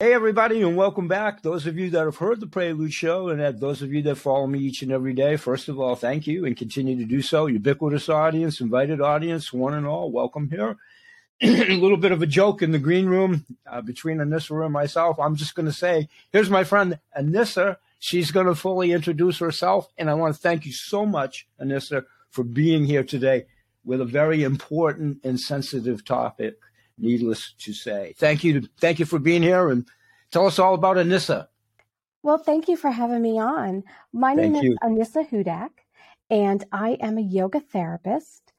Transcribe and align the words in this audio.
Hey, 0.00 0.12
everybody, 0.12 0.60
and 0.60 0.76
welcome 0.76 1.06
back. 1.06 1.42
Those 1.42 1.68
of 1.68 1.78
you 1.78 1.88
that 1.90 2.04
have 2.04 2.16
heard 2.16 2.40
the 2.40 2.48
Prelude 2.48 2.92
Show, 2.92 3.28
and 3.28 3.60
those 3.60 3.80
of 3.80 3.92
you 3.92 4.02
that 4.02 4.16
follow 4.16 4.48
me 4.48 4.58
each 4.58 4.82
and 4.82 4.90
every 4.90 5.12
day, 5.12 5.36
first 5.36 5.68
of 5.68 5.78
all, 5.78 5.94
thank 5.94 6.26
you 6.26 6.44
and 6.44 6.56
continue 6.56 6.98
to 6.98 7.04
do 7.04 7.22
so. 7.22 7.46
Ubiquitous 7.46 8.08
audience, 8.08 8.60
invited 8.60 9.00
audience, 9.00 9.52
one 9.52 9.72
and 9.72 9.86
all, 9.86 10.10
welcome 10.10 10.50
here. 10.50 10.76
a 11.40 11.46
little 11.76 11.96
bit 11.96 12.10
of 12.10 12.20
a 12.22 12.26
joke 12.26 12.60
in 12.60 12.72
the 12.72 12.80
green 12.80 13.06
room 13.06 13.46
uh, 13.70 13.82
between 13.82 14.18
Anissa 14.18 14.64
and 14.64 14.72
myself. 14.72 15.20
I'm 15.20 15.36
just 15.36 15.54
going 15.54 15.66
to 15.66 15.72
say, 15.72 16.08
here's 16.32 16.50
my 16.50 16.64
friend 16.64 16.98
Anissa. 17.16 17.76
She's 18.00 18.32
going 18.32 18.46
to 18.46 18.56
fully 18.56 18.90
introduce 18.90 19.38
herself, 19.38 19.92
and 19.96 20.10
I 20.10 20.14
want 20.14 20.34
to 20.34 20.40
thank 20.40 20.66
you 20.66 20.72
so 20.72 21.06
much, 21.06 21.46
Anissa, 21.62 22.04
for 22.30 22.42
being 22.42 22.84
here 22.84 23.04
today 23.04 23.46
with 23.84 24.00
a 24.00 24.04
very 24.04 24.42
important 24.42 25.20
and 25.22 25.38
sensitive 25.38 26.04
topic 26.04 26.56
needless 26.98 27.54
to 27.58 27.72
say. 27.72 28.14
Thank 28.18 28.44
you. 28.44 28.68
Thank 28.80 28.98
you 28.98 29.06
for 29.06 29.18
being 29.18 29.42
here 29.42 29.70
and 29.70 29.86
tell 30.30 30.46
us 30.46 30.58
all 30.58 30.74
about 30.74 30.96
Anissa. 30.96 31.48
Well, 32.22 32.38
thank 32.38 32.68
you 32.68 32.76
for 32.76 32.90
having 32.90 33.20
me 33.20 33.38
on. 33.38 33.84
My 34.12 34.34
Thank 34.34 34.54
name 34.54 34.64
you. 34.64 34.72
is 34.72 34.78
Anissa 34.82 35.28
Hudak, 35.28 35.70
and 36.30 36.64
I 36.72 36.96
am 37.00 37.18
a 37.18 37.22
yoga 37.22 37.60
therapist. 37.60 38.52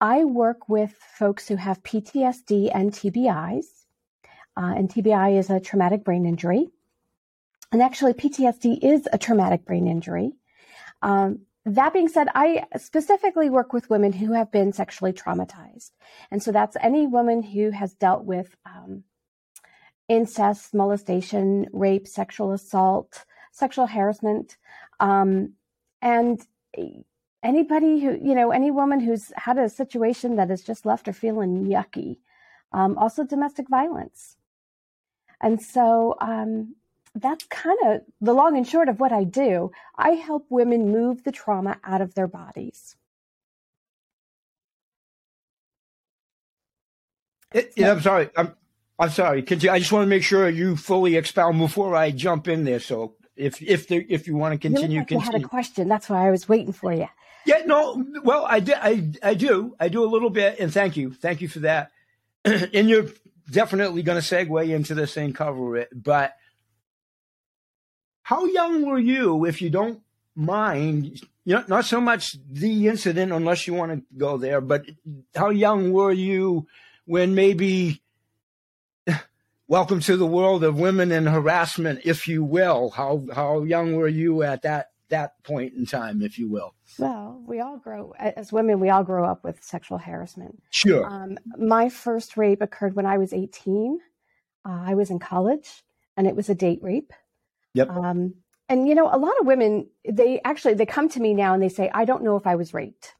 I 0.00 0.24
work 0.24 0.68
with 0.68 0.92
folks 1.16 1.46
who 1.46 1.54
have 1.54 1.82
PTSD 1.84 2.72
and 2.74 2.90
TBIs. 2.90 3.66
Uh, 4.56 4.74
and 4.76 4.88
TBI 4.88 5.38
is 5.38 5.48
a 5.48 5.60
traumatic 5.60 6.04
brain 6.04 6.26
injury. 6.26 6.68
And 7.70 7.80
actually, 7.80 8.12
PTSD 8.12 8.82
is 8.82 9.08
a 9.12 9.18
traumatic 9.18 9.64
brain 9.64 9.86
injury. 9.86 10.32
Um, 11.00 11.42
that 11.64 11.92
being 11.92 12.08
said, 12.08 12.28
I 12.34 12.64
specifically 12.76 13.48
work 13.48 13.72
with 13.72 13.90
women 13.90 14.12
who 14.12 14.32
have 14.32 14.50
been 14.50 14.72
sexually 14.72 15.12
traumatized. 15.12 15.90
And 16.30 16.42
so 16.42 16.50
that's 16.50 16.76
any 16.80 17.06
woman 17.06 17.42
who 17.42 17.70
has 17.70 17.94
dealt 17.94 18.24
with 18.24 18.54
um, 18.66 19.04
incest, 20.08 20.74
molestation, 20.74 21.68
rape, 21.72 22.08
sexual 22.08 22.52
assault, 22.52 23.24
sexual 23.52 23.86
harassment, 23.86 24.56
um, 24.98 25.52
and 26.00 26.40
anybody 27.42 28.00
who, 28.00 28.18
you 28.20 28.34
know, 28.34 28.50
any 28.50 28.70
woman 28.70 28.98
who's 28.98 29.32
had 29.36 29.58
a 29.58 29.68
situation 29.68 30.36
that 30.36 30.50
has 30.50 30.62
just 30.62 30.84
left 30.84 31.06
her 31.06 31.12
feeling 31.12 31.66
yucky. 31.66 32.18
Um, 32.72 32.96
also, 32.98 33.22
domestic 33.24 33.68
violence. 33.68 34.36
And 35.40 35.60
so, 35.60 36.16
um, 36.20 36.76
that's 37.14 37.44
kind 37.44 37.78
of 37.84 38.00
the 38.20 38.32
long 38.32 38.56
and 38.56 38.66
short 38.66 38.88
of 38.88 38.98
what 39.00 39.12
I 39.12 39.24
do. 39.24 39.70
I 39.96 40.10
help 40.10 40.46
women 40.48 40.90
move 40.90 41.24
the 41.24 41.32
trauma 41.32 41.78
out 41.84 42.00
of 42.00 42.14
their 42.14 42.26
bodies. 42.26 42.96
It, 47.52 47.72
yeah, 47.76 47.92
I'm 47.92 48.00
sorry. 48.00 48.30
I'm 48.36 48.54
I'm 48.98 49.10
sorry. 49.10 49.42
Could 49.42 49.62
you, 49.62 49.70
I 49.70 49.78
just 49.78 49.92
want 49.92 50.04
to 50.04 50.08
make 50.08 50.22
sure 50.22 50.48
you 50.48 50.76
fully 50.76 51.16
expound 51.16 51.58
before 51.58 51.94
I 51.94 52.10
jump 52.10 52.48
in 52.48 52.64
there. 52.64 52.80
So 52.80 53.16
if 53.36 53.60
if 53.60 53.88
there, 53.88 54.02
if 54.08 54.26
you 54.26 54.36
want 54.36 54.52
to 54.52 54.58
continue, 54.58 55.00
like 55.00 55.10
you 55.10 55.18
had 55.18 55.34
a 55.34 55.40
question. 55.40 55.88
That's 55.88 56.08
why 56.08 56.26
I 56.26 56.30
was 56.30 56.48
waiting 56.48 56.72
for 56.72 56.92
you. 56.92 57.08
Yeah, 57.44 57.62
no. 57.66 58.02
Well, 58.24 58.46
I 58.48 58.60
did. 58.60 58.76
I 58.80 59.10
I 59.22 59.34
do. 59.34 59.76
I 59.78 59.88
do 59.88 60.04
a 60.04 60.06
little 60.06 60.30
bit, 60.30 60.60
and 60.60 60.72
thank 60.72 60.96
you. 60.96 61.12
Thank 61.12 61.40
you 61.40 61.48
for 61.48 61.60
that. 61.60 61.90
and 62.44 62.88
you're 62.88 63.08
definitely 63.50 64.02
going 64.02 64.20
to 64.20 64.26
segue 64.26 64.68
into 64.68 64.94
this 64.94 65.16
and 65.16 65.34
cover 65.34 65.76
it. 65.76 65.90
But 65.92 66.34
how 68.22 68.44
young 68.44 68.86
were 68.86 68.98
you, 68.98 69.44
if 69.44 69.60
you 69.60 69.70
don't 69.70 70.00
mind? 70.34 71.20
You 71.44 71.56
know, 71.56 71.64
not 71.68 71.84
so 71.84 72.00
much 72.00 72.36
the 72.50 72.88
incident, 72.88 73.32
unless 73.32 73.66
you 73.66 73.74
want 73.74 73.92
to 73.92 74.02
go 74.16 74.36
there. 74.36 74.60
But 74.60 74.86
how 75.34 75.50
young 75.50 75.92
were 75.92 76.12
you 76.12 76.66
when 77.04 77.34
maybe? 77.34 78.00
Welcome 79.68 80.00
to 80.00 80.18
the 80.18 80.26
world 80.26 80.64
of 80.64 80.78
women 80.78 81.10
and 81.12 81.26
harassment, 81.26 82.00
if 82.04 82.28
you 82.28 82.44
will. 82.44 82.90
How 82.90 83.24
how 83.34 83.62
young 83.62 83.96
were 83.96 84.08
you 84.08 84.42
at 84.42 84.62
that 84.62 84.90
that 85.12 85.42
point 85.44 85.74
in 85.74 85.86
time, 85.86 86.20
if 86.20 86.38
you 86.38 86.48
will? 86.48 86.74
Well, 86.98 87.40
we 87.46 87.60
all 87.60 87.78
grow, 87.78 88.12
as 88.18 88.52
women, 88.52 88.80
we 88.80 88.90
all 88.90 89.04
grow 89.04 89.24
up 89.24 89.44
with 89.44 89.62
sexual 89.62 89.98
harassment. 89.98 90.62
Sure. 90.70 91.06
Um, 91.06 91.38
my 91.56 91.88
first 91.88 92.36
rape 92.36 92.60
occurred 92.60 92.96
when 92.96 93.06
I 93.06 93.18
was 93.18 93.32
18. 93.32 93.98
Uh, 94.64 94.82
I 94.86 94.94
was 94.94 95.10
in 95.10 95.18
college 95.18 95.84
and 96.16 96.26
it 96.26 96.36
was 96.36 96.48
a 96.48 96.54
date 96.54 96.80
rape. 96.82 97.12
Yep. 97.74 97.90
Um, 97.90 98.34
and 98.68 98.88
you 98.88 98.94
know, 98.94 99.08
a 99.12 99.18
lot 99.18 99.38
of 99.40 99.46
women, 99.46 99.88
they 100.08 100.40
actually, 100.44 100.74
they 100.74 100.86
come 100.86 101.08
to 101.10 101.20
me 101.20 101.34
now 101.34 101.54
and 101.54 101.62
they 101.62 101.68
say, 101.68 101.90
I 101.92 102.04
don't 102.04 102.22
know 102.22 102.36
if 102.36 102.46
I 102.46 102.56
was 102.56 102.74
raped. 102.74 103.14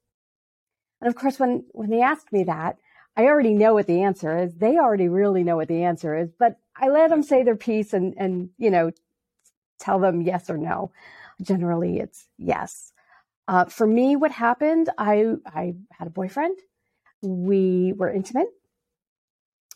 And 1.01 1.09
of 1.09 1.15
course, 1.15 1.39
when, 1.39 1.65
when 1.73 1.91
they 1.91 2.01
ask 2.01 2.33
me 2.33 2.45
that, 2.45 2.77
I 3.17 3.25
already 3.25 3.53
know 3.53 3.75
what 3.75 3.87
the 3.87 4.03
answer 4.03 4.39
is. 4.39 4.55
They 4.55 4.79
already 4.79 5.09
really 5.09 5.45
know 5.45 5.57
what 5.57 5.69
the 5.69 5.83
answer 5.83 6.17
is, 6.17 6.31
but 6.39 6.57
I 6.77 6.89
let 6.89 7.11
them 7.11 7.23
say 7.23 7.43
their 7.43 7.57
piece 7.57 7.93
and, 7.93 8.15
and, 8.17 8.51
you 8.57 8.71
know, 8.71 8.93
tell 9.79 9.99
them 9.99 10.23
yes 10.23 10.49
or 10.49 10.57
no. 10.57 10.93
Generally, 11.43 11.99
it's 11.99 12.29
yes. 12.39 12.93
Uh, 13.49 13.65
for 13.67 13.87
me, 13.87 14.17
what 14.17 14.31
happened, 14.31 14.89
I, 14.97 15.35
I 15.45 15.75
had 15.91 16.07
a 16.07 16.11
boyfriend. 16.11 16.57
We 17.21 17.93
were 17.97 18.11
intimate. 18.11 18.49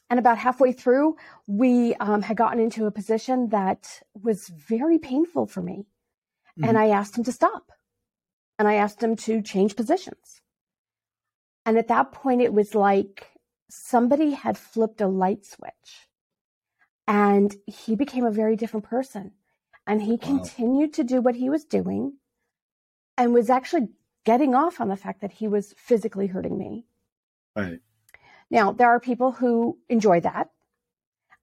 And 0.09 0.19
about 0.19 0.39
halfway 0.39 0.73
through, 0.73 1.17
we 1.47 1.95
um, 1.97 2.23
had 2.23 2.37
gotten 2.37 2.61
into 2.61 2.87
a 2.87 2.93
position 2.93 3.49
that 3.49 4.03
was 4.15 4.49
very 4.49 4.99
painful 4.99 5.47
for 5.47 5.63
me. 5.63 5.87
And 6.63 6.77
Mhm. 6.77 6.81
I 6.81 6.91
asked 6.91 7.19
him 7.19 7.25
to 7.25 7.33
stop. 7.33 7.73
And 8.59 8.67
I 8.69 8.75
asked 8.75 9.03
him 9.03 9.17
to 9.17 9.43
change 9.43 9.77
positions. 9.77 10.41
And 11.67 11.77
at 11.77 11.89
that 11.89 12.13
point, 12.13 12.41
it 12.41 12.55
was 12.55 12.75
like 12.75 13.33
somebody 13.69 14.31
had 14.31 14.57
flipped 14.57 15.01
a 15.01 15.09
light 15.09 15.45
switch. 15.45 16.09
And 17.09 17.55
he 17.67 17.97
became 17.97 18.25
a 18.25 18.31
very 18.31 18.57
different 18.57 18.87
person. 18.87 19.33
And 19.87 20.03
he 20.03 20.17
continued 20.19 20.95
to 20.95 21.05
do 21.05 21.21
what 21.21 21.37
he 21.37 21.51
was 21.51 21.65
doing 21.65 22.19
and 23.17 23.35
was 23.35 23.51
actually 23.51 23.89
getting 24.25 24.55
off 24.55 24.81
on 24.81 24.89
the 24.89 24.97
fact 24.97 25.21
that 25.21 25.33
he 25.33 25.47
was 25.47 25.75
physically 25.77 26.27
hurting 26.27 26.57
me. 26.59 26.87
Right. 27.55 27.81
Now, 28.51 28.73
there 28.73 28.89
are 28.89 29.01
people 29.01 29.33
who 29.33 29.79
enjoy 29.89 30.21
that. 30.21 30.51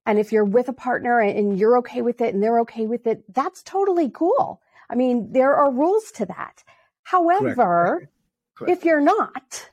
And 0.06 0.20
if 0.20 0.32
you're 0.32 0.46
with 0.46 0.68
a 0.68 0.74
partner 0.74 1.20
and 1.20 1.58
you're 1.58 1.78
okay 1.78 2.02
with 2.02 2.22
it 2.22 2.34
and 2.34 2.44
they're 2.44 2.60
okay 2.62 2.86
with 2.86 3.08
it, 3.08 3.24
that's 3.34 3.64
totally 3.64 4.10
cool. 4.10 4.62
I 4.90 4.96
mean, 4.96 5.32
there 5.32 5.56
are 5.56 5.72
rules 5.72 6.12
to 6.14 6.26
that. 6.26 6.64
However, 7.04 8.10
Correct. 8.56 8.72
if 8.72 8.86
you're 8.86 9.02
not, 9.02 9.70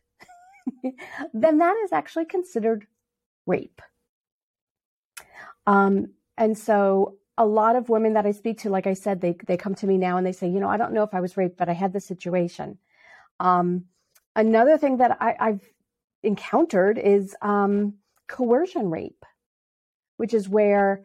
then 1.34 1.58
that 1.58 1.76
is 1.84 1.92
actually 1.92 2.26
considered 2.26 2.86
rape. 3.46 3.82
Um, 5.66 6.12
and 6.36 6.56
so 6.56 7.16
a 7.36 7.44
lot 7.44 7.76
of 7.76 7.88
women 7.88 8.14
that 8.14 8.26
I 8.26 8.32
speak 8.32 8.60
to, 8.60 8.70
like 8.70 8.86
I 8.86 8.94
said, 8.94 9.20
they, 9.20 9.36
they 9.46 9.56
come 9.56 9.74
to 9.76 9.86
me 9.86 9.96
now 9.98 10.16
and 10.16 10.26
they 10.26 10.32
say, 10.32 10.48
you 10.48 10.60
know, 10.60 10.68
I 10.68 10.76
don't 10.76 10.92
know 10.92 11.02
if 11.02 11.14
I 11.14 11.20
was 11.20 11.36
raped, 11.36 11.56
but 11.56 11.68
I 11.68 11.72
had 11.72 11.92
this 11.92 12.06
situation. 12.06 12.78
Um, 13.40 13.86
another 14.36 14.78
thing 14.78 14.98
that 14.98 15.16
I, 15.20 15.36
I've 15.38 15.60
encountered 16.22 16.98
is 16.98 17.36
um, 17.42 17.94
coercion 18.28 18.90
rape, 18.90 19.24
which 20.16 20.34
is 20.34 20.48
where 20.48 21.04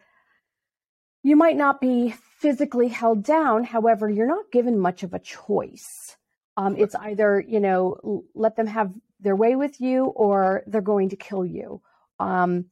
you 1.24 1.36
might 1.36 1.58
not 1.58 1.82
be 1.82 2.14
physically 2.40 2.88
held 2.88 3.24
down. 3.24 3.64
However, 3.64 4.10
you're 4.10 4.28
not 4.28 4.52
given 4.52 4.78
much 4.78 5.04
of 5.04 5.14
a 5.14 5.20
choice. 5.20 6.18
Um, 6.58 6.78
it's 6.78 6.96
either, 6.96 7.40
you 7.40 7.60
know, 7.60 8.24
let 8.34 8.56
them 8.56 8.68
have 8.68 8.94
their 9.20 9.36
way 9.36 9.56
with 9.56 9.82
you 9.82 10.06
or 10.06 10.64
they're 10.68 10.82
going 10.82 11.10
to 11.10 11.16
kill 11.16 11.46
you. 11.46 11.82
Um, 12.20 12.66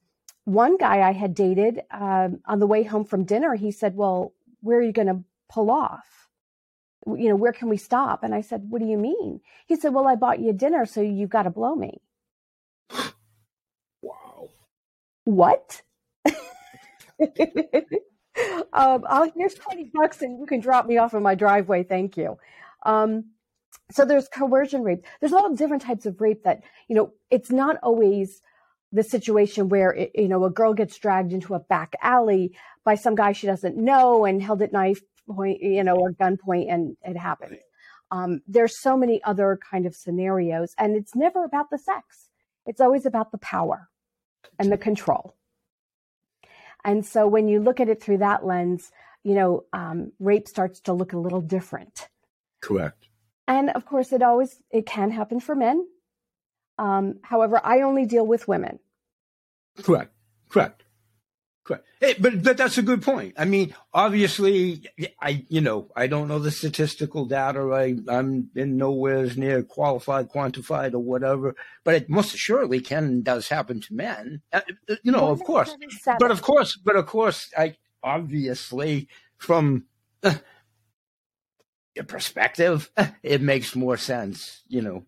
one 0.45 0.77
guy 0.77 1.01
I 1.01 1.11
had 1.11 1.33
dated 1.33 1.81
um, 1.91 2.41
on 2.45 2.59
the 2.59 2.67
way 2.67 2.83
home 2.83 3.05
from 3.05 3.25
dinner, 3.25 3.55
he 3.55 3.71
said, 3.71 3.95
Well, 3.95 4.33
where 4.61 4.77
are 4.77 4.83
you 4.83 4.91
going 4.91 5.07
to 5.07 5.23
pull 5.49 5.71
off? 5.71 6.29
You 7.05 7.29
know, 7.29 7.35
where 7.35 7.53
can 7.53 7.69
we 7.69 7.77
stop? 7.77 8.23
And 8.23 8.33
I 8.35 8.41
said, 8.41 8.69
What 8.69 8.81
do 8.81 8.87
you 8.87 8.97
mean? 8.97 9.41
He 9.65 9.75
said, 9.75 9.93
Well, 9.93 10.07
I 10.07 10.15
bought 10.15 10.39
you 10.39 10.53
dinner, 10.53 10.85
so 10.85 11.01
you've 11.01 11.29
got 11.29 11.43
to 11.43 11.49
blow 11.49 11.75
me. 11.75 12.01
Wow. 14.01 14.49
What? 15.25 15.81
um, 18.73 19.31
here's 19.35 19.53
20 19.53 19.91
bucks 19.93 20.21
and 20.21 20.39
you 20.39 20.45
can 20.45 20.59
drop 20.59 20.85
me 20.85 20.97
off 20.97 21.13
in 21.13 21.23
my 21.23 21.35
driveway. 21.35 21.83
Thank 21.83 22.17
you. 22.17 22.37
Um, 22.85 23.25
so 23.91 24.05
there's 24.05 24.27
coercion 24.27 24.83
rape. 24.83 25.05
There's 25.19 25.31
a 25.31 25.35
lot 25.35 25.49
of 25.49 25.57
different 25.57 25.83
types 25.83 26.05
of 26.05 26.19
rape 26.19 26.43
that, 26.43 26.63
you 26.87 26.95
know, 26.95 27.13
it's 27.29 27.51
not 27.51 27.77
always 27.83 28.41
the 28.91 29.03
situation 29.03 29.69
where, 29.69 29.91
it, 29.91 30.11
you 30.15 30.27
know, 30.27 30.43
a 30.45 30.49
girl 30.49 30.73
gets 30.73 30.97
dragged 30.97 31.33
into 31.33 31.53
a 31.53 31.59
back 31.59 31.93
alley 32.01 32.55
by 32.83 32.95
some 32.95 33.15
guy 33.15 33.31
she 33.31 33.47
doesn't 33.47 33.77
know 33.77 34.25
and 34.25 34.41
held 34.41 34.61
at 34.61 34.73
knife 34.73 35.01
point, 35.29 35.61
you 35.61 35.83
know, 35.83 35.95
or 35.95 36.11
gunpoint 36.11 36.71
and 36.71 36.97
it 37.03 37.17
happens. 37.17 37.59
Um, 38.11 38.41
there's 38.47 38.81
so 38.81 38.95
many 38.95 39.23
other 39.23 39.59
kind 39.69 39.85
of 39.85 39.95
scenarios 39.95 40.73
and 40.77 40.95
it's 40.95 41.15
never 41.15 41.43
about 41.43 41.69
the 41.69 41.77
sex. 41.77 42.29
It's 42.65 42.81
always 42.81 43.05
about 43.05 43.31
the 43.31 43.37
power 43.37 43.89
and 44.59 44.71
the 44.71 44.77
control. 44.77 45.35
And 46.83 47.05
so 47.05 47.27
when 47.27 47.47
you 47.47 47.59
look 47.59 47.79
at 47.79 47.89
it 47.89 48.01
through 48.01 48.17
that 48.19 48.45
lens, 48.45 48.91
you 49.23 49.35
know, 49.35 49.63
um, 49.71 50.11
rape 50.19 50.47
starts 50.47 50.81
to 50.81 50.93
look 50.93 51.13
a 51.13 51.17
little 51.17 51.41
different. 51.41 52.09
Correct. 52.61 53.07
And 53.47 53.69
of 53.71 53.85
course, 53.85 54.11
it 54.11 54.21
always 54.21 54.61
it 54.69 54.85
can 54.85 55.11
happen 55.11 55.39
for 55.39 55.55
men. 55.55 55.85
Um, 56.77 57.19
however, 57.23 57.59
I 57.63 57.81
only 57.81 58.05
deal 58.05 58.25
with 58.25 58.47
women. 58.47 58.79
Correct. 59.81 60.11
Correct. 60.49 60.82
Correct. 61.63 61.85
Hey, 62.01 62.15
but 62.19 62.43
but 62.43 62.57
that's 62.57 62.77
a 62.77 62.81
good 62.81 63.01
point. 63.01 63.35
I 63.37 63.45
mean, 63.45 63.73
obviously, 63.93 64.85
I 65.21 65.45
you 65.47 65.61
know 65.61 65.89
I 65.95 66.07
don't 66.07 66.27
know 66.27 66.39
the 66.39 66.51
statistical 66.51 67.25
data. 67.25 67.61
I 67.73 67.95
I'm 68.13 68.49
in 68.53 68.75
nowhere 68.75 69.25
near 69.35 69.63
qualified, 69.63 70.29
quantified, 70.29 70.93
or 70.93 70.99
whatever. 70.99 71.55
But 71.85 71.95
it 71.95 72.09
most 72.09 72.33
assuredly 72.33 72.81
can 72.81 73.05
and 73.05 73.23
does 73.23 73.47
happen 73.47 73.79
to 73.79 73.93
men. 73.93 74.41
Uh, 74.51 74.61
uh 74.89 74.95
you 75.03 75.11
know, 75.13 75.29
of 75.29 75.41
course. 75.43 75.73
But 76.19 76.31
of 76.31 76.41
course, 76.41 76.75
but 76.75 76.97
of 76.97 77.05
course, 77.05 77.49
I 77.57 77.77
obviously 78.03 79.07
from 79.37 79.85
uh, 80.21 80.35
your 81.95 82.05
perspective, 82.05 82.91
it 83.23 83.41
makes 83.41 83.73
more 83.73 83.95
sense. 83.95 84.63
You 84.67 84.81
know, 84.81 85.05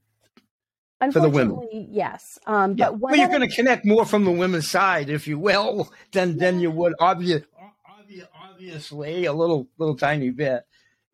for 1.14 1.20
the 1.20 1.30
women. 1.30 1.68
Yes. 1.72 2.40
Um, 2.46 2.76
yeah. 2.78 2.90
but 2.90 3.00
well, 3.00 3.16
you're 3.16 3.28
going 3.28 3.48
to 3.48 3.56
connect 3.56 3.86
more 3.86 4.06
from 4.06 4.26
the 4.26 4.32
women's 4.32 4.70
side, 4.70 5.10
if 5.10 5.28
you 5.28 5.40
will, 5.40 5.92
than 6.12 6.34
yeah. 6.34 6.36
than 6.40 6.60
you 6.60 6.72
would 6.72 6.94
obvious, 7.00 7.44
obviously 8.52 9.26
a 9.26 9.34
little 9.34 9.68
little 9.78 9.96
tiny 9.96 10.30
bit. 10.30 10.64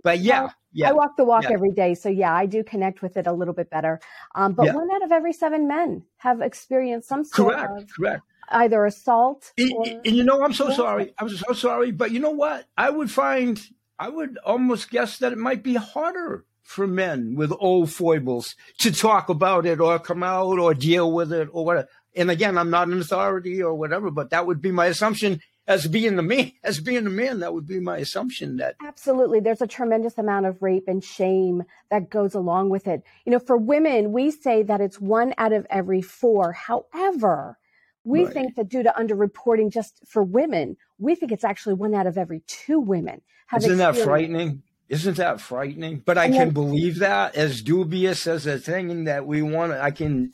But 0.03 0.19
yeah, 0.19 0.41
well, 0.41 0.53
yeah. 0.73 0.89
I 0.89 0.93
walk 0.93 1.17
the 1.17 1.25
walk 1.25 1.43
yeah. 1.43 1.53
every 1.53 1.71
day, 1.71 1.93
so 1.93 2.09
yeah, 2.09 2.33
I 2.33 2.45
do 2.45 2.63
connect 2.63 3.01
with 3.01 3.17
it 3.17 3.27
a 3.27 3.33
little 3.33 3.53
bit 3.53 3.69
better. 3.69 3.99
Um, 4.35 4.53
but 4.53 4.73
one 4.73 4.89
out 4.91 5.03
of 5.03 5.11
every 5.11 5.33
seven 5.33 5.67
men 5.67 6.03
have 6.17 6.41
experienced 6.41 7.07
some 7.07 7.23
sort 7.23 7.55
correct, 7.55 7.81
of 7.83 7.89
correct. 7.95 8.23
either 8.49 8.85
assault. 8.85 9.53
And, 9.57 9.71
or, 9.73 9.85
and 9.87 10.15
you 10.15 10.23
know, 10.23 10.43
I'm 10.43 10.53
so 10.53 10.71
sorry. 10.71 11.13
I'm 11.19 11.29
so 11.29 11.53
sorry, 11.53 11.91
but 11.91 12.11
you 12.11 12.19
know 12.19 12.31
what? 12.31 12.65
I 12.77 12.89
would 12.89 13.11
find, 13.11 13.61
I 13.99 14.09
would 14.09 14.37
almost 14.43 14.89
guess 14.89 15.19
that 15.19 15.33
it 15.33 15.37
might 15.37 15.61
be 15.61 15.75
harder 15.75 16.45
for 16.63 16.87
men 16.87 17.35
with 17.35 17.51
old 17.59 17.91
foibles 17.91 18.55
to 18.79 18.91
talk 18.91 19.29
about 19.29 19.65
it 19.65 19.79
or 19.79 19.99
come 19.99 20.23
out 20.23 20.59
or 20.59 20.73
deal 20.73 21.11
with 21.11 21.33
it 21.33 21.49
or 21.51 21.65
whatever. 21.65 21.87
And 22.15 22.29
again, 22.29 22.57
I'm 22.57 22.69
not 22.69 22.87
an 22.87 22.99
authority 22.99 23.61
or 23.61 23.73
whatever, 23.73 24.11
but 24.11 24.29
that 24.31 24.45
would 24.45 24.61
be 24.61 24.71
my 24.71 24.87
assumption 24.87 25.41
as 25.67 25.87
being 25.87 26.15
the 26.15 26.21
man, 26.21 26.51
as 26.63 26.79
being 26.79 27.05
a 27.05 27.09
man, 27.09 27.39
that 27.39 27.53
would 27.53 27.67
be 27.67 27.79
my 27.79 27.97
assumption 27.97 28.57
that 28.57 28.75
absolutely 28.85 29.39
there's 29.39 29.61
a 29.61 29.67
tremendous 29.67 30.17
amount 30.17 30.45
of 30.45 30.61
rape 30.61 30.87
and 30.87 31.03
shame 31.03 31.63
that 31.89 32.09
goes 32.09 32.33
along 32.33 32.69
with 32.69 32.87
it. 32.87 33.03
You 33.25 33.31
know, 33.31 33.39
for 33.39 33.57
women, 33.57 34.11
we 34.11 34.31
say 34.31 34.63
that 34.63 34.81
it's 34.81 34.99
one 34.99 35.33
out 35.37 35.53
of 35.53 35.65
every 35.69 36.01
four. 36.01 36.53
However, 36.53 37.57
we 38.03 38.25
right. 38.25 38.33
think 38.33 38.55
that 38.55 38.69
due 38.69 38.83
to 38.83 38.93
underreporting 38.97 39.71
just 39.71 40.01
for 40.07 40.23
women, 40.23 40.77
we 40.97 41.15
think 41.15 41.31
it's 41.31 41.43
actually 41.43 41.75
one 41.75 41.93
out 41.93 42.07
of 42.07 42.17
every 42.17 42.41
two 42.47 42.79
women. 42.79 43.21
Have 43.47 43.63
Isn't 43.63 43.77
that 43.77 43.97
frightening? 43.97 44.63
Isn't 44.91 45.15
that 45.17 45.39
frightening? 45.39 46.03
But 46.05 46.17
I 46.17 46.29
can 46.29 46.49
believe 46.49 46.99
that 46.99 47.37
as 47.37 47.61
dubious 47.61 48.27
as 48.27 48.45
a 48.45 48.59
thing 48.59 49.05
that 49.05 49.25
we 49.25 49.41
want. 49.41 49.71
I 49.71 49.89
can 49.89 50.33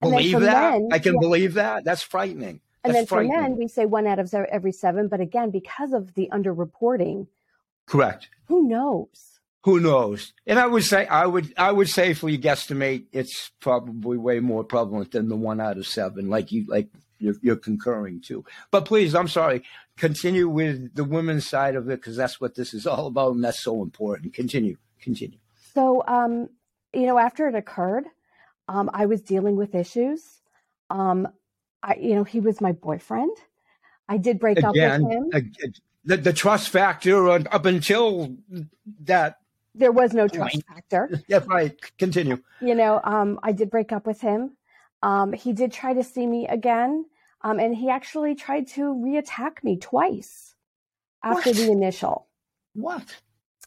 believe 0.00 0.40
that. 0.40 0.80
I 0.90 0.98
can 0.98 1.12
yeah. 1.14 1.20
believe 1.20 1.54
that. 1.54 1.84
That's 1.84 2.00
frightening. 2.00 2.62
And 2.82 2.94
That's 2.94 3.10
then 3.10 3.18
for 3.18 3.22
men, 3.22 3.58
we 3.58 3.68
say 3.68 3.84
one 3.84 4.06
out 4.06 4.18
of 4.18 4.32
every 4.32 4.72
seven. 4.72 5.08
But 5.08 5.20
again, 5.20 5.50
because 5.50 5.92
of 5.92 6.14
the 6.14 6.30
underreporting, 6.32 7.26
correct. 7.84 8.30
Who 8.48 8.66
knows? 8.66 9.38
Who 9.64 9.80
knows? 9.80 10.32
And 10.46 10.58
I 10.58 10.66
would 10.66 10.84
say 10.84 11.06
I 11.06 11.26
would 11.26 11.52
I 11.58 11.72
would 11.72 11.90
safely 11.90 12.38
guesstimate 12.38 13.04
it's 13.12 13.50
probably 13.60 14.16
way 14.16 14.40
more 14.40 14.64
prevalent 14.64 15.12
than 15.12 15.28
the 15.28 15.36
one 15.36 15.60
out 15.60 15.76
of 15.76 15.86
seven, 15.86 16.30
like 16.30 16.52
you 16.52 16.64
like 16.68 16.88
you're, 17.20 17.34
you're 17.42 17.56
concurring 17.56 18.20
to. 18.22 18.44
But 18.70 18.84
please, 18.84 19.14
I'm 19.14 19.28
sorry. 19.28 19.62
Continue 19.96 20.48
with 20.48 20.94
the 20.94 21.04
women's 21.04 21.48
side 21.48 21.76
of 21.76 21.88
it 21.88 22.00
because 22.00 22.16
that's 22.16 22.40
what 22.40 22.54
this 22.54 22.74
is 22.74 22.86
all 22.86 23.06
about, 23.06 23.34
and 23.34 23.44
that's 23.44 23.62
so 23.62 23.82
important. 23.82 24.34
Continue, 24.34 24.76
continue. 25.00 25.38
So, 25.74 26.02
um, 26.06 26.48
you 26.92 27.06
know, 27.06 27.18
after 27.18 27.48
it 27.48 27.54
occurred, 27.54 28.04
um, 28.68 28.90
I 28.92 29.06
was 29.06 29.20
dealing 29.20 29.56
with 29.56 29.74
issues. 29.74 30.40
Um, 30.88 31.28
I, 31.82 31.96
you 31.96 32.14
know, 32.14 32.24
he 32.24 32.40
was 32.40 32.60
my 32.60 32.72
boyfriend. 32.72 33.36
I 34.08 34.16
did 34.16 34.40
break 34.40 34.58
Again, 34.58 34.66
up 34.68 35.08
with 35.08 35.12
him. 35.12 35.30
Uh, 35.32 35.68
the, 36.04 36.16
the 36.16 36.32
trust 36.32 36.70
factor 36.70 37.28
up 37.28 37.66
until 37.66 38.34
that 39.04 39.36
there 39.74 39.92
was 39.92 40.12
no 40.12 40.26
trust 40.28 40.62
factor. 40.66 41.10
yeah, 41.28 41.40
right. 41.46 41.76
Continue. 41.98 42.42
You 42.60 42.74
know, 42.74 43.00
um, 43.04 43.38
I 43.42 43.52
did 43.52 43.70
break 43.70 43.92
up 43.92 44.06
with 44.06 44.20
him. 44.20 44.56
Um, 45.02 45.32
he 45.32 45.52
did 45.52 45.72
try 45.72 45.94
to 45.94 46.04
see 46.04 46.26
me 46.26 46.46
again, 46.48 47.06
um, 47.42 47.58
and 47.58 47.74
he 47.74 47.88
actually 47.88 48.34
tried 48.34 48.66
to 48.68 48.94
reattack 48.94 49.62
me 49.62 49.76
twice 49.76 50.54
after 51.22 51.50
what? 51.50 51.56
the 51.56 51.70
initial. 51.70 52.26
What? 52.74 53.16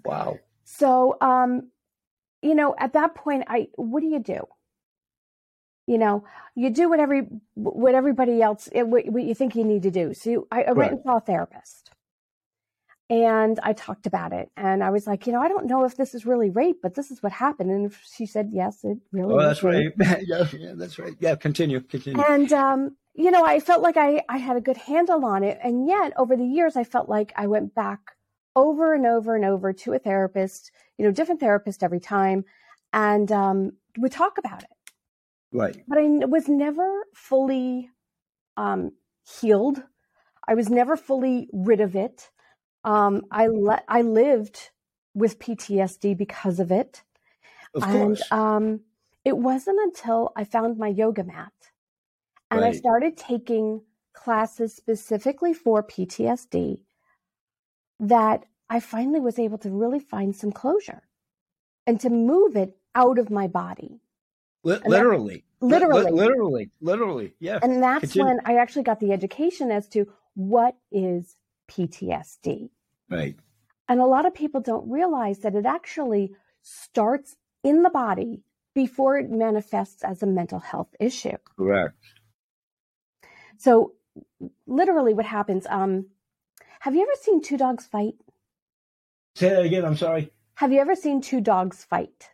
Wow. 0.05 0.39
So, 0.63 1.17
um, 1.21 1.69
you 2.41 2.55
know, 2.55 2.75
at 2.77 2.93
that 2.93 3.15
point, 3.15 3.45
I 3.47 3.67
what 3.75 4.01
do 4.01 4.07
you 4.07 4.19
do? 4.19 4.47
You 5.87 5.97
know, 5.97 6.23
you 6.55 6.69
do 6.69 6.89
what 6.89 6.99
every 6.99 7.27
what 7.55 7.95
everybody 7.95 8.41
else 8.41 8.69
what, 8.73 9.05
what 9.07 9.23
you 9.23 9.35
think 9.35 9.55
you 9.55 9.63
need 9.63 9.83
to 9.83 9.91
do. 9.91 10.13
So 10.13 10.29
you, 10.29 10.47
I, 10.51 10.63
I 10.63 10.71
went 10.71 10.93
and 10.93 11.03
saw 11.03 11.17
a 11.17 11.21
therapist 11.21 11.91
and 13.09 13.59
I 13.61 13.73
talked 13.73 14.05
about 14.05 14.33
it. 14.33 14.49
And 14.55 14.83
I 14.83 14.89
was 14.89 15.05
like, 15.05 15.27
you 15.27 15.33
know, 15.33 15.41
I 15.41 15.47
don't 15.47 15.67
know 15.67 15.85
if 15.85 15.97
this 15.97 16.15
is 16.15 16.25
really 16.25 16.49
rape, 16.49 16.77
but 16.81 16.95
this 16.95 17.11
is 17.11 17.21
what 17.21 17.31
happened. 17.31 17.69
And 17.69 17.93
she 18.15 18.25
said, 18.25 18.49
yes, 18.51 18.83
it 18.83 18.97
really. 19.11 19.33
Oh, 19.33 19.41
that's 19.41 19.61
rape. 19.61 19.93
right. 19.97 20.19
yeah, 20.25 20.47
yeah, 20.53 20.73
that's 20.75 20.97
right. 20.97 21.13
Yeah, 21.19 21.35
continue, 21.35 21.81
continue. 21.81 22.23
And 22.23 22.51
um, 22.53 22.95
you 23.15 23.29
know, 23.31 23.45
I 23.45 23.59
felt 23.59 23.81
like 23.81 23.97
I 23.97 24.23
I 24.27 24.37
had 24.37 24.57
a 24.57 24.61
good 24.61 24.77
handle 24.77 25.23
on 25.25 25.43
it, 25.43 25.59
and 25.63 25.87
yet 25.87 26.13
over 26.17 26.35
the 26.35 26.45
years, 26.45 26.75
I 26.75 26.83
felt 26.83 27.09
like 27.09 27.31
I 27.35 27.47
went 27.47 27.75
back 27.75 27.99
over 28.55 28.93
and 28.93 29.05
over 29.05 29.35
and 29.35 29.45
over 29.45 29.73
to 29.73 29.93
a 29.93 29.99
therapist, 29.99 30.71
you 30.97 31.05
know, 31.05 31.11
different 31.11 31.39
therapist 31.39 31.83
every 31.83 31.99
time, 31.99 32.45
and 32.91 33.31
um, 33.31 33.73
would 33.97 34.11
talk 34.11 34.37
about 34.37 34.63
it. 34.63 34.69
Right. 35.51 35.77
But 35.87 35.99
I 35.99 36.07
was 36.25 36.47
never 36.47 37.05
fully 37.13 37.91
um, 38.57 38.91
healed. 39.39 39.83
I 40.47 40.55
was 40.55 40.69
never 40.69 40.97
fully 40.97 41.47
rid 41.53 41.81
of 41.81 41.95
it. 41.95 42.31
Um, 42.83 43.23
I 43.31 43.47
let 43.47 43.85
I 43.87 44.01
lived 44.01 44.71
with 45.13 45.39
PTSD 45.39 46.17
because 46.17 46.59
of 46.59 46.71
it. 46.71 47.03
Of 47.75 47.83
and 47.83 48.21
um, 48.31 48.81
it 49.23 49.37
wasn't 49.37 49.79
until 49.81 50.31
I 50.35 50.43
found 50.43 50.77
my 50.77 50.87
yoga 50.87 51.23
mat 51.23 51.53
and 52.53 52.61
right. 52.61 52.73
I 52.73 52.77
started 52.77 53.17
taking 53.17 53.81
classes 54.13 54.75
specifically 54.75 55.53
for 55.53 55.83
PTSD 55.83 56.79
that 57.99 58.45
I 58.69 58.79
finally 58.79 59.19
was 59.19 59.39
able 59.39 59.57
to 59.59 59.69
really 59.69 59.99
find 59.99 60.35
some 60.35 60.51
closure 60.51 61.03
and 61.85 61.99
to 61.99 62.09
move 62.09 62.55
it 62.55 62.77
out 62.95 63.17
of 63.17 63.29
my 63.29 63.47
body. 63.47 64.01
L- 64.65 64.81
literally. 64.85 65.43
That, 65.61 65.67
literally. 65.67 66.07
L- 66.07 66.15
literally. 66.15 66.71
Literally. 66.81 67.33
Yeah. 67.39 67.59
And 67.61 67.81
that's 67.81 68.01
Continue. 68.01 68.27
when 68.27 68.39
I 68.45 68.57
actually 68.57 68.83
got 68.83 68.99
the 68.99 69.11
education 69.11 69.71
as 69.71 69.87
to 69.89 70.11
what 70.35 70.75
is 70.91 71.35
PTSD. 71.69 72.69
Right. 73.09 73.35
And 73.89 73.99
a 73.99 74.05
lot 74.05 74.25
of 74.25 74.33
people 74.33 74.61
don't 74.61 74.89
realize 74.89 75.39
that 75.39 75.55
it 75.55 75.65
actually 75.65 76.35
starts 76.61 77.35
in 77.63 77.83
the 77.83 77.89
body 77.89 78.43
before 78.73 79.17
it 79.17 79.29
manifests 79.29 80.03
as 80.03 80.23
a 80.23 80.27
mental 80.27 80.59
health 80.59 80.95
issue. 80.99 81.37
Correct. 81.57 81.95
So, 83.63 83.93
literally, 84.67 85.13
what 85.13 85.25
happens? 85.25 85.65
Um, 85.69 86.07
have 86.81 86.95
you 86.95 87.01
ever 87.01 87.13
seen 87.21 87.41
two 87.41 87.55
dogs 87.55 87.85
fight? 87.85 88.15
Say 89.35 89.47
that 89.47 89.63
again. 89.63 89.85
I'm 89.85 89.95
sorry. 89.95 90.33
Have 90.55 90.73
you 90.73 90.81
ever 90.81 90.95
seen 90.97 91.21
two 91.21 91.39
dogs 91.39 91.85
fight? 91.85 92.27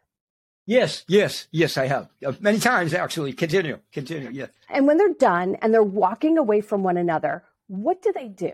Yes, 0.66 1.04
yes, 1.08 1.48
yes, 1.52 1.78
I 1.78 1.86
have. 1.86 2.10
Uh, 2.26 2.34
many 2.40 2.58
times, 2.58 2.96
actually. 2.96 3.34
Continue, 3.34 3.78
continue, 3.94 4.32
yes. 4.32 4.50
And 4.70 4.88
when 4.88 4.98
they're 4.98 5.14
done 5.14 5.56
and 5.62 5.72
they're 5.72 5.84
walking 5.84 6.40
away 6.40 6.62
from 6.62 6.82
one 6.82 6.98
another, 6.98 7.44
what 7.68 8.02
do 8.02 8.12
they 8.12 8.28
do? 8.28 8.54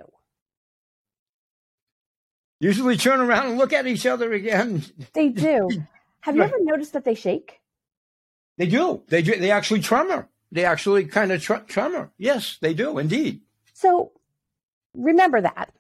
usually 2.60 2.98
turn 2.98 3.22
around 3.22 3.48
and 3.48 3.58
look 3.58 3.72
at 3.72 3.88
each 3.88 4.06
other 4.06 4.34
again. 4.34 4.84
They 5.14 5.30
do. 5.30 5.70
Have 6.22 6.36
you 6.36 6.42
ever 6.42 6.58
noticed 6.60 6.92
that 6.94 7.06
they 7.06 7.16
shake? 7.16 7.62
They 8.58 8.66
do. 8.66 9.04
They 9.08 9.22
do. 9.22 9.40
They 9.40 9.52
actually 9.52 9.82
tremor. 9.82 10.28
They 10.52 10.66
actually 10.66 11.06
kind 11.06 11.32
of 11.32 11.42
tr- 11.42 11.66
tremor. 11.68 12.12
Yes, 12.18 12.58
they 12.62 12.74
do 12.74 12.98
indeed. 12.98 13.42
So 13.74 14.12
remember 14.94 15.42
that. 15.42 15.74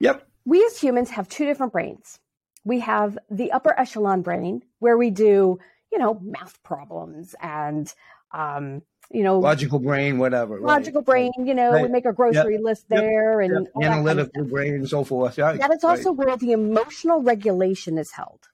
Yep. 0.00 0.26
We 0.44 0.64
as 0.64 0.78
humans 0.78 1.10
have 1.10 1.28
two 1.28 1.44
different 1.44 1.72
brains. 1.72 2.18
We 2.64 2.80
have 2.80 3.18
the 3.30 3.52
upper 3.52 3.78
echelon 3.78 4.22
brain 4.22 4.62
where 4.80 4.98
we 4.98 5.10
do, 5.10 5.58
you 5.92 5.98
know, 5.98 6.18
math 6.22 6.62
problems 6.62 7.34
and 7.40 7.92
um, 8.32 8.82
you 9.10 9.22
know, 9.22 9.38
logical 9.38 9.78
brain, 9.78 10.18
whatever. 10.18 10.60
Logical 10.60 11.00
right. 11.02 11.06
brain, 11.06 11.46
you 11.46 11.54
know, 11.54 11.70
right. 11.72 11.82
we 11.82 11.88
make 11.88 12.06
a 12.06 12.12
grocery 12.12 12.54
yep. 12.54 12.62
list 12.62 12.88
there 12.88 13.40
yep. 13.40 13.50
and 13.50 13.68
yep. 13.80 13.90
analytical 13.92 14.32
kind 14.32 14.46
of 14.46 14.50
brain 14.50 14.74
and 14.74 14.88
so 14.88 15.04
forth. 15.04 15.38
Yeah, 15.38 15.52
that 15.52 15.72
is 15.72 15.84
also 15.84 16.12
right. 16.12 16.26
where 16.26 16.36
the 16.36 16.52
emotional 16.52 17.22
regulation 17.22 17.98
is 17.98 18.10
held. 18.10 18.48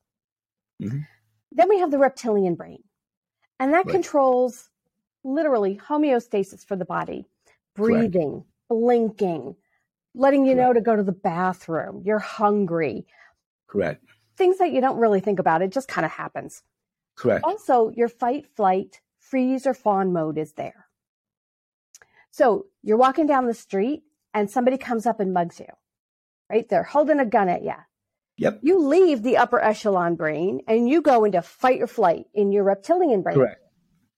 Mm-hmm. 0.82 0.98
Then 1.52 1.68
we 1.68 1.78
have 1.78 1.90
the 1.90 1.98
reptilian 1.98 2.54
brain, 2.54 2.82
and 3.58 3.72
that 3.72 3.88
controls 3.88 4.68
literally 5.24 5.80
homeostasis 5.88 6.64
for 6.64 6.76
the 6.76 6.84
body, 6.84 7.26
breathing, 7.74 8.30
Correct. 8.30 8.46
blinking, 8.68 9.56
letting 10.14 10.46
you 10.46 10.54
Correct. 10.54 10.68
know 10.68 10.72
to 10.74 10.80
go 10.80 10.96
to 10.96 11.02
the 11.02 11.12
bathroom, 11.12 12.02
you're 12.04 12.18
hungry. 12.18 13.06
Correct. 13.68 14.04
Things 14.36 14.58
that 14.58 14.72
you 14.72 14.80
don't 14.80 14.98
really 14.98 15.20
think 15.20 15.38
about, 15.38 15.62
it 15.62 15.72
just 15.72 15.88
kind 15.88 16.04
of 16.04 16.10
happens. 16.10 16.62
Correct. 17.16 17.44
Also, 17.44 17.90
your 17.90 18.08
fight, 18.08 18.46
flight, 18.56 19.00
freeze 19.18 19.66
or 19.66 19.74
fawn 19.74 20.12
mode 20.12 20.38
is 20.38 20.52
there. 20.52 20.86
So 22.30 22.66
you're 22.82 22.96
walking 22.96 23.26
down 23.26 23.46
the 23.46 23.54
street 23.54 24.02
and 24.34 24.50
somebody 24.50 24.78
comes 24.78 25.06
up 25.06 25.20
and 25.20 25.34
mugs 25.34 25.60
you, 25.60 25.66
right? 26.50 26.66
They're 26.68 26.82
holding 26.82 27.20
a 27.20 27.26
gun 27.26 27.48
at 27.48 27.62
you. 27.62 27.74
Yep. 28.38 28.60
You 28.62 28.78
leave 28.78 29.22
the 29.22 29.36
upper 29.36 29.62
echelon 29.62 30.16
brain 30.16 30.62
and 30.66 30.88
you 30.88 31.02
go 31.02 31.24
into 31.24 31.42
fight 31.42 31.82
or 31.82 31.86
flight 31.86 32.24
in 32.32 32.50
your 32.50 32.64
reptilian 32.64 33.22
brain. 33.22 33.36
Correct. 33.36 33.60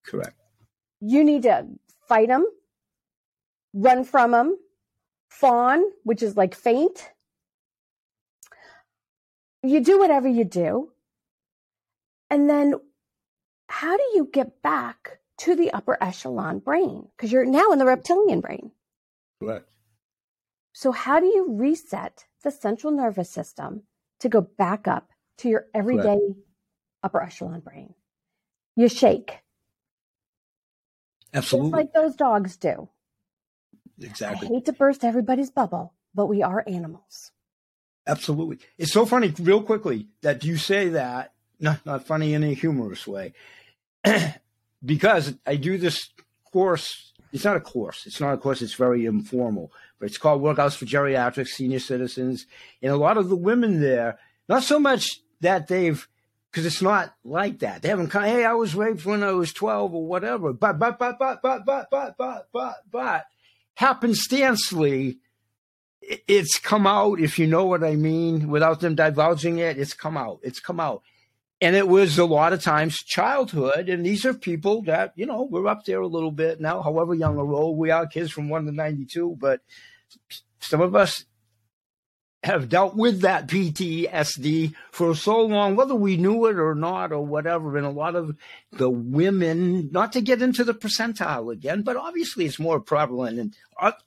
Correct. 0.07 0.37
You 1.07 1.23
need 1.23 1.43
to 1.43 1.67
fight 2.09 2.29
them, 2.29 2.47
run 3.75 4.05
from 4.05 4.31
them, 4.31 4.57
fawn, 5.29 5.85
which 6.03 6.23
is 6.23 6.35
like 6.35 6.55
faint. 6.55 7.11
You 9.63 9.81
do 9.81 9.99
whatever 9.99 10.29
you 10.29 10.45
do. 10.45 10.93
And 12.31 12.49
then 12.49 12.75
how 13.69 13.99
do 13.99 14.03
you 14.15 14.31
get 14.33 14.63
back 14.63 15.19
to 15.39 15.55
the 15.55 15.73
upper 15.73 16.03
echelon 16.03 16.61
brain? 16.61 17.09
Because 17.15 17.31
you're 17.31 17.45
now 17.45 17.71
in 17.73 17.79
the 17.79 17.85
reptilian 17.85 18.41
brain. 18.41 18.71
Correct. 19.41 19.69
So, 20.73 20.91
how 20.91 21.21
do 21.21 21.27
you 21.27 21.49
reset 21.51 22.25
the 22.43 22.51
central 22.51 22.93
nervous 22.93 23.31
system 23.31 23.83
to 24.21 24.31
go 24.31 24.41
back 24.41 24.89
up 24.89 25.11
to 25.39 25.51
your 25.51 25.67
everyday 25.75 26.03
Correct. 26.03 26.39
upper 27.03 27.23
echelon 27.23 27.61
brain? 27.61 27.93
You 28.75 28.89
shake. 28.89 29.44
Absolutely. 31.35 31.71
Just 31.71 31.76
like 31.76 31.93
those 31.93 32.14
dogs 32.14 32.57
do. 32.57 32.88
Exactly. 34.00 34.49
I 34.49 34.53
hate 34.53 34.64
to 34.67 34.73
burst 34.73 35.05
everybody's 35.05 35.50
bubble, 35.50 35.93
but 36.14 36.26
we 36.26 36.43
are 36.43 36.64
animals. 36.67 37.33
Absolutely. 38.07 38.59
It's 38.79 38.93
so 38.93 39.07
funny, 39.07 39.33
real 39.38 39.62
quickly, 39.62 40.09
that 40.23 40.45
you 40.45 40.57
say 40.57 40.88
that, 40.91 41.33
not, 41.61 41.85
not 41.87 42.07
funny 42.07 42.35
in 42.35 42.45
a 42.45 42.55
humorous 42.55 43.07
way, 43.07 43.33
because 44.85 45.35
I 45.47 45.57
do 45.57 45.79
this 45.79 46.11
course. 46.53 47.12
It's 47.33 47.45
not 47.45 47.57
a 47.57 47.61
course. 47.61 48.07
It's 48.07 48.21
not 48.21 48.35
a 48.35 48.37
course. 48.37 48.62
It's 48.62 48.75
very 48.75 49.07
informal, 49.07 49.73
but 49.99 50.07
it's 50.07 50.19
called 50.19 50.43
Workouts 50.43 50.76
for 50.76 50.85
Geriatrics, 50.85 51.49
Senior 51.49 51.81
Citizens. 51.81 52.47
And 52.83 52.93
a 52.93 52.97
lot 52.97 53.17
of 53.17 53.29
the 53.29 53.37
women 53.37 53.81
there, 53.81 54.19
not 54.49 54.62
so 54.62 54.79
much 54.79 55.21
that 55.41 55.67
they've, 55.67 56.07
because 56.55 56.67
it's 56.67 56.83
not 56.83 57.13
like 57.25 57.59
that. 57.59 57.83
They 57.83 57.89
haven't 57.89 58.11
come, 58.11 58.23
hey, 58.23 58.45
I 58.45 58.53
was 58.53 58.77
raped 58.77 59.05
when 59.05 59.25
I 59.25 59.33
was 59.33 59.53
12 59.53 59.93
or 59.93 60.07
whatever. 60.07 60.53
But, 60.53 60.79
but, 60.79 61.01
but, 61.01 61.19
but, 61.19 61.43
but, 61.43 61.67
but, 61.67 61.91
but, 61.91 62.15
but, 62.17 62.47
but, 62.53 62.77
but, 62.93 63.25
happenstancely, 63.77 65.19
it's 66.01 66.61
come 66.61 66.87
out, 66.87 67.19
if 67.19 67.41
you 67.41 67.49
know 67.49 67.65
what 67.65 67.83
I 67.83 67.97
mean, 67.97 68.47
without 68.47 68.79
them 68.79 68.95
divulging 68.95 69.59
it, 69.59 69.79
it's 69.79 69.95
come 69.95 70.17
out. 70.17 70.39
It's 70.45 70.61
come 70.61 70.79
out. 70.79 71.03
And 71.61 71.75
it 71.75 71.89
was 71.89 72.19
a 72.19 72.25
lot 72.25 72.53
of 72.53 72.63
times 72.63 73.03
childhood. 73.03 73.89
And 73.89 74.07
these 74.07 74.25
are 74.25 74.33
people 74.33 74.83
that, 74.83 75.13
you 75.17 75.27
know, 75.27 75.49
we're 75.51 75.67
up 75.67 75.85
there 75.85 76.03
a 76.03 76.07
little 76.07 76.31
bit 76.31 76.61
now, 76.61 76.83
however 76.83 77.15
young 77.15 77.37
or 77.37 77.53
old 77.53 77.77
we 77.77 77.91
are, 77.91 78.07
kids 78.07 78.31
from 78.31 78.49
1 78.49 78.67
to 78.67 78.71
92. 78.71 79.39
But 79.41 79.61
some 80.61 80.81
of 80.81 80.95
us 80.95 81.25
have 82.45 82.69
dealt 82.69 82.95
with 82.95 83.23
that 83.23 83.49
PTSD 83.49 84.75
for 84.93 85.15
so 85.15 85.41
long, 85.41 85.77
whether 85.77 85.95
we 85.95 86.19
knew 86.19 86.45
it 86.45 86.59
or 86.59 86.75
not 86.75 87.11
or 87.11 87.25
whatever. 87.25 87.79
And 87.79 87.87
a 87.87 87.91
lot 87.91 88.15
of 88.15 88.37
the 88.71 88.91
women, 88.91 89.91
not 89.91 90.13
to 90.13 90.21
get 90.21 90.43
into 90.43 90.63
the 90.63 90.75
percentile 90.75 91.51
again, 91.51 91.81
but 91.81 91.97
obviously 91.97 92.45
it's 92.45 92.59
more 92.59 92.81
prevalent 92.81 93.39
and 93.39 93.57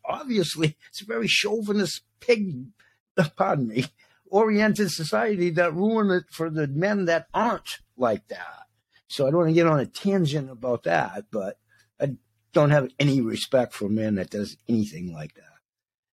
obviously 0.06 0.77
it's 0.89 1.01
a 1.01 1.06
very 1.06 1.27
chauvinist 1.27 2.03
pig, 2.20 2.67
pardon 3.36 3.70
me, 3.70 3.86
oriented 4.29 4.91
society 4.91 5.50
that 5.50 5.74
ruin 5.74 6.12
it 6.12 6.25
for 6.29 6.51
the 6.51 6.67
men 6.67 7.06
that 7.06 7.27
aren't 7.34 7.79
like 7.98 8.27
that. 8.27 8.67
So 9.08 9.25
I 9.25 9.32
don't 9.32 9.39
want 9.39 9.50
to 9.50 9.56
get 9.56 9.65
on 9.67 9.79
a 9.79 9.88
tangent 9.88 10.51
about 10.51 10.84
that, 10.84 11.25
but 11.32 11.58
I 12.00 12.17
don't 12.53 12.70
have 12.70 12.91
any 13.00 13.20
respect 13.20 13.74
for 13.74 13.89
men 13.89 14.15
that 14.15 14.29
does 14.29 14.58
anything 14.70 15.12
like 15.12 15.34
that. 15.34 15.44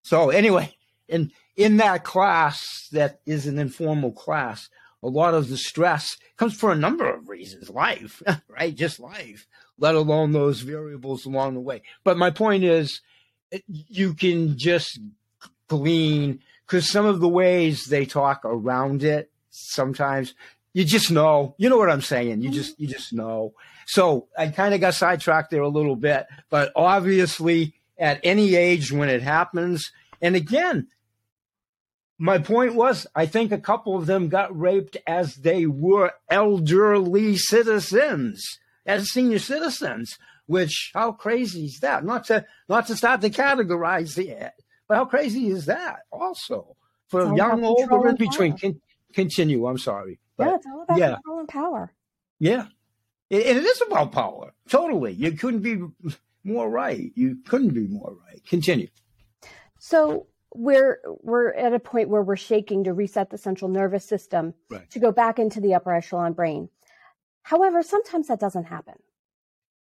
So 0.02 0.31
anyway, 0.31 0.75
and 1.07 1.31
in 1.56 1.76
that 1.78 2.04
class 2.04 2.88
that 2.92 3.20
is 3.26 3.46
an 3.46 3.58
informal 3.58 4.12
class, 4.12 4.68
a 5.02 5.08
lot 5.08 5.34
of 5.34 5.49
the 5.49 5.56
stress 5.56 6.16
comes 6.37 6.54
for 6.54 6.73
a 6.73 6.76
number 6.76 7.12
of 7.12 7.28
reasons. 7.28 7.70
Life, 7.70 8.23
right? 8.49 8.75
Just 8.75 9.00
life, 9.00 9.46
let 9.78 9.94
alone 9.94 10.32
those 10.32 10.61
variables 10.61 11.26
along 11.26 11.54
the 11.54 11.61
way. 11.61 11.82
But 12.02 12.16
my 12.16 12.30
point 12.30 12.64
is, 12.64 13.00
eh, 13.52 13.58
you 13.68 14.14
can 14.14 14.56
just 14.56 14.99
glean 15.68 16.40
because 16.66 16.90
some 16.90 17.06
of 17.06 17.20
the 17.20 17.28
ways 17.28 17.87
they 17.87 18.04
talk 18.04 18.44
around 18.44 19.02
it 19.02 19.30
sometimes 19.50 20.34
you 20.73 20.84
just 20.84 21.11
know 21.11 21.54
you 21.58 21.68
know 21.68 21.78
what 21.78 21.90
i'm 21.90 22.02
saying 22.02 22.42
you 22.42 22.50
just 22.50 22.78
you 22.78 22.87
just 22.87 23.12
know 23.12 23.54
so 23.87 24.28
i 24.37 24.46
kind 24.49 24.75
of 24.75 24.80
got 24.80 24.94
sidetracked 24.94 25.50
there 25.50 25.62
a 25.62 25.68
little 25.68 25.96
bit 25.96 26.26
but 26.50 26.73
obviously 26.76 27.75
at 27.99 28.20
any 28.23 28.54
age 28.56 28.92
when 28.92 29.08
it 29.08 29.23
happens 29.23 29.90
and 30.20 30.37
again 30.37 30.87
my 32.18 32.38
point 32.38 32.75
was, 32.75 33.06
I 33.14 33.26
think 33.26 33.50
a 33.52 33.59
couple 33.59 33.97
of 33.97 34.06
them 34.06 34.28
got 34.28 34.56
raped 34.59 34.97
as 35.06 35.35
they 35.35 35.66
were 35.66 36.12
elderly 36.30 37.37
citizens, 37.37 38.59
as 38.87 39.11
senior 39.11 39.38
citizens. 39.38 40.16
Which 40.47 40.90
how 40.94 41.12
crazy 41.12 41.64
is 41.64 41.78
that? 41.80 42.04
Not 42.04 42.25
to 42.26 42.44
not 42.68 42.87
to 42.88 42.97
start 42.97 43.23
to 43.23 43.30
categorize 43.30 44.18
it, 44.18 44.52
but 44.87 44.97
how 44.97 45.06
crazy 45.06 45.49
is 45.49 45.66
that? 45.66 46.00
Also, 46.12 46.76
for 47.09 47.23
it's 47.23 47.37
young, 47.37 47.64
old, 47.64 47.90
or 47.90 48.09
in 48.09 48.16
between. 48.16 48.59
Con- 48.59 48.80
continue. 49.14 49.66
I'm 49.66 49.78
sorry. 49.78 50.18
But, 50.37 50.49
yeah, 50.49 50.54
it's 50.56 50.66
all 50.66 50.83
about 50.83 50.99
yeah. 50.99 51.14
control 51.14 51.38
and 51.38 51.49
power. 51.49 51.92
Yeah, 52.38 52.66
it, 53.30 53.47
it 53.47 53.64
is 53.64 53.83
about 53.87 54.12
power. 54.12 54.52
Totally. 54.68 55.12
You 55.12 55.33
couldn't 55.33 55.61
be 55.61 55.83
more 56.44 56.68
right. 56.68 57.11
You 57.14 57.38
couldn't 57.47 57.71
be 57.71 57.87
more 57.87 58.14
right. 58.26 58.44
Continue. 58.47 58.88
So 59.78 60.26
we're 60.54 61.00
we're 61.23 61.52
at 61.52 61.75
a 61.75 61.78
point 61.78 62.08
where 62.08 62.23
we're 62.23 62.37
shaking 62.37 62.84
to 62.84 62.92
reset 62.92 63.30
the 63.30 63.38
central 63.38 63.70
nervous 63.70 64.04
system 64.04 64.54
right. 64.70 64.88
to 64.90 64.99
go 64.99 65.12
back 65.12 65.38
into 65.38 65.61
the 65.61 65.75
upper 65.75 65.92
echelon 65.92 66.32
brain. 66.32 66.68
However, 67.42 67.82
sometimes 67.82 68.28
that 68.28 68.40
doesn't 68.40 68.64
happen 68.64 68.94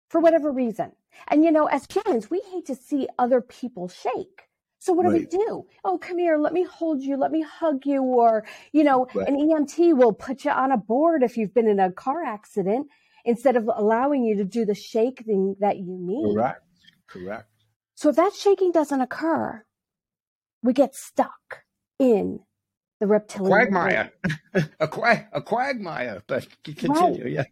for 0.09 0.19
whatever 0.21 0.51
reason. 0.51 0.93
And 1.27 1.43
you 1.43 1.51
know, 1.51 1.65
as 1.67 1.85
humans, 1.85 2.29
we 2.29 2.41
hate 2.51 2.65
to 2.67 2.75
see 2.75 3.07
other 3.19 3.41
people 3.41 3.87
shake. 3.87 4.43
So 4.79 4.93
what 4.93 5.05
right. 5.05 5.29
do 5.29 5.37
we 5.37 5.45
do? 5.45 5.65
Oh, 5.83 5.97
come 5.97 6.17
here, 6.17 6.37
let 6.37 6.53
me 6.53 6.63
hold 6.63 7.01
you, 7.01 7.17
let 7.17 7.31
me 7.31 7.41
hug 7.41 7.85
you, 7.85 8.01
or 8.01 8.45
you 8.71 8.83
know, 8.83 9.07
right. 9.13 9.27
an 9.27 9.35
EMT 9.35 9.97
will 9.97 10.13
put 10.13 10.45
you 10.45 10.51
on 10.51 10.71
a 10.71 10.77
board 10.77 11.23
if 11.23 11.37
you've 11.37 11.53
been 11.53 11.67
in 11.67 11.79
a 11.79 11.91
car 11.91 12.23
accident 12.23 12.87
instead 13.25 13.55
of 13.55 13.69
allowing 13.75 14.23
you 14.23 14.37
to 14.37 14.45
do 14.45 14.63
the 14.63 14.75
shaking 14.75 15.55
that 15.59 15.77
you 15.77 15.97
need. 15.99 16.35
Correct. 16.35 16.61
Correct. 17.07 17.47
So 17.95 18.09
if 18.09 18.15
that 18.17 18.33
shaking 18.33 18.71
doesn't 18.71 19.01
occur, 19.01 19.65
we 20.65 20.73
get 20.73 20.95
stuck 20.95 21.63
in 21.99 22.39
the 22.99 23.07
reptilian 23.07 23.51
quagmire, 23.51 24.11
a, 24.79 24.87
quag, 24.87 25.25
a 25.31 25.41
quagmire. 25.41 26.23
But 26.27 26.47
continue, 26.63 27.23
right. 27.23 27.31
yeah. 27.31 27.43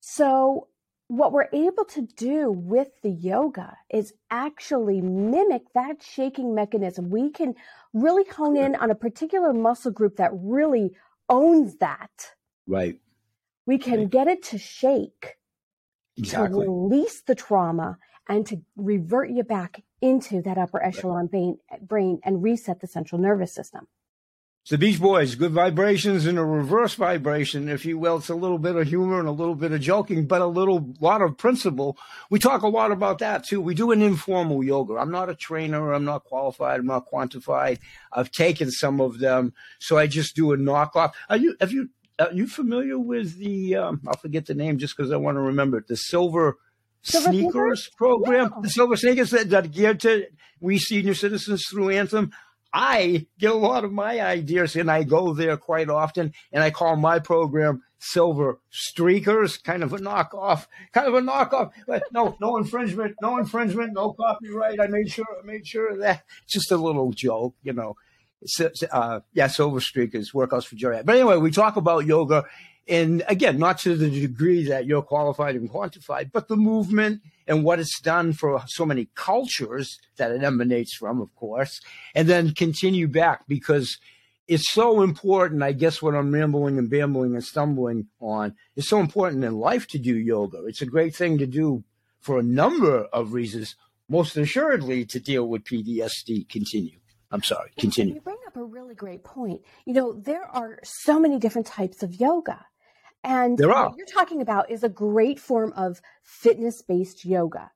So 0.00 0.68
what 1.08 1.32
we're 1.32 1.48
able 1.52 1.84
to 1.86 2.02
do 2.16 2.52
with 2.52 2.88
the 3.02 3.10
yoga 3.10 3.76
is 3.88 4.12
actually 4.30 5.00
mimic 5.00 5.62
that 5.74 6.02
shaking 6.02 6.54
mechanism. 6.54 7.08
We 7.08 7.30
can 7.30 7.54
really 7.94 8.24
hone 8.30 8.56
in 8.56 8.76
on 8.76 8.90
a 8.90 8.94
particular 8.94 9.52
muscle 9.54 9.90
group 9.90 10.16
that 10.16 10.30
really 10.34 10.92
owns 11.28 11.78
that. 11.78 12.34
Right. 12.66 13.00
We 13.66 13.78
can 13.78 14.00
right. 14.00 14.10
get 14.10 14.28
it 14.28 14.42
to 14.44 14.58
shake 14.58 15.36
exactly. 16.16 16.66
to 16.66 16.70
release 16.70 17.22
the 17.22 17.34
trauma 17.34 17.96
and 18.28 18.46
to 18.46 18.60
revert 18.76 19.30
you 19.30 19.44
back 19.44 19.82
into 20.00 20.42
that 20.42 20.58
upper 20.58 20.82
echelon 20.82 21.26
brain, 21.26 21.58
brain 21.82 22.20
and 22.24 22.42
reset 22.42 22.80
the 22.80 22.86
central 22.86 23.20
nervous 23.20 23.54
system. 23.54 23.88
So 24.62 24.76
Beach 24.76 25.00
Boys, 25.00 25.36
good 25.36 25.52
vibrations 25.52 26.26
and 26.26 26.38
a 26.38 26.44
reverse 26.44 26.94
vibration, 26.94 27.70
if 27.70 27.86
you 27.86 27.98
will. 27.98 28.18
It's 28.18 28.28
a 28.28 28.34
little 28.34 28.58
bit 28.58 28.76
of 28.76 28.86
humor 28.86 29.18
and 29.18 29.26
a 29.26 29.32
little 29.32 29.54
bit 29.54 29.72
of 29.72 29.80
joking, 29.80 30.26
but 30.26 30.42
a 30.42 30.46
little 30.46 30.94
lot 31.00 31.22
of 31.22 31.38
principle. 31.38 31.96
We 32.28 32.38
talk 32.38 32.60
a 32.60 32.68
lot 32.68 32.92
about 32.92 33.20
that 33.20 33.42
too. 33.42 33.62
We 33.62 33.74
do 33.74 33.90
an 33.90 34.02
informal 34.02 34.62
yoga. 34.62 34.96
I'm 34.96 35.10
not 35.10 35.30
a 35.30 35.34
trainer. 35.34 35.92
I'm 35.94 36.04
not 36.04 36.24
qualified. 36.24 36.78
I'm 36.78 36.86
not 36.86 37.10
quantified. 37.10 37.78
I've 38.12 38.30
taken 38.30 38.70
some 38.70 39.00
of 39.00 39.18
them, 39.18 39.54
so 39.78 39.96
I 39.96 40.06
just 40.06 40.36
do 40.36 40.52
a 40.52 40.58
knockoff. 40.58 41.12
Are 41.30 41.38
you? 41.38 41.56
Have 41.58 41.72
you? 41.72 41.88
Are 42.18 42.32
you 42.32 42.46
familiar 42.46 42.98
with 42.98 43.38
the? 43.38 43.76
Um, 43.76 44.02
I'll 44.06 44.18
forget 44.18 44.44
the 44.44 44.54
name 44.54 44.76
just 44.76 44.94
because 44.94 45.10
I 45.10 45.16
want 45.16 45.36
to 45.36 45.40
remember 45.40 45.78
it. 45.78 45.88
The 45.88 45.96
silver 45.96 46.58
Silver 47.02 47.30
sneakers, 47.30 47.90
program, 47.96 48.50
yeah. 48.54 48.60
the 48.62 48.70
Silver 48.70 48.96
Sneakers 48.96 49.30
that, 49.30 49.50
that 49.50 49.72
geared 49.72 50.00
to 50.00 50.26
we 50.60 50.78
senior 50.78 51.14
citizens 51.14 51.64
through 51.66 51.90
Anthem. 51.90 52.32
I 52.72 53.26
get 53.38 53.50
a 53.50 53.54
lot 53.54 53.84
of 53.84 53.92
my 53.92 54.20
ideas 54.20 54.76
and 54.76 54.90
I 54.90 55.02
go 55.02 55.34
there 55.34 55.56
quite 55.56 55.88
often 55.88 56.32
and 56.52 56.62
I 56.62 56.70
call 56.70 56.96
my 56.96 57.18
program 57.18 57.82
Silver 57.98 58.60
Streakers, 58.72 59.62
kind 59.62 59.82
of 59.82 59.92
a 59.92 59.98
knockoff, 59.98 60.66
kind 60.92 61.08
of 61.08 61.14
a 61.14 61.20
knockoff. 61.20 61.72
But 61.86 62.04
no, 62.12 62.36
no 62.40 62.56
infringement, 62.58 63.16
no 63.20 63.38
infringement, 63.38 63.92
no 63.94 64.12
copyright. 64.12 64.80
I 64.80 64.86
made 64.86 65.10
sure, 65.10 65.26
I 65.42 65.44
made 65.44 65.66
sure 65.66 65.90
of 65.90 65.98
that. 65.98 66.22
just 66.48 66.70
a 66.70 66.76
little 66.76 67.12
joke, 67.12 67.54
you 67.62 67.72
know. 67.72 67.96
Uh, 68.90 69.20
yeah, 69.34 69.48
Silver 69.48 69.80
Streakers, 69.80 70.32
workouts 70.32 70.64
for 70.64 70.76
Jerry. 70.76 71.02
But 71.04 71.16
anyway, 71.16 71.36
we 71.36 71.50
talk 71.50 71.76
about 71.76 72.06
yoga 72.06 72.44
and 72.90 73.22
again, 73.28 73.56
not 73.56 73.78
to 73.80 73.94
the 73.94 74.10
degree 74.10 74.64
that 74.64 74.84
you're 74.84 75.00
qualified 75.00 75.54
and 75.54 75.70
quantified, 75.70 76.32
but 76.32 76.48
the 76.48 76.56
movement 76.56 77.22
and 77.46 77.62
what 77.62 77.78
it's 77.78 78.00
done 78.00 78.32
for 78.32 78.62
so 78.66 78.84
many 78.84 79.08
cultures 79.14 79.98
that 80.16 80.32
it 80.32 80.42
emanates 80.42 80.96
from, 80.96 81.20
of 81.20 81.32
course, 81.36 81.80
and 82.16 82.28
then 82.28 82.52
continue 82.52 83.06
back 83.06 83.46
because 83.46 83.96
it's 84.48 84.72
so 84.72 85.02
important. 85.02 85.62
I 85.62 85.70
guess 85.70 86.02
what 86.02 86.16
I'm 86.16 86.34
rambling 86.34 86.78
and 86.78 86.90
bambling 86.90 87.34
and 87.34 87.44
stumbling 87.44 88.08
on 88.18 88.56
is 88.74 88.88
so 88.88 88.98
important 88.98 89.44
in 89.44 89.54
life 89.54 89.86
to 89.88 89.98
do 89.98 90.18
yoga. 90.18 90.64
It's 90.66 90.82
a 90.82 90.86
great 90.86 91.14
thing 91.14 91.38
to 91.38 91.46
do 91.46 91.84
for 92.18 92.40
a 92.40 92.42
number 92.42 93.04
of 93.12 93.32
reasons, 93.32 93.76
most 94.08 94.36
assuredly 94.36 95.04
to 95.06 95.20
deal 95.20 95.46
with 95.46 95.62
PTSD. 95.62 96.48
Continue. 96.48 96.98
I'm 97.30 97.44
sorry, 97.44 97.70
continue. 97.78 98.14
You 98.14 98.20
bring 98.20 98.36
up 98.48 98.56
a 98.56 98.64
really 98.64 98.96
great 98.96 99.22
point. 99.22 99.60
You 99.84 99.94
know, 99.94 100.12
there 100.12 100.44
are 100.44 100.80
so 100.82 101.20
many 101.20 101.38
different 101.38 101.68
types 101.68 102.02
of 102.02 102.20
yoga. 102.20 102.66
And 103.22 103.58
there 103.58 103.72
are. 103.72 103.88
what 103.88 103.98
you're 103.98 104.06
talking 104.06 104.40
about 104.40 104.70
is 104.70 104.82
a 104.82 104.88
great 104.88 105.38
form 105.38 105.72
of 105.76 106.00
fitness 106.22 106.82
based 106.82 107.24
yoga. 107.24 107.70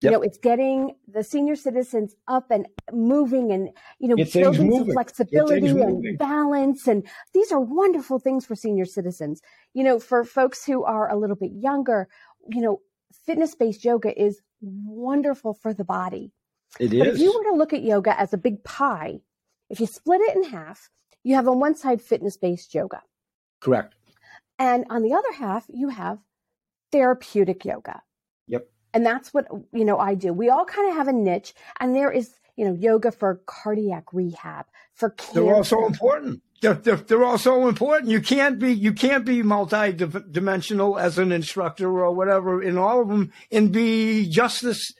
Yep. 0.00 0.10
You 0.12 0.16
know, 0.16 0.22
it's 0.22 0.38
getting 0.38 0.94
the 1.08 1.24
senior 1.24 1.56
citizens 1.56 2.14
up 2.28 2.52
and 2.52 2.68
moving 2.92 3.50
and, 3.50 3.70
you 3.98 4.06
know, 4.06 4.14
Get 4.14 4.32
building 4.32 4.72
some 4.72 4.90
flexibility 4.92 5.66
and 5.66 6.18
balance. 6.18 6.86
And 6.86 7.04
these 7.34 7.50
are 7.50 7.58
wonderful 7.58 8.20
things 8.20 8.46
for 8.46 8.54
senior 8.54 8.84
citizens. 8.84 9.42
You 9.74 9.82
know, 9.82 9.98
for 9.98 10.22
folks 10.22 10.64
who 10.64 10.84
are 10.84 11.10
a 11.10 11.16
little 11.16 11.34
bit 11.34 11.50
younger, 11.52 12.08
you 12.48 12.60
know, 12.60 12.80
fitness 13.26 13.56
based 13.56 13.84
yoga 13.84 14.20
is 14.20 14.40
wonderful 14.60 15.54
for 15.54 15.74
the 15.74 15.84
body. 15.84 16.30
It 16.78 16.96
But 16.96 17.08
if 17.08 17.18
you 17.18 17.34
were 17.36 17.50
to 17.50 17.56
look 17.56 17.72
at 17.72 17.82
yoga 17.82 18.18
as 18.20 18.32
a 18.32 18.38
big 18.38 18.62
pie, 18.62 19.20
if 19.68 19.80
you 19.80 19.86
split 19.86 20.20
it 20.20 20.36
in 20.36 20.44
half, 20.44 20.90
you 21.24 21.34
have 21.34 21.48
on 21.48 21.58
one 21.58 21.74
side 21.74 22.00
fitness 22.00 22.36
based 22.36 22.72
yoga. 22.72 23.02
Correct. 23.60 23.96
And 24.58 24.84
on 24.90 25.02
the 25.02 25.12
other 25.14 25.32
half, 25.32 25.66
you 25.68 25.88
have 25.88 26.18
therapeutic 26.92 27.64
yoga. 27.64 28.02
Yep. 28.48 28.68
And 28.94 29.04
that's 29.06 29.32
what, 29.32 29.46
you 29.72 29.84
know, 29.84 29.98
I 29.98 30.14
do. 30.14 30.32
We 30.32 30.48
all 30.48 30.64
kind 30.64 30.88
of 30.90 30.96
have 30.96 31.08
a 31.08 31.12
niche 31.12 31.54
and 31.78 31.94
there 31.94 32.10
is, 32.10 32.32
you 32.56 32.64
know, 32.64 32.74
yoga 32.74 33.12
for 33.12 33.40
cardiac 33.46 34.12
rehab, 34.12 34.66
for 34.94 35.10
cancer. 35.10 35.34
They're 35.40 35.54
all 35.54 35.64
so 35.64 35.86
important. 35.86 36.42
They're, 36.60 36.74
they're, 36.74 36.96
they're 36.96 37.22
all 37.24 37.38
so 37.38 37.68
important. 37.68 38.10
You 38.10 38.20
can't 38.20 38.58
be 38.58 38.72
you 38.72 38.92
can't 38.92 39.24
be 39.24 39.44
multi-dimensional 39.44 40.98
as 40.98 41.18
an 41.18 41.30
instructor 41.30 41.88
or 41.88 42.12
whatever 42.12 42.60
in 42.60 42.76
all 42.76 43.00
of 43.00 43.08
them 43.08 43.32
and 43.52 43.70
be 43.70 44.28
justice 44.28 44.92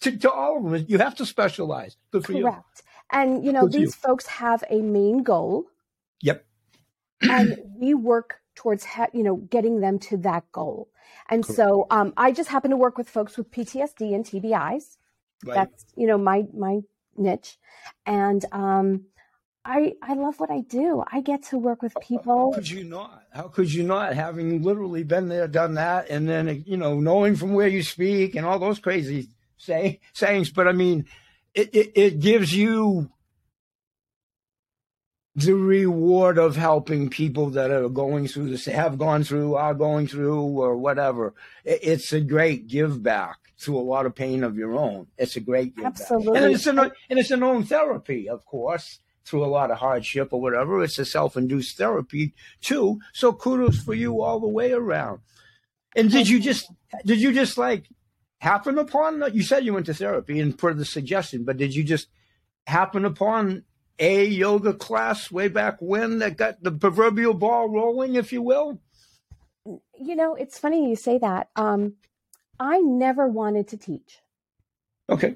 to, 0.00 0.16
to 0.18 0.30
all 0.30 0.58
of 0.58 0.70
them. 0.70 0.84
You 0.86 0.98
have 0.98 1.14
to 1.16 1.24
specialize. 1.24 1.96
Good 2.10 2.26
for 2.26 2.32
you. 2.32 2.42
Correct. 2.42 2.82
And, 3.10 3.44
you 3.44 3.52
know, 3.52 3.62
Good 3.62 3.72
for 3.72 3.78
you. 3.78 3.86
these 3.86 3.94
folks 3.94 4.26
have 4.26 4.62
a 4.68 4.82
main 4.82 5.22
goal 5.22 5.64
Yep. 6.22 6.44
and 7.22 7.56
we 7.78 7.94
work 7.94 8.39
towards 8.60 8.84
ha- 8.84 9.06
you 9.14 9.22
know 9.22 9.36
getting 9.36 9.80
them 9.80 9.98
to 9.98 10.18
that 10.18 10.44
goal 10.52 10.90
and 11.30 11.46
so 11.46 11.86
um, 11.90 12.12
i 12.18 12.30
just 12.30 12.50
happen 12.50 12.70
to 12.70 12.76
work 12.76 12.98
with 12.98 13.08
folks 13.08 13.38
with 13.38 13.50
ptsd 13.50 14.14
and 14.14 14.26
tbis 14.26 14.98
Right. 15.42 15.54
that's 15.54 15.86
you 15.96 16.06
know 16.06 16.18
my 16.18 16.44
my 16.52 16.80
niche 17.16 17.56
and 18.04 18.44
um, 18.52 19.06
i 19.64 19.94
i 20.02 20.12
love 20.12 20.38
what 20.38 20.50
i 20.50 20.60
do 20.60 21.02
i 21.10 21.22
get 21.22 21.42
to 21.44 21.56
work 21.56 21.80
with 21.80 21.94
How 21.94 22.00
people 22.02 22.52
could 22.52 22.68
you 22.68 22.84
not? 22.84 23.22
How 23.32 23.48
could 23.48 23.72
you 23.72 23.82
not? 23.82 24.14
Having 24.14 24.60
literally 24.62 25.04
been 25.04 25.28
there, 25.28 25.48
done 25.48 25.74
that, 25.74 26.10
and 26.10 26.28
then 26.28 26.62
you 26.66 26.76
know, 26.76 27.00
knowing 27.00 27.36
from 27.36 27.54
where 27.54 27.68
you 27.68 27.82
speak 27.82 28.36
and 28.36 28.44
all 28.44 28.58
those 28.58 28.78
crazy 28.78 29.28
say, 29.56 30.00
sayings. 30.12 30.50
But 30.50 30.68
I 30.68 30.72
mean, 30.72 31.06
it, 31.54 31.74
it 31.74 31.92
it 31.94 32.20
gives 32.20 32.54
you 32.54 33.10
the 35.40 35.54
reward 35.54 36.38
of 36.38 36.56
helping 36.56 37.08
people 37.08 37.50
that 37.50 37.70
are 37.70 37.88
going 37.88 38.28
through 38.28 38.50
this, 38.50 38.66
have 38.66 38.98
gone 38.98 39.24
through, 39.24 39.54
are 39.54 39.74
going 39.74 40.06
through, 40.06 40.42
or 40.42 40.76
whatever. 40.76 41.34
It's 41.64 42.12
a 42.12 42.20
great 42.20 42.66
give 42.68 43.02
back 43.02 43.38
through 43.58 43.78
a 43.78 43.80
lot 43.80 44.06
of 44.06 44.14
pain 44.14 44.44
of 44.44 44.56
your 44.56 44.76
own. 44.76 45.06
It's 45.18 45.36
a 45.36 45.40
great 45.40 45.76
give 45.76 45.86
Absolutely. 45.86 46.32
back, 46.32 46.42
and 46.42 46.54
it's 46.54 46.66
an 46.66 46.78
and 46.78 47.18
it's 47.18 47.30
an 47.30 47.42
own 47.42 47.64
therapy, 47.64 48.28
of 48.28 48.44
course 48.44 49.00
through 49.24 49.44
a 49.44 49.46
lot 49.46 49.70
of 49.70 49.78
hardship 49.78 50.32
or 50.32 50.40
whatever. 50.40 50.82
It's 50.82 50.98
a 50.98 51.04
self 51.04 51.36
induced 51.36 51.76
therapy 51.76 52.34
too. 52.60 53.00
So 53.12 53.32
kudos 53.32 53.78
for 53.78 53.94
you 53.94 54.22
all 54.22 54.40
the 54.40 54.48
way 54.48 54.72
around. 54.72 55.20
And 55.94 56.10
did 56.10 56.28
you 56.28 56.40
just 56.40 56.70
did 57.04 57.20
you 57.20 57.32
just 57.32 57.56
like 57.58 57.88
happen 58.38 58.78
upon 58.78 59.22
you 59.32 59.42
said 59.42 59.64
you 59.64 59.74
went 59.74 59.86
to 59.86 59.94
therapy 59.94 60.40
and 60.40 60.58
for 60.58 60.74
the 60.74 60.84
suggestion, 60.84 61.44
but 61.44 61.56
did 61.56 61.74
you 61.74 61.84
just 61.84 62.08
happen 62.66 63.04
upon 63.04 63.64
a 64.00 64.24
yoga 64.24 64.72
class 64.74 65.30
way 65.30 65.46
back 65.48 65.76
when 65.80 66.18
that 66.18 66.36
got 66.36 66.62
the 66.62 66.72
proverbial 66.72 67.34
ball 67.34 67.68
rolling, 67.68 68.14
if 68.16 68.32
you 68.32 68.42
will? 68.42 68.80
you 69.98 70.16
know 70.16 70.34
it's 70.34 70.58
funny 70.58 70.88
you 70.88 70.96
say 70.96 71.18
that 71.18 71.50
um, 71.54 71.92
i 72.58 72.78
never 72.80 73.28
wanted 73.28 73.68
to 73.68 73.76
teach 73.76 74.20
Okay. 75.10 75.34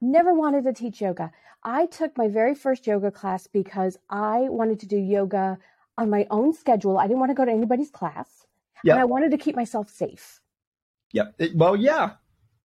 never 0.00 0.34
wanted 0.34 0.64
to 0.64 0.72
teach 0.72 1.00
yoga. 1.00 1.30
I 1.62 1.86
took 1.86 2.16
my 2.18 2.26
very 2.26 2.54
first 2.54 2.86
yoga 2.86 3.10
class 3.10 3.46
because 3.46 3.98
I 4.08 4.48
wanted 4.48 4.80
to 4.80 4.86
do 4.86 4.96
yoga 4.96 5.58
on 5.98 6.08
my 6.08 6.26
own 6.30 6.54
schedule. 6.54 6.98
I 6.98 7.06
didn't 7.06 7.20
want 7.20 7.30
to 7.30 7.34
go 7.34 7.44
to 7.44 7.52
anybody's 7.52 7.90
class. 7.90 8.46
Yeah. 8.82 8.94
And 8.94 9.02
I 9.02 9.04
wanted 9.04 9.30
to 9.32 9.36
keep 9.36 9.54
myself 9.56 9.90
safe. 9.90 10.40
Yep. 11.12 11.34
Well, 11.54 11.76
yeah. 11.76 12.12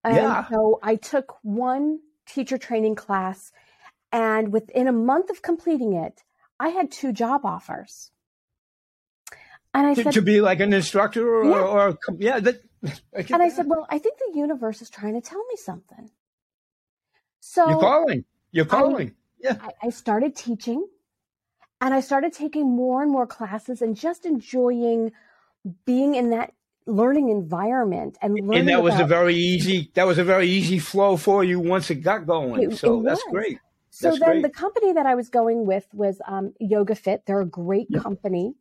And 0.05 0.15
Yeah. 0.15 0.47
so 0.49 0.79
I 0.81 0.95
took 0.95 1.37
one 1.43 1.99
teacher 2.25 2.57
training 2.57 2.95
class, 2.95 3.51
and 4.15 4.53
within 4.53 4.87
a 4.87 4.91
month 5.11 5.29
of 5.29 5.41
completing 5.41 5.93
it, 5.93 6.23
I 6.59 6.69
had 6.69 6.89
two 6.91 7.11
job 7.11 7.41
offers. 7.45 8.11
And 9.73 9.85
I 9.87 9.93
To, 9.93 10.03
said, 10.03 10.13
to 10.13 10.21
be 10.21 10.39
like 10.39 10.61
an 10.61 10.71
instructor 10.73 11.27
or, 11.27 11.43
Yeah. 11.45 11.61
or 11.75 11.97
yeah. 12.17 12.39
That, 12.39 12.61
I 12.85 12.91
and 13.33 13.41
I 13.43 13.49
that. 13.49 13.55
said, 13.55 13.65
well, 13.67 13.85
I 13.89 13.97
think 13.99 14.15
the 14.19 14.37
universe 14.37 14.81
is 14.81 14.89
trying 14.89 15.15
to 15.19 15.21
tell 15.21 15.43
me 15.51 15.57
something. 15.57 16.09
So 17.41 17.67
You're 17.69 17.79
calling. 17.79 18.25
You're 18.51 18.65
calling. 18.65 19.13
yeah. 19.39 19.57
I, 19.61 19.87
I 19.87 19.89
started 19.89 20.35
teaching 20.35 20.87
and 21.81 21.93
I 21.93 21.99
started 21.99 22.31
taking 22.33 22.65
more 22.83 23.03
and 23.03 23.11
more 23.11 23.27
classes 23.27 23.81
and 23.81 23.97
just 23.97 24.25
enjoying 24.25 25.11
being 25.85 26.15
in 26.15 26.29
that 26.29 26.53
learning 26.87 27.29
environment 27.29 28.17
and 28.21 28.33
learning 28.35 28.59
and 28.59 28.69
that 28.69 28.81
was 28.83 28.97
a 28.99 29.05
very 29.05 29.33
easy 29.35 29.91
that 29.95 30.05
was 30.05 30.19
a 30.19 30.23
very 30.23 30.47
easy 30.47 30.77
flow 30.77 31.17
for 31.17 31.43
you 31.43 31.59
once 31.59 31.89
it 31.89 31.95
got 31.95 32.27
going 32.27 32.61
It- 32.71 32.77
so 32.77 32.99
it 32.99 33.03
that's 33.05 33.23
great 33.31 33.57
so 33.95 34.09
that's 34.09 34.19
then 34.19 34.41
great. 34.41 34.43
the 34.43 34.49
company 34.49 34.93
that 34.93 35.05
I 35.05 35.15
was 35.15 35.29
going 35.29 35.65
with 35.65 35.87
was 35.93 36.21
um, 36.27 36.53
Yoga 36.59 36.95
Fit. 36.95 37.23
They're 37.25 37.41
a 37.41 37.45
great 37.45 37.87
Yep. 37.89 38.03
company. 38.03 38.55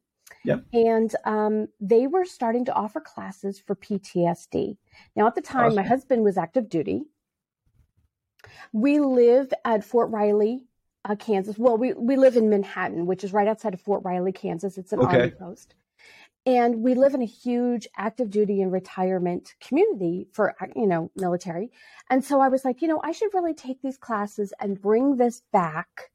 Yep. 0.44 0.64
And 0.72 1.14
um, 1.24 1.68
they 1.80 2.06
were 2.06 2.24
starting 2.24 2.64
to 2.66 2.72
offer 2.74 3.00
classes 3.00 3.58
for 3.58 3.74
PTSD. 3.76 4.76
Now, 5.16 5.26
at 5.26 5.34
the 5.34 5.40
time, 5.40 5.74
my 5.74 5.82
husband 5.82 6.24
was 6.24 6.36
active 6.36 6.68
duty. 6.68 7.04
We 8.72 9.00
live 9.00 9.52
at 9.64 9.84
Fort 9.84 10.10
Riley, 10.10 10.64
uh, 11.04 11.16
Kansas. 11.16 11.58
Well, 11.58 11.76
we, 11.76 11.92
we 11.94 12.16
live 12.16 12.36
in 12.36 12.48
Manhattan, 12.50 13.06
which 13.06 13.24
is 13.24 13.32
right 13.32 13.48
outside 13.48 13.74
of 13.74 13.80
Fort 13.80 14.02
Riley, 14.04 14.32
Kansas. 14.32 14.78
It's 14.78 14.92
an 14.92 15.00
Okay. 15.00 15.18
army 15.18 15.30
post. 15.30 15.74
And 16.46 16.82
we 16.82 16.94
live 16.94 17.14
in 17.14 17.22
a 17.22 17.26
huge 17.26 17.88
active 17.96 18.30
duty 18.30 18.60
and 18.60 18.70
retirement 18.70 19.54
community 19.60 20.28
for, 20.32 20.54
you 20.76 20.86
know, 20.86 21.10
military. 21.16 21.70
And 22.10 22.22
so 22.22 22.40
I 22.40 22.48
was 22.48 22.64
like, 22.64 22.82
you 22.82 22.88
know, 22.88 23.00
I 23.02 23.12
should 23.12 23.32
really 23.32 23.54
take 23.54 23.80
these 23.80 23.96
classes 23.96 24.52
and 24.60 24.80
bring 24.80 25.16
this 25.16 25.42
back 25.52 26.10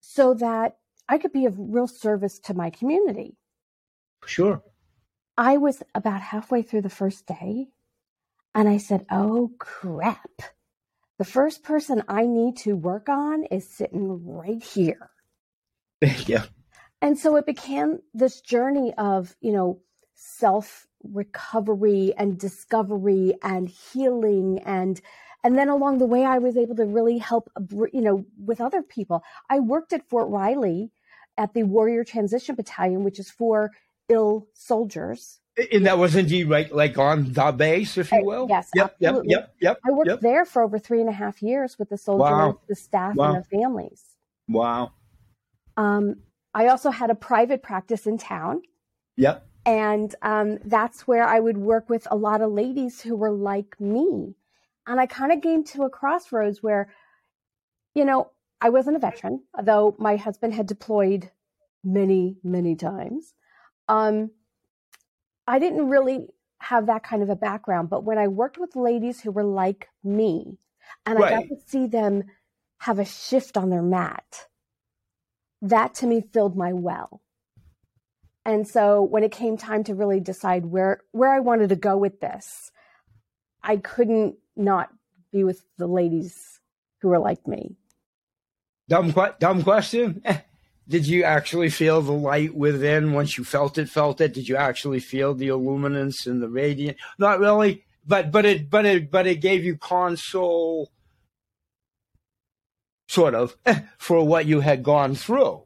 so 0.00 0.34
that 0.34 0.76
I 1.08 1.18
could 1.18 1.32
be 1.32 1.46
of 1.46 1.56
real 1.58 1.88
service 1.88 2.38
to 2.40 2.54
my 2.54 2.70
community. 2.70 3.36
sure 4.24 4.62
I 5.36 5.56
was 5.56 5.82
about 5.94 6.20
halfway 6.20 6.62
through 6.62 6.82
the 6.82 6.88
first 6.88 7.26
day 7.26 7.66
and 8.54 8.68
I 8.68 8.78
said, 8.78 9.06
oh 9.10 9.52
crap. 9.58 10.30
The 11.18 11.24
first 11.24 11.64
person 11.64 12.02
I 12.08 12.26
need 12.26 12.58
to 12.58 12.76
work 12.76 13.08
on 13.08 13.44
is 13.44 13.68
sitting 13.68 14.24
right 14.24 14.62
here. 14.62 15.10
yeah 16.26 16.44
And 17.06 17.16
so 17.16 17.36
it 17.36 17.46
became 17.46 18.00
this 18.14 18.40
journey 18.40 18.92
of, 18.98 19.36
you 19.40 19.52
know, 19.52 19.80
self 20.14 20.86
recovery 21.04 22.12
and 22.18 22.36
discovery 22.38 23.34
and 23.42 23.68
healing 23.68 24.58
and 24.66 25.00
and 25.44 25.56
then 25.56 25.68
along 25.68 25.98
the 25.98 26.06
way 26.06 26.24
I 26.24 26.38
was 26.38 26.56
able 26.56 26.74
to 26.76 26.84
really 26.84 27.18
help 27.18 27.48
you 27.92 28.00
know 28.00 28.24
with 28.44 28.60
other 28.60 28.82
people. 28.82 29.22
I 29.48 29.60
worked 29.60 29.92
at 29.92 30.08
Fort 30.08 30.28
Riley 30.28 30.90
at 31.38 31.54
the 31.54 31.62
Warrior 31.62 32.02
Transition 32.02 32.56
Battalion 32.56 33.04
which 33.04 33.20
is 33.20 33.30
for 33.30 33.70
ill 34.08 34.48
soldiers. 34.54 35.38
and 35.72 35.86
that 35.86 35.98
was 35.98 36.16
indeed 36.16 36.48
right 36.48 36.74
like 36.74 36.98
on 36.98 37.32
the 37.32 37.52
base 37.52 37.96
if 37.98 38.10
you 38.10 38.18
Uh, 38.18 38.24
will 38.24 38.46
yes, 38.48 38.68
yep 38.74 38.96
yep 38.98 39.10
absolutely. 39.10 39.30
yep 39.34 39.54
yep 39.60 39.78
I 39.86 39.90
worked 39.92 40.08
yep 40.08 40.20
there 40.20 40.44
for 40.44 40.62
over 40.62 40.78
three 40.80 41.00
and 41.00 41.08
a 41.08 41.12
half 41.22 41.40
years 41.40 41.78
with 41.78 41.88
the 41.90 41.98
soldiers, 41.98 42.30
Wow. 42.30 42.60
the 42.68 42.74
staff, 42.74 43.14
Wow. 43.14 43.26
and 43.26 43.34
their 43.36 43.44
families. 43.60 44.02
wow 44.48 44.90
Um, 45.76 46.16
I 46.56 46.68
also 46.68 46.90
had 46.90 47.10
a 47.10 47.14
private 47.14 47.62
practice 47.62 48.06
in 48.06 48.16
town. 48.16 48.62
yep 49.16 49.46
And 49.66 50.14
um, 50.22 50.58
that's 50.64 51.06
where 51.06 51.24
I 51.24 51.38
would 51.38 51.58
work 51.58 51.90
with 51.90 52.08
a 52.10 52.16
lot 52.16 52.40
of 52.40 52.50
ladies 52.50 53.02
who 53.02 53.14
were 53.14 53.30
like 53.30 53.78
me. 53.78 54.34
And 54.86 54.98
I 54.98 55.06
kind 55.06 55.32
of 55.32 55.42
came 55.42 55.64
to 55.64 55.82
a 55.82 55.90
crossroads 55.90 56.62
where, 56.62 56.88
you 57.94 58.04
know, 58.04 58.30
I 58.60 58.70
wasn't 58.70 58.96
a 58.96 59.00
veteran, 59.00 59.42
although 59.54 59.96
my 59.98 60.16
husband 60.16 60.54
had 60.54 60.66
deployed 60.66 61.30
many, 61.84 62.38
many 62.42 62.74
times. 62.74 63.34
Um, 63.88 64.30
I 65.46 65.58
didn't 65.58 65.90
really 65.90 66.28
have 66.60 66.86
that 66.86 67.04
kind 67.04 67.22
of 67.22 67.28
a 67.28 67.36
background, 67.36 67.90
but 67.90 68.04
when 68.04 68.18
I 68.18 68.28
worked 68.28 68.58
with 68.58 68.76
ladies 68.76 69.20
who 69.20 69.30
were 69.30 69.44
like 69.44 69.88
me, 70.02 70.58
and 71.04 71.18
I 71.18 71.30
got 71.30 71.48
to 71.48 71.56
see 71.66 71.86
them 71.86 72.24
have 72.78 72.98
a 72.98 73.04
shift 73.04 73.56
on 73.56 73.68
their 73.68 73.82
mat, 73.82 74.46
that 75.62 75.94
to 75.96 76.06
me 76.06 76.22
filled 76.32 76.56
my 76.56 76.72
well. 76.72 77.20
And 78.44 78.66
so 78.66 79.02
when 79.02 79.24
it 79.24 79.32
came 79.32 79.56
time 79.56 79.82
to 79.84 79.94
really 79.94 80.20
decide 80.20 80.66
where 80.66 81.00
where 81.12 81.32
I 81.32 81.40
wanted 81.40 81.70
to 81.70 81.76
go 81.76 81.96
with 81.96 82.20
this, 82.20 82.70
I 83.62 83.76
couldn't 83.76 84.36
not 84.54 84.90
be 85.32 85.42
with 85.42 85.62
the 85.76 85.88
ladies 85.88 86.60
who 87.00 87.08
were 87.08 87.18
like 87.18 87.46
me. 87.46 87.76
Dumb, 88.88 89.12
dumb 89.40 89.62
question. 89.62 90.22
Did 90.88 91.08
you 91.08 91.24
actually 91.24 91.70
feel 91.70 92.00
the 92.00 92.12
light 92.12 92.54
within 92.54 93.12
once 93.12 93.36
you 93.36 93.42
felt 93.42 93.76
it? 93.76 93.88
Felt 93.88 94.20
it? 94.20 94.32
Did 94.32 94.48
you 94.48 94.54
actually 94.54 95.00
feel 95.00 95.34
the 95.34 95.48
illuminance 95.48 96.26
and 96.26 96.40
the 96.40 96.48
radiant? 96.48 96.96
Not 97.18 97.40
really, 97.40 97.84
but 98.06 98.30
but 98.30 98.44
it 98.44 98.70
but 98.70 98.86
it 98.86 99.10
but 99.10 99.26
it 99.26 99.40
gave 99.40 99.64
you 99.64 99.76
console, 99.76 100.92
sort 103.08 103.34
of, 103.34 103.56
eh, 103.66 103.80
for 103.98 104.26
what 104.26 104.46
you 104.46 104.60
had 104.60 104.82
gone 104.82 105.14
through. 105.14 105.62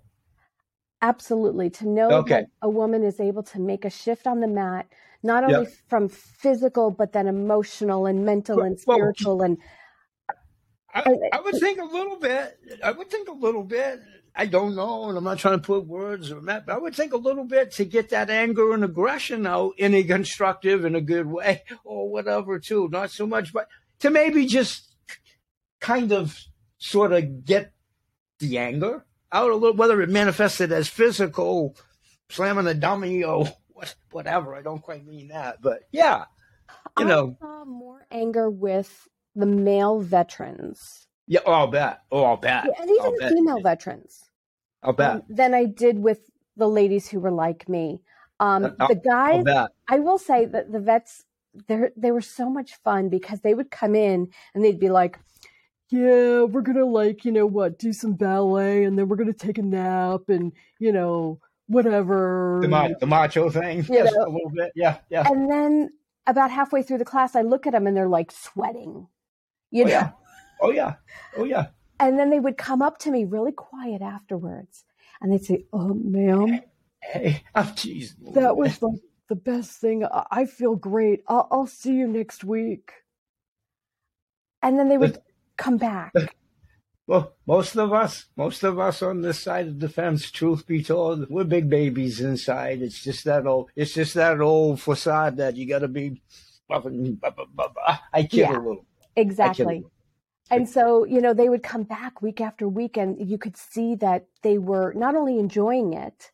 Absolutely. 1.03 1.71
To 1.71 1.89
know 1.89 2.11
Okay. 2.17 2.41
that 2.41 2.47
a 2.63 2.69
woman 2.69 3.03
is 3.03 3.21
able 3.21 3.43
to 3.45 3.59
make 3.59 3.85
a 3.85 3.91
shift 3.91 4.27
on 4.27 4.41
the 4.41 4.47
mat, 4.47 4.87
not 5.23 5.45
only 5.45 5.67
from 5.89 6.09
physical, 6.09 6.91
but 6.91 7.13
then 7.13 7.27
emotional 7.27 8.07
and 8.07 8.25
mental 8.27 8.57
Well, 8.59 8.67
and 8.67 8.79
well, 8.87 8.99
spiritual. 8.99 9.43
And 9.43 9.59
I, 10.93 11.15
I 11.33 11.41
would 11.41 11.57
think 11.57 11.81
a 11.81 11.85
little 11.85 12.17
bit. 12.17 12.59
I 12.83 12.91
would 12.91 13.11
think 13.11 13.29
a 13.29 13.33
little 13.33 13.65
bit. 13.65 14.01
I 14.35 14.47
don't 14.47 14.77
know, 14.77 15.09
and 15.09 15.19
I'm 15.19 15.25
not 15.25 15.39
trying 15.39 15.59
to 15.59 15.67
put 15.67 15.87
words 15.87 16.31
or 16.31 16.41
that, 16.43 16.67
but 16.67 16.75
I 16.75 16.79
would 16.79 16.95
think 16.95 17.13
a 17.13 17.17
little 17.19 17.45
bit 17.45 17.73
to 17.73 17.85
get 17.85 18.11
that 18.11 18.31
anger 18.31 18.73
and 18.73 18.85
aggression 18.85 19.45
out 19.47 19.73
in 19.77 19.93
a 19.93 20.05
constructive 20.05 20.85
and 20.85 20.95
a 20.95 21.01
good 21.01 21.27
way, 21.27 21.65
or 21.85 22.09
whatever, 22.11 22.59
too. 22.59 22.89
Not 22.91 23.11
so 23.11 23.27
much, 23.27 23.53
but 23.53 23.69
to 24.01 24.11
maybe 24.11 24.47
just 24.47 24.95
kind 25.81 26.13
of 26.13 26.39
sort 26.81 27.13
of 27.13 27.45
get 27.45 27.73
the 28.41 28.59
anger 28.59 29.07
out 29.33 29.51
a 29.51 29.55
little, 29.55 29.77
whether 29.77 30.03
it 30.03 30.09
manifested 30.11 30.73
as 30.73 30.89
physical, 30.89 31.77
slamming 32.31 32.67
a 32.67 32.75
dummy 32.75 33.23
or 33.23 33.45
what- 33.69 33.95
whatever. 34.11 34.57
I 34.57 34.63
don't 34.63 34.83
quite 34.83 35.07
mean 35.07 35.29
that, 35.29 35.63
but 35.63 35.83
yeah, 35.93 36.25
you 36.99 37.05
I 37.05 37.09
know, 37.09 37.37
saw 37.41 37.65
more 37.65 38.05
anger 38.11 38.51
with 38.51 39.07
the 39.37 39.47
male 39.47 40.01
veterans 40.01 41.07
yeah. 41.29 41.39
Oh, 41.47 41.53
I'll 41.53 41.67
bet. 41.69 42.01
Oh, 42.11 42.25
I'll 42.25 42.37
bet. 42.37 42.65
yeah, 42.67 42.73
and 42.83 42.91
even 42.91 43.03
I'll 43.05 43.13
the 43.13 43.19
bet. 43.21 43.33
female 43.33 43.61
veterans 43.61 44.25
I'll 44.83 44.93
bet. 44.93 45.11
um, 45.13 45.23
than 45.29 45.55
I 45.55 45.65
did 45.67 46.01
with 46.01 46.29
the 46.57 46.67
ladies 46.69 47.09
who 47.09 47.21
were 47.21 47.31
like 47.31 47.69
me. 47.69 48.01
Um, 48.41 48.63
the 48.63 49.01
guys. 49.05 49.45
I 49.89 50.01
will 50.01 50.19
say 50.19 50.47
that 50.47 50.73
the 50.73 50.81
vets, 50.81 51.25
they 51.69 51.91
they 51.97 52.11
were 52.11 52.21
so 52.21 52.51
much 52.51 52.75
fun 52.83 53.11
because 53.11 53.43
they 53.43 53.55
would 53.55 53.71
come 53.71 53.95
in 53.95 54.33
and 54.55 54.65
they'd 54.65 54.81
be 54.81 54.89
like, 54.89 55.21
"Yeah, 55.91 56.43
we're 56.45 56.63
gonna 56.63 56.85
like 56.85 57.25
you 57.25 57.33
know 57.33 57.47
what, 57.47 57.79
do 57.79 57.93
some 57.93 58.15
ballet, 58.15 58.85
and 58.85 58.99
then 58.99 59.09
we're 59.09 59.17
gonna 59.17 59.33
take 59.33 59.59
a 59.59 59.63
nap, 59.63 60.29
and 60.29 60.53
you 60.79 60.93
know 60.93 61.41
whatever." 61.67 62.59
The, 62.63 62.69
ma- 62.69 62.89
the 62.99 63.07
macho 63.07 63.51
thing. 63.51 63.85
Yes, 63.89 64.13
know. 64.15 64.25
a 64.25 64.31
little 64.31 64.51
bit. 64.55 64.73
Yeah, 64.75 64.99
yeah. 65.11 65.25
And 65.27 65.51
then 65.51 65.91
about 66.27 66.51
halfway 66.51 66.83
through 66.83 66.99
the 66.99 67.05
class, 67.05 67.35
I 67.35 67.43
look 67.43 67.67
at 67.67 67.73
them 67.73 67.87
and 67.87 67.97
they're 67.97 68.09
like 68.09 68.31
sweating, 68.31 69.09
you 69.71 69.83
Oh, 69.85 69.87
know. 69.87 69.93
yeah. 69.93 70.11
Oh, 70.63 70.71
yeah. 70.71 70.95
Oh, 71.37 71.45
yeah. 71.45 71.69
And 71.99 72.19
then 72.19 72.31
they 72.31 72.39
would 72.39 72.57
come 72.57 72.83
up 72.83 72.99
to 72.99 73.11
me 73.11 73.25
really 73.25 73.53
quiet 73.53 74.03
afterwards, 74.03 74.85
and 75.21 75.33
they'd 75.33 75.45
say, 75.45 75.65
"Oh, 75.73 75.95
ma'am." 75.95 76.61
Hey, 77.03 77.43
oh, 77.55 77.63
jeez. 77.75 78.15
That 78.35 78.57
was 78.57 78.81
like 78.83 79.01
the 79.29 79.35
best 79.37 79.73
thing. 79.81 80.05
I 80.05 80.25
I 80.31 80.45
feel 80.45 80.77
great. 80.77 81.23
I'll, 81.29 81.49
I'll 81.51 81.67
see 81.67 81.95
you 81.95 82.07
next 82.07 82.45
week. 82.45 82.93
And 84.63 84.79
then 84.79 84.89
they 84.91 84.99
would 84.99 85.19
come 85.61 85.77
back. 85.77 86.13
Well, 87.07 87.35
most 87.45 87.75
of 87.77 87.93
us, 87.93 88.27
most 88.37 88.63
of 88.63 88.79
us 88.79 89.03
on 89.03 89.21
this 89.21 89.41
side 89.41 89.67
of 89.67 89.81
the 89.81 89.89
fence, 89.89 90.31
truth 90.31 90.65
be 90.65 90.81
told, 90.81 91.29
we're 91.29 91.43
big 91.43 91.69
babies 91.69 92.21
inside. 92.21 92.83
It's 92.83 93.03
just 93.03 93.25
that 93.25 93.49
old, 93.49 93.69
it's 93.75 93.95
just 93.95 94.15
that 94.15 94.41
old 94.41 94.81
facade 94.81 95.39
that 95.39 95.57
you 95.57 95.67
got 95.67 95.81
to 95.81 95.89
be. 95.89 96.23
I 96.71 98.23
kid 98.23 98.33
Yeah. 98.33 98.53
a 98.53 98.63
little. 98.63 98.87
Exactly. 99.17 99.85
And 100.53 100.69
so, 100.69 101.05
you 101.05 101.21
know, 101.21 101.35
they 101.35 101.49
would 101.49 101.65
come 101.65 101.83
back 101.83 102.23
week 102.23 102.41
after 102.41 102.69
week, 102.69 102.97
and 102.97 103.29
you 103.29 103.39
could 103.39 103.57
see 103.57 103.97
that 103.97 104.27
they 104.43 104.59
were 104.59 104.93
not 104.95 105.17
only 105.17 105.41
enjoying 105.41 105.95
it, 105.95 106.31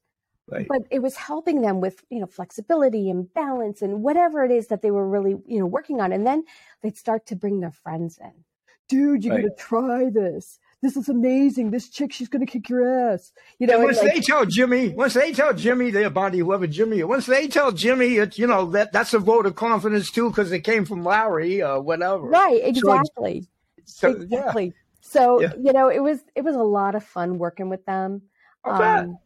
Right. 0.47 0.69
but 0.69 0.83
it 0.91 1.01
was 1.01 1.17
helping 1.17 1.63
them 1.63 1.81
with, 1.81 2.05
you 2.11 2.21
know, 2.21 2.27
flexibility 2.27 3.09
and 3.09 3.33
balance 3.33 3.81
and 3.81 4.03
whatever 4.03 4.45
it 4.45 4.51
is 4.51 4.69
that 4.69 4.83
they 4.83 4.91
were 4.91 5.09
really, 5.09 5.37
you 5.47 5.59
know, 5.59 5.67
working 5.67 6.03
on. 6.03 6.13
And 6.13 6.27
then 6.27 6.45
they'd 6.83 6.99
start 6.99 7.25
to 7.27 7.37
bring 7.37 7.61
their 7.61 7.73
friends 7.73 8.19
in. 8.19 8.45
Dude, 8.89 9.25
you 9.25 9.33
Right. 9.33 9.43
gotta 9.43 9.55
try 9.57 10.11
this. 10.11 10.59
This 10.83 10.97
is 10.97 11.09
amazing. 11.09 11.71
This 11.71 11.89
chick, 11.89 12.13
she's 12.13 12.29
gonna 12.29 12.47
kick 12.47 12.69
your 12.69 12.87
ass. 13.11 13.33
You 13.59 13.67
know, 13.67 13.75
And 13.75 13.81
and 13.83 13.85
once 13.89 14.03
like- 14.03 14.15
they 14.15 14.21
tell 14.21 14.45
Jimmy, 14.45 14.91
once 14.91 15.15
they 15.15 15.33
tell 15.33 15.53
Jimmy, 15.55 15.91
their 15.91 16.11
body, 16.11 16.39
whoever 16.39 16.67
Jimmy, 16.67 17.03
once 17.03 17.27
they 17.27 17.49
tell 17.49 17.73
Jimmy, 17.73 18.17
it's 18.17 18.39
you 18.39 18.47
know 18.47 18.67
that 18.67 18.93
that's 18.93 19.13
a 19.15 19.19
vote 19.19 19.47
of 19.47 19.57
confidence 19.57 20.11
too 20.11 20.29
because 20.31 20.53
it 20.53 20.61
came 20.61 20.85
from 20.85 21.03
Larry 21.05 21.63
or 21.63 21.81
whatever. 21.81 22.25
right, 22.29 22.61
exactly. 22.63 23.47
So, 23.85 24.09
yeah. 24.09 24.23
exactly. 24.23 24.75
So, 25.01 25.41
Yeah. 25.41 25.53
you 25.61 25.73
know, 25.73 25.89
it 25.89 26.01
was 26.03 26.21
it 26.35 26.43
was 26.43 26.55
a 26.57 26.63
lot 26.63 26.95
of 26.95 27.03
fun 27.05 27.39
working 27.39 27.69
with 27.69 27.85
them. 27.87 28.23
Um, 28.65 29.19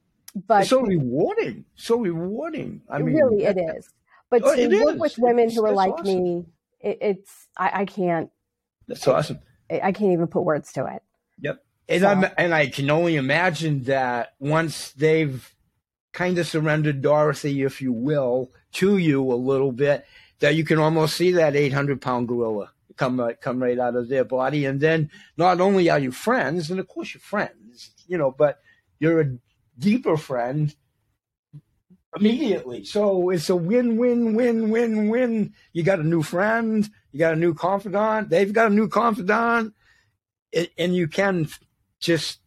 but 0.46 0.61
It's 0.61 0.70
so 0.70 0.83
rewarding. 0.83 1.64
So 1.75 1.99
rewarding. 1.99 2.83
I 2.88 2.99
mean, 3.01 3.16
really 3.16 3.44
it 3.44 3.57
is. 3.59 3.88
But 4.31 4.42
Oh, 4.44 4.55
to 4.55 4.85
work 4.85 4.94
is. 4.94 5.01
with 5.01 5.18
women 5.18 5.44
It's- 5.46 5.57
who 5.57 5.64
are 5.66 5.73
like 5.73 5.92
awesome. 5.94 6.23
me, 6.23 6.46
it, 6.81 6.99
it's 7.01 7.49
I, 7.57 7.81
I 7.81 7.85
can't 7.85 8.31
That's 8.87 9.07
awesome. 9.09 9.40
I 9.71 9.93
can't 9.93 10.13
even 10.13 10.27
put 10.27 10.45
words 10.45 10.73
to 10.73 10.87
it. 10.87 11.03
Yep. 11.41 11.65
And 11.89 12.01
So- 12.03 12.09
I'm 12.09 12.25
and 12.37 12.55
I 12.55 12.69
can 12.69 12.91
only 12.91 13.17
imagine 13.17 13.85
that 13.85 14.35
once 14.39 14.93
they've 14.93 15.55
kind 16.13 16.39
of 16.39 16.47
surrendered 16.47 17.03
Dorothy, 17.03 17.63
if 17.63 17.81
you 17.81 17.93
will, 17.93 18.51
to 18.73 18.97
you 18.97 19.23
a 19.33 19.35
little 19.35 19.73
bit, 19.73 20.05
that 20.41 20.55
you 20.57 20.65
can 20.65 20.79
almost 20.79 21.17
see 21.17 21.33
that 21.33 21.55
800 21.55 22.01
pound 22.01 22.29
gorilla 22.29 22.71
come 22.97 23.19
right, 23.19 23.41
come 23.41 23.63
right 23.63 23.79
out 23.79 23.97
of 23.97 24.09
their 24.09 24.25
body. 24.25 24.65
And 24.67 24.81
then 24.81 25.11
not 25.37 25.61
only 25.61 25.89
are 25.89 25.99
you 25.99 26.11
friends, 26.11 26.71
and 26.71 26.79
of 26.81 26.89
course 26.89 27.15
you're 27.15 27.21
friends, 27.21 27.93
you 28.07 28.19
know, 28.19 28.31
but 28.31 28.61
you're 28.99 29.21
a 29.21 29.33
deeper 29.79 30.17
friend 30.17 30.75
immediately. 32.17 32.85
So 32.85 33.31
it's 33.31 33.49
a 33.49 33.57
win, 33.57 33.97
win, 33.97 34.35
win, 34.35 34.71
win, 34.71 35.09
win. 35.09 35.55
You 35.73 35.83
got 35.83 36.01
a 36.01 36.05
new 36.05 36.23
friend, 36.23 36.89
you 37.12 37.18
got 37.18 37.35
a 37.35 37.37
new 37.37 37.55
confidant, 37.55 38.29
they've 38.29 38.53
got 38.53 38.70
a 38.70 38.75
new 38.75 38.88
confidant, 38.88 39.75
it, 40.53 40.70
and 40.79 40.94
you 40.94 41.09
can 41.09 41.49
just 42.01 42.40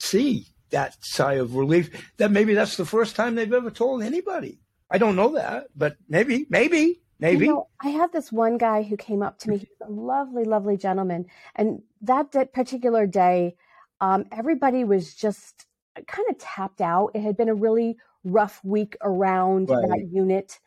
see 0.00 0.46
that 0.70 0.96
sigh 1.00 1.34
of 1.34 1.54
relief 1.54 1.90
that 2.16 2.30
maybe 2.30 2.54
that's 2.54 2.76
the 2.76 2.84
first 2.84 3.16
time 3.16 3.34
they've 3.34 3.52
ever 3.52 3.70
told 3.70 4.02
anybody. 4.02 4.58
I 4.90 4.98
don't 4.98 5.16
know 5.16 5.34
that, 5.34 5.68
but 5.76 5.96
maybe, 6.08 6.46
maybe, 6.48 7.00
maybe. 7.18 7.46
You 7.46 7.52
know, 7.52 7.68
I 7.80 7.88
had 7.88 8.12
this 8.12 8.30
one 8.30 8.58
guy 8.58 8.82
who 8.82 8.96
came 8.96 9.22
up 9.22 9.38
to 9.40 9.50
me. 9.50 9.58
He 9.58 9.68
was 9.80 9.88
a 9.88 9.92
lovely, 9.92 10.44
lovely 10.44 10.76
gentleman. 10.76 11.26
And 11.54 11.82
that 12.02 12.30
da- 12.32 12.44
particular 12.44 13.06
day, 13.06 13.56
um, 14.00 14.26
everybody 14.30 14.84
was 14.84 15.14
just 15.14 15.66
kind 16.06 16.28
of 16.30 16.38
tapped 16.38 16.80
out. 16.80 17.12
It 17.14 17.22
had 17.22 17.36
been 17.36 17.48
a 17.48 17.54
really 17.54 17.96
rough 18.24 18.60
week 18.64 18.96
around 19.00 19.70
Right. 19.70 19.88
that 19.88 20.08
unit. 20.12 20.60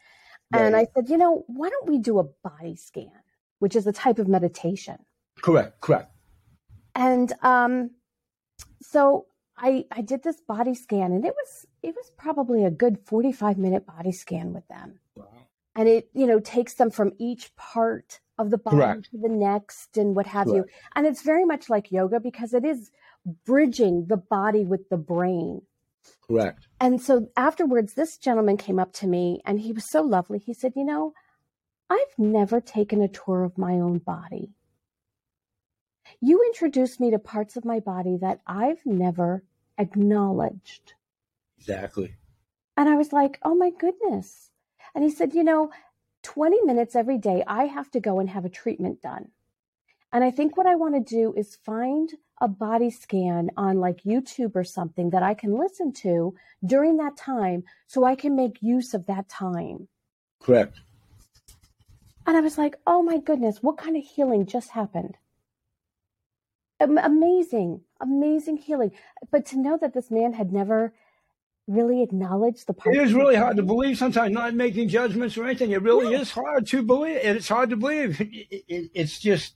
And 0.51 0.75
I 0.75 0.87
said, 0.95 1.09
you 1.09 1.17
know, 1.17 1.43
why 1.47 1.69
don't 1.69 1.87
we 1.87 1.99
do 1.99 2.17
a 2.17 2.23
body 2.23 2.75
scan, 2.75 3.11
which 3.59 3.75
is 3.75 3.87
a 3.87 3.91
type 3.91 4.19
of 4.19 4.27
meditation? 4.27 4.97
correct, 5.41 5.79
correct. 5.79 6.11
And 6.95 7.31
um, 7.43 7.91
so 8.81 9.27
I 9.57 9.85
I 9.91 10.01
did 10.01 10.23
this 10.23 10.41
body 10.41 10.75
scan, 10.75 11.11
and 11.13 11.23
it 11.23 11.33
was 11.33 11.65
it 11.81 11.95
was 11.95 12.11
probably 12.17 12.65
a 12.65 12.71
good 12.71 12.99
forty 13.05 13.31
five 13.31 13.57
minute 13.57 13.85
body 13.85 14.11
scan 14.11 14.53
with 14.53 14.67
them 14.67 14.99
and 15.79 15.87
it 15.87 16.09
you 16.13 16.27
know 16.27 16.39
takes 16.39 16.73
them 16.75 16.91
from 16.91 17.13
each 17.17 17.55
part 17.55 18.19
of 18.37 18.51
the 18.51 18.57
body 18.57 18.77
Correct. 18.77 19.11
to 19.11 19.17
the 19.17 19.29
next 19.29 19.97
and 19.97 20.15
what 20.15 20.27
have 20.27 20.47
you 20.47 20.65
and 20.95 21.07
it's 21.07 21.21
very 21.21 21.45
much 21.45 21.69
like 21.69 21.91
yoga 21.91 22.19
because 22.19 22.53
it 22.53 22.65
is 22.65 22.91
bridging 23.45 24.05
the 24.07 24.17
body 24.17 24.65
with 24.65 24.89
the 24.89 24.97
brain 24.97 25.61
Correct. 26.27 26.67
and 26.79 27.01
so 27.01 27.29
afterwards 27.37 27.93
this 27.93 28.17
gentleman 28.17 28.57
came 28.57 28.79
up 28.79 28.93
to 28.93 29.07
me 29.07 29.41
and 29.45 29.61
he 29.61 29.71
was 29.71 29.89
so 29.89 30.01
lovely 30.01 30.39
he 30.39 30.53
said 30.53 30.73
you 30.75 30.85
know 30.85 31.13
i've 31.89 32.17
never 32.17 32.59
taken 32.61 33.01
a 33.01 33.07
tour 33.07 33.43
of 33.43 33.57
my 33.57 33.73
own 33.73 33.97
body 33.97 34.49
you 36.21 36.43
introduced 36.45 36.99
me 36.99 37.11
to 37.11 37.19
parts 37.19 37.55
of 37.55 37.65
my 37.65 37.79
body 37.79 38.17
that 38.17 38.41
i've 38.47 38.85
never 38.85 39.43
acknowledged 39.77 40.93
Exactly. 41.57 42.15
and 42.77 42.87
I 42.87 42.95
was 42.95 43.11
like, 43.11 43.37
oh 43.43 43.53
my 43.53 43.69
goodness. 43.71 44.49
And 44.95 45.03
he 45.03 45.09
said, 45.09 45.33
you 45.33 45.43
know, 45.43 45.71
20 46.23 46.61
minutes 46.63 46.95
every 46.95 47.17
day, 47.17 47.43
I 47.45 47.65
have 47.65 47.91
to 47.91 47.99
go 47.99 48.19
and 48.19 48.29
have 48.29 48.45
a 48.45 48.49
treatment 48.49 49.01
done. 49.01 49.29
And 50.13 50.23
I 50.23 50.31
think 50.31 50.55
what 50.57 50.65
I 50.65 50.75
want 50.75 50.95
to 50.95 51.15
do 51.15 51.33
is 51.37 51.57
find 51.57 52.09
a 52.41 52.47
body 52.47 52.89
scan 52.89 53.51
on 53.57 53.79
like 53.79 54.03
YouTube 54.03 54.55
or 54.55 54.63
something 54.63 55.09
that 55.11 55.21
I 55.21 55.33
can 55.33 55.57
listen 55.57 55.91
to 55.93 56.33
during 56.65 56.97
that 56.97 57.17
time 57.17 57.63
so 57.87 58.05
I 58.05 58.15
can 58.15 58.35
make 58.35 58.61
use 58.61 58.93
of 58.93 59.05
that 59.07 59.27
time. 59.29 59.87
Correct. 60.39 60.79
And 62.29 62.37
I 62.37 62.41
was 62.41 62.59
like, 62.59 62.75
oh 62.85 63.01
my 63.01 63.17
goodness, 63.17 63.63
what 63.63 63.79
kind 63.79 63.97
of 63.97 64.03
healing 64.03 64.45
just 64.45 64.69
happened? 64.69 65.17
Amazing, 66.79 67.81
amazing 67.99 68.57
healing. 68.57 68.91
But 69.31 69.47
to 69.47 69.57
know 69.57 69.79
that 69.81 69.95
this 69.95 70.11
man 70.11 70.33
had 70.33 70.53
never 70.53 70.93
really 71.65 72.03
acknowledged 72.03 72.67
the 72.67 72.73
part. 72.73 72.95
It 72.95 73.01
is 73.01 73.15
really 73.15 73.35
hard 73.35 73.57
to 73.57 73.63
believe 73.63 73.97
sometimes, 73.97 74.31
not 74.31 74.53
making 74.53 74.89
judgments 74.89 75.39
or 75.39 75.45
anything. 75.45 75.71
It 75.71 75.81
really 75.81 76.13
is 76.13 76.29
hard 76.29 76.67
to 76.67 76.83
believe. 76.83 77.19
And 77.23 77.35
It's 77.35 77.47
hard 77.47 77.71
to 77.71 77.75
believe. 77.75 78.21
It, 78.51 78.63
it, 78.67 78.91
it's 78.93 79.17
just 79.17 79.55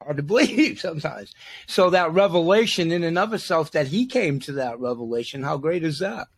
hard 0.00 0.18
to 0.18 0.22
believe 0.32 0.78
sometimes. 0.78 1.34
So 1.66 1.90
that 1.90 2.12
revelation 2.12 2.92
in 2.92 3.02
and 3.02 3.18
of 3.18 3.34
itself, 3.34 3.72
that 3.72 3.88
he 3.88 4.06
came 4.06 4.38
to 4.38 4.52
that 4.52 4.78
revelation, 4.78 5.42
how 5.42 5.56
great 5.56 5.82
is 5.82 5.98
that? 5.98 6.28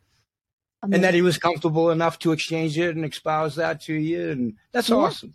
Amazing. 0.83 0.95
And 0.95 1.05
that 1.05 1.14
he 1.14 1.23
was 1.23 1.38
comfortable 1.38 1.90
enough 1.90 2.18
to 2.21 2.33
exchange 2.33 2.77
it 2.79 2.97
and 2.97 3.05
espouse 3.05 3.55
that 3.57 3.81
to 3.83 3.95
you, 3.95 4.31
and 4.31 4.55
that's 4.73 4.88
yeah. 4.88 4.97
awesome. 4.97 5.35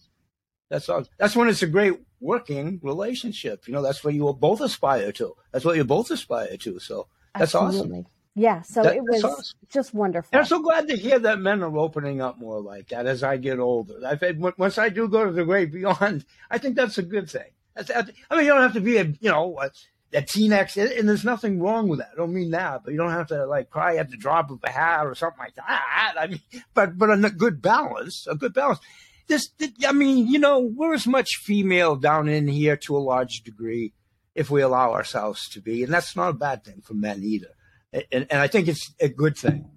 That's 0.70 0.90
awesome. 0.90 1.10
That's 1.18 1.36
when 1.36 1.48
it's 1.48 1.64
a 1.64 1.68
great 1.68 1.94
working 2.20 2.80
relationship. 2.84 3.68
You 3.68 3.74
know, 3.74 3.82
that's 3.82 4.04
what 4.04 4.14
you 4.14 4.24
will 4.24 4.34
both 4.34 4.60
aspire 4.60 5.12
to. 5.14 5.36
That's 5.52 5.64
what 5.64 5.78
you 5.78 5.86
both 5.86 6.12
aspire 6.12 6.58
to. 6.58 6.80
So 6.80 7.08
that's 7.34 7.56
Absolutely. 7.56 8.00
awesome. 8.00 8.08
Yeah, 8.36 8.62
so 8.62 8.84
that, 8.84 8.96
it 8.96 9.04
was 9.04 9.24
awesome. 9.24 9.58
just 9.70 9.96
wonderful. 9.96 10.30
And 10.32 10.42
I'm 10.42 10.46
so 10.46 10.60
glad 10.60 10.88
to 10.90 10.96
hear 10.96 11.18
that 11.18 11.40
men 11.40 11.64
are 11.64 11.76
opening 11.76 12.22
up 12.22 12.38
more 12.38 12.62
like 12.62 12.90
that 12.90 13.08
as 13.08 13.24
I 13.24 13.38
get 13.38 13.58
older. 13.58 13.96
I've 14.06 14.22
had, 14.22 14.40
once 14.40 14.78
I 14.78 14.90
do 14.90 15.08
go 15.08 15.26
to 15.26 15.32
the 15.32 15.44
great 15.44 15.72
beyond, 15.72 16.24
I 16.52 16.60
think 16.60 16.76
that's 16.76 17.00
a 17.00 17.04
good 17.04 17.32
thing. 17.32 17.50
I 17.76 18.04
mean, 18.36 18.46
you 18.46 18.52
don't 18.52 18.62
have 18.62 18.74
to 18.74 18.82
be 18.82 18.98
a 18.98 19.04
you 19.04 19.32
know 19.32 19.60
a 20.14 20.22
teen 20.22 20.54
and 20.54 21.10
there's 21.10 21.26
nothing 21.26 21.60
wrong 21.60 21.88
with 21.88 22.00
that. 22.00 22.12
I 22.14 22.16
don't 22.16 22.34
mean 22.34 22.52
that, 22.52 22.84
but 22.84 22.92
you 22.92 22.98
don't 22.98 23.12
have 23.12 23.28
to 23.28 23.46
like 23.46 23.70
cry 23.70 23.98
at 23.98 24.10
the 24.10 24.18
drop 24.18 24.50
of 24.50 24.60
a 24.64 24.70
hat 24.70 25.06
or 25.06 25.16
something 25.16 25.40
like 25.40 25.56
that. 25.56 26.16
I 26.18 26.28
mean, 26.28 26.42
but 26.74 26.98
but 26.98 27.12
a 27.12 27.30
good 27.30 27.62
balance, 27.62 28.26
a 28.30 28.36
good 28.36 28.54
balance. 28.54 28.80
This, 29.28 29.50
I 29.86 29.92
mean, 29.92 30.28
you 30.28 30.40
know, 30.40 30.60
we're 30.60 30.94
as 30.94 31.06
much 31.06 31.28
female 31.44 31.98
down 31.98 32.30
in 32.30 32.48
here 32.48 32.78
to 32.78 32.96
a 32.96 33.00
large 33.00 33.42
degree, 33.44 33.94
if 34.34 34.50
we 34.50 34.62
allow 34.62 34.94
ourselves 34.94 35.50
to 35.50 35.62
be, 35.62 35.84
and 35.84 35.94
that's 35.94 36.16
not 36.16 36.30
a 36.30 36.34
bad 36.34 36.64
thing 36.64 36.82
for 36.82 36.94
men 36.94 37.22
either. 37.24 37.50
And, 37.92 38.28
and 38.30 38.40
I 38.40 38.48
think 38.48 38.70
it's 38.70 38.94
a 39.02 39.10
good 39.10 39.38
thing. 39.38 39.70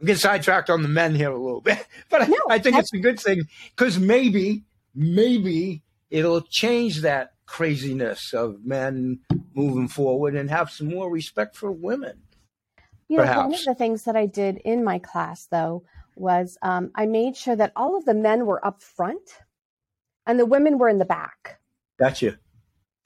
I'm 0.00 0.06
getting 0.06 0.20
sidetracked 0.20 0.70
on 0.70 0.82
the 0.82 0.88
men 0.88 1.14
here 1.14 1.30
a 1.30 1.38
little 1.38 1.60
bit, 1.60 1.86
but 2.08 2.26
no, 2.28 2.36
I, 2.48 2.54
I 2.54 2.58
think 2.58 2.78
it's 2.78 2.94
a 2.94 2.98
good 2.98 3.20
thing 3.20 3.42
because 3.76 3.98
maybe, 3.98 4.64
maybe 4.94 5.82
it'll 6.10 6.40
change 6.40 7.02
that 7.02 7.31
craziness 7.46 8.32
of 8.32 8.64
men 8.64 9.20
moving 9.54 9.88
forward 9.88 10.34
and 10.34 10.50
have 10.50 10.70
some 10.70 10.88
more 10.88 11.10
respect 11.10 11.56
for 11.56 11.70
women. 11.70 12.22
You 13.08 13.18
know, 13.18 13.24
perhaps. 13.24 13.42
one 13.42 13.54
of 13.54 13.64
the 13.64 13.74
things 13.74 14.04
that 14.04 14.16
I 14.16 14.26
did 14.26 14.58
in 14.64 14.84
my 14.84 14.98
class, 14.98 15.46
though, 15.50 15.84
was 16.16 16.56
um, 16.62 16.90
I 16.94 17.06
made 17.06 17.36
sure 17.36 17.56
that 17.56 17.72
all 17.76 17.96
of 17.96 18.04
the 18.04 18.14
men 18.14 18.46
were 18.46 18.64
up 18.64 18.82
front 18.82 19.40
and 20.26 20.38
the 20.38 20.46
women 20.46 20.78
were 20.78 20.88
in 20.88 20.98
the 20.98 21.04
back. 21.04 21.60
Gotcha. 21.98 22.38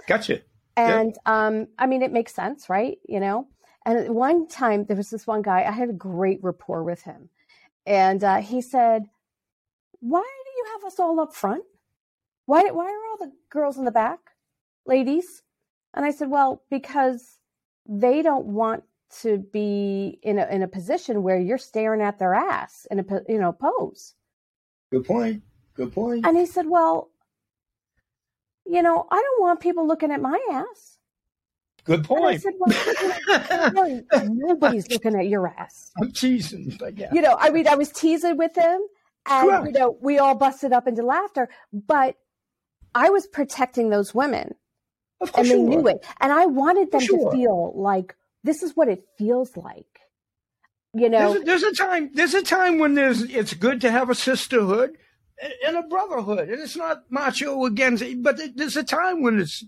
Gotcha. 0.07 0.43
And 0.77 1.17
um, 1.25 1.69
I 1.79 1.87
mean, 1.87 2.03
it 2.03 2.13
makes 2.13 2.35
sense, 2.35 2.69
right? 2.69 2.99
You 3.09 3.21
know? 3.21 3.49
And 3.85 4.15
one 4.15 4.49
time 4.49 4.85
there 4.85 4.97
was 4.97 5.11
this 5.11 5.27
one 5.27 5.43
guy, 5.43 5.65
I 5.65 5.71
had 5.71 5.89
a 5.89 5.95
great 5.95 6.41
rapport 6.43 6.85
with 6.85 7.03
him. 7.03 7.31
And 7.87 8.23
uh, 8.23 8.39
he 8.39 8.61
said, 8.61 9.05
Why 10.01 10.21
do 10.21 10.51
you 10.57 10.67
have 10.75 10.85
us 10.85 10.99
all 10.99 11.21
up 11.21 11.35
front? 11.35 11.65
Why, 12.47 12.63
why 12.71 12.85
are 12.85 13.11
all 13.11 13.19
the 13.19 13.33
girls 13.51 13.77
in 13.77 13.85
the 13.85 13.91
back, 13.91 14.19
ladies? 14.87 15.43
And 15.95 16.05
I 16.05 16.11
said, 16.11 16.31
well, 16.31 16.63
because 16.71 17.39
they 17.89 18.23
don't 18.23 18.47
want 18.47 18.85
to 19.23 19.39
be 19.39 20.19
in 20.23 20.39
a, 20.39 20.47
in 20.47 20.63
a 20.63 20.69
position 20.69 21.23
where 21.23 21.39
you're 21.39 21.59
staring 21.59 22.03
at 22.03 22.19
their 22.19 22.35
ass 22.35 22.87
in 22.91 22.99
a, 23.01 23.05
you 23.29 23.39
know, 23.39 23.53
pose. 23.53 24.15
Good 24.91 25.05
point. 25.05 25.43
Good 25.75 25.93
point. 25.93 26.27
And 26.27 26.37
he 26.37 26.47
said, 26.47 26.67
well, 26.69 27.11
you 28.65 28.83
know, 28.83 29.07
I 29.11 29.17
don't 29.17 29.41
want 29.41 29.61
people 29.61 29.87
looking 29.87 30.11
at 30.11 30.21
my 30.21 30.39
ass. 30.53 30.99
Good 31.85 32.03
point. 32.03 32.43
Said, 32.43 32.55
well, 32.59 34.03
nobody's 34.29 34.91
looking 34.91 35.15
at 35.15 35.29
your 35.29 35.47
ass. 35.47 35.93
I'm 36.01 36.11
teasing, 36.11 36.77
but 36.81 36.99
yeah. 36.99 37.11
You 37.13 37.21
know, 37.21 37.37
I 37.39 37.51
mean, 37.51 37.69
I 37.69 37.77
was 37.77 37.91
teasing 37.91 38.37
with 38.37 38.57
him, 38.57 38.81
and 39.29 39.49
Correct. 39.49 39.67
you 39.67 39.73
know, 39.73 39.97
we 40.01 40.19
all 40.19 40.35
busted 40.35 40.73
up 40.73 40.89
into 40.89 41.03
laughter. 41.05 41.49
But 41.73 42.17
I 42.97 43.11
was 43.11 43.27
protecting 43.27 43.91
those 43.91 44.15
women. 44.15 44.55
and 45.21 45.47
they 45.47 45.61
knew 45.61 45.87
it. 45.87 46.05
And 46.19 46.33
I 46.33 46.47
wanted 46.47 46.91
them 46.91 47.01
to 47.01 47.31
feel 47.31 47.75
like 47.77 48.17
this 48.43 48.63
is 48.63 48.75
what 48.75 48.89
it 48.89 49.05
feels 49.19 49.55
like. 49.57 49.85
You 50.95 51.11
know, 51.11 51.35
there's 51.35 51.43
a, 51.43 51.45
there's 51.45 51.63
a, 51.63 51.73
time. 51.75 52.11
There's 52.15 52.35
a 52.35 52.43
time 52.43 52.79
when 52.79 52.95
there's. 52.95 53.21
It's 53.23 53.53
good 53.53 53.83
to 53.83 53.91
have 53.91 54.09
a 54.09 54.15
sisterhood 54.15 54.97
and 55.67 55.77
a 55.77 55.83
brotherhood, 55.83 56.49
and 56.49 56.59
it's 56.59 56.77
not 56.77 57.05
macho 57.11 57.67
against. 57.67 58.03
But 58.23 58.41
there's 58.55 58.79
a 58.79 58.83
time 58.83 59.21
when 59.23 59.41
it's 59.41 59.63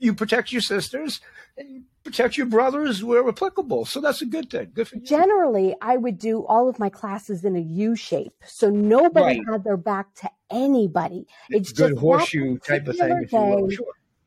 you 0.00 0.14
protect 0.14 0.50
your 0.50 0.62
sisters 0.62 1.20
and 1.56 1.70
you 1.70 1.82
protect 2.02 2.36
your 2.36 2.46
brothers 2.46 3.04
where 3.04 3.26
applicable. 3.28 3.84
So 3.84 4.00
that's 4.00 4.22
a 4.22 4.26
good 4.26 4.50
thing. 4.50 4.72
Good 4.74 4.88
for 4.88 4.96
you. 4.96 5.02
Generally, 5.02 5.76
I 5.80 5.96
would 5.96 6.18
do 6.18 6.44
all 6.46 6.68
of 6.68 6.78
my 6.78 6.88
classes 6.88 7.44
in 7.44 7.54
a 7.54 7.60
U 7.60 7.94
shape, 7.94 8.32
so 8.44 8.70
nobody 8.70 9.38
right. 9.38 9.52
had 9.52 9.64
their 9.64 9.76
back 9.76 10.14
to 10.16 10.30
anybody. 10.50 11.26
It's, 11.50 11.72
good 11.72 11.98
horseshoe 11.98 12.58
type 12.58 12.88
of 12.88 12.96
thing. 12.96 13.26
Sure. 13.28 13.68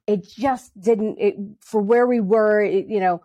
It 0.06 0.28
just 0.28 0.80
didn't. 0.80 1.18
It 1.20 1.36
for 1.60 1.82
where 1.82 2.06
we 2.06 2.20
were. 2.20 2.62
It, 2.62 2.88
you 2.88 3.00
know. 3.00 3.22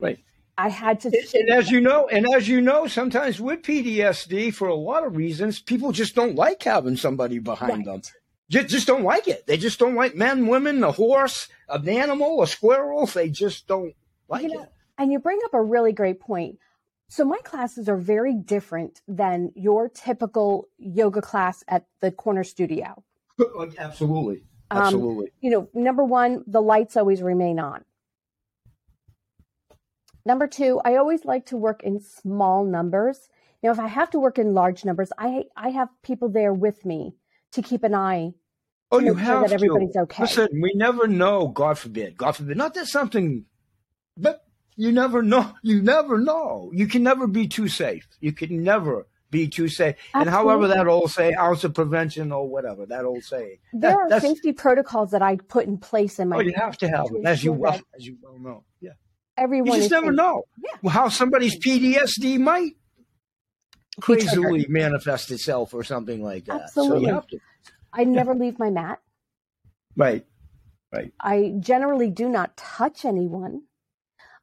Right. 0.00 0.18
I 0.58 0.68
had 0.70 1.00
to. 1.00 1.08
And, 1.08 1.34
and 1.34 1.50
as 1.50 1.70
you 1.70 1.80
know, 1.80 2.08
and 2.08 2.26
as 2.34 2.48
you 2.48 2.60
know, 2.60 2.86
sometimes 2.86 3.40
with 3.40 3.62
PTSD, 3.62 4.54
for 4.54 4.68
a 4.68 4.74
lot 4.74 5.04
of 5.04 5.16
reasons, 5.16 5.60
people 5.60 5.92
just 5.92 6.14
don't 6.14 6.34
like 6.34 6.62
having 6.62 6.96
somebody 6.96 7.38
behind 7.38 7.86
right. 7.86 8.02
them. 8.02 8.02
Just, 8.48 8.68
just 8.68 8.86
don't 8.86 9.02
like 9.02 9.26
it. 9.26 9.46
They 9.46 9.56
just 9.56 9.78
don't 9.78 9.96
like 9.96 10.14
men, 10.14 10.46
women, 10.46 10.82
a 10.84 10.92
horse, 10.92 11.48
an 11.68 11.88
animal, 11.88 12.42
a 12.42 12.46
squirrel. 12.46 13.06
They 13.06 13.28
just 13.28 13.66
don't 13.66 13.94
like 14.28 14.42
you 14.42 14.48
know, 14.48 14.62
it. 14.62 14.72
And 14.98 15.10
you 15.10 15.18
bring 15.18 15.40
up 15.44 15.54
a 15.54 15.62
really 15.62 15.92
great 15.92 16.20
point. 16.20 16.58
So 17.08 17.24
my 17.24 17.38
classes 17.38 17.88
are 17.88 17.96
very 17.96 18.34
different 18.34 19.00
than 19.06 19.52
your 19.54 19.88
typical 19.88 20.68
yoga 20.78 21.22
class 21.22 21.62
at 21.68 21.86
the 22.00 22.10
corner 22.10 22.44
studio. 22.44 23.02
Absolutely. 23.78 24.44
Absolutely. 24.70 25.26
Um, 25.26 25.32
you 25.40 25.50
know, 25.50 25.68
number 25.74 26.02
one, 26.02 26.42
the 26.46 26.60
lights 26.60 26.96
always 26.96 27.22
remain 27.22 27.60
on. 27.60 27.84
Number 30.24 30.48
two, 30.48 30.80
I 30.84 30.96
always 30.96 31.24
like 31.24 31.46
to 31.46 31.56
work 31.56 31.84
in 31.84 32.00
small 32.00 32.64
numbers. 32.64 33.28
Now, 33.62 33.70
if 33.70 33.78
I 33.78 33.86
have 33.86 34.10
to 34.10 34.18
work 34.18 34.38
in 34.38 34.54
large 34.54 34.84
numbers, 34.84 35.12
I 35.16 35.44
I 35.56 35.68
have 35.68 35.88
people 36.02 36.28
there 36.28 36.52
with 36.52 36.84
me 36.84 37.14
to 37.56 37.62
keep 37.62 37.82
an 37.82 37.94
eye. 37.94 38.32
Oh, 38.92 39.00
you 39.00 39.14
have 39.14 39.26
sure 39.26 39.48
that 39.48 39.52
everybody's 39.52 39.92
to. 39.94 40.00
okay. 40.00 40.22
Listen, 40.22 40.48
we 40.62 40.72
never 40.74 41.06
know. 41.08 41.48
God 41.48 41.78
forbid. 41.78 42.16
God 42.16 42.32
forbid. 42.32 42.56
Not 42.56 42.74
that 42.74 42.86
something, 42.86 43.44
but 44.16 44.44
you 44.76 44.92
never 44.92 45.22
know. 45.22 45.52
You 45.62 45.82
never 45.82 46.18
know. 46.18 46.70
You 46.72 46.86
can 46.86 47.02
never 47.02 47.26
be 47.26 47.48
too 47.48 47.68
safe. 47.68 48.06
You 48.20 48.32
can 48.32 48.62
never 48.62 49.06
be 49.30 49.48
too 49.48 49.68
safe. 49.68 49.96
Absolutely. 50.14 50.20
And 50.20 50.30
however 50.30 50.68
that 50.68 50.86
old 50.86 51.10
say, 51.10 51.34
ounce 51.34 51.64
of 51.64 51.74
prevention 51.74 52.30
or 52.30 52.48
whatever 52.48 52.86
that 52.86 53.04
old 53.04 53.24
saying. 53.24 53.58
There 53.72 53.96
that, 54.08 54.18
are 54.18 54.20
safety 54.20 54.52
protocols 54.52 55.10
that 55.10 55.22
I 55.22 55.36
put 55.36 55.66
in 55.66 55.78
place 55.78 56.20
in 56.20 56.28
my. 56.28 56.36
Oh, 56.36 56.40
you 56.40 56.54
have 56.54 56.78
to 56.78 56.88
have 56.88 57.06
it, 57.12 57.26
as 57.26 57.42
you 57.42 57.52
well, 57.52 57.80
as 57.96 58.06
you 58.06 58.16
well 58.22 58.38
know. 58.38 58.64
Yeah. 58.80 58.92
Everyone. 59.36 59.74
You 59.74 59.78
just 59.80 59.90
never 59.90 60.06
safe. 60.06 60.14
know 60.14 60.44
yeah. 60.62 60.90
how 60.90 61.08
somebody's 61.08 61.58
PTSD 61.58 62.38
might 62.38 62.76
crazily 64.00 64.66
manifest 64.68 65.30
itself 65.30 65.74
or 65.74 65.84
something 65.84 66.22
like 66.22 66.44
that. 66.46 66.62
Absolutely. 66.62 67.08
So 67.08 67.22
I 67.92 68.04
never 68.04 68.32
yeah. 68.34 68.40
leave 68.40 68.58
my 68.58 68.70
mat. 68.70 69.00
Right. 69.96 70.26
Right. 70.92 71.12
I 71.20 71.54
generally 71.60 72.10
do 72.10 72.28
not 72.28 72.56
touch 72.56 73.04
anyone. 73.04 73.62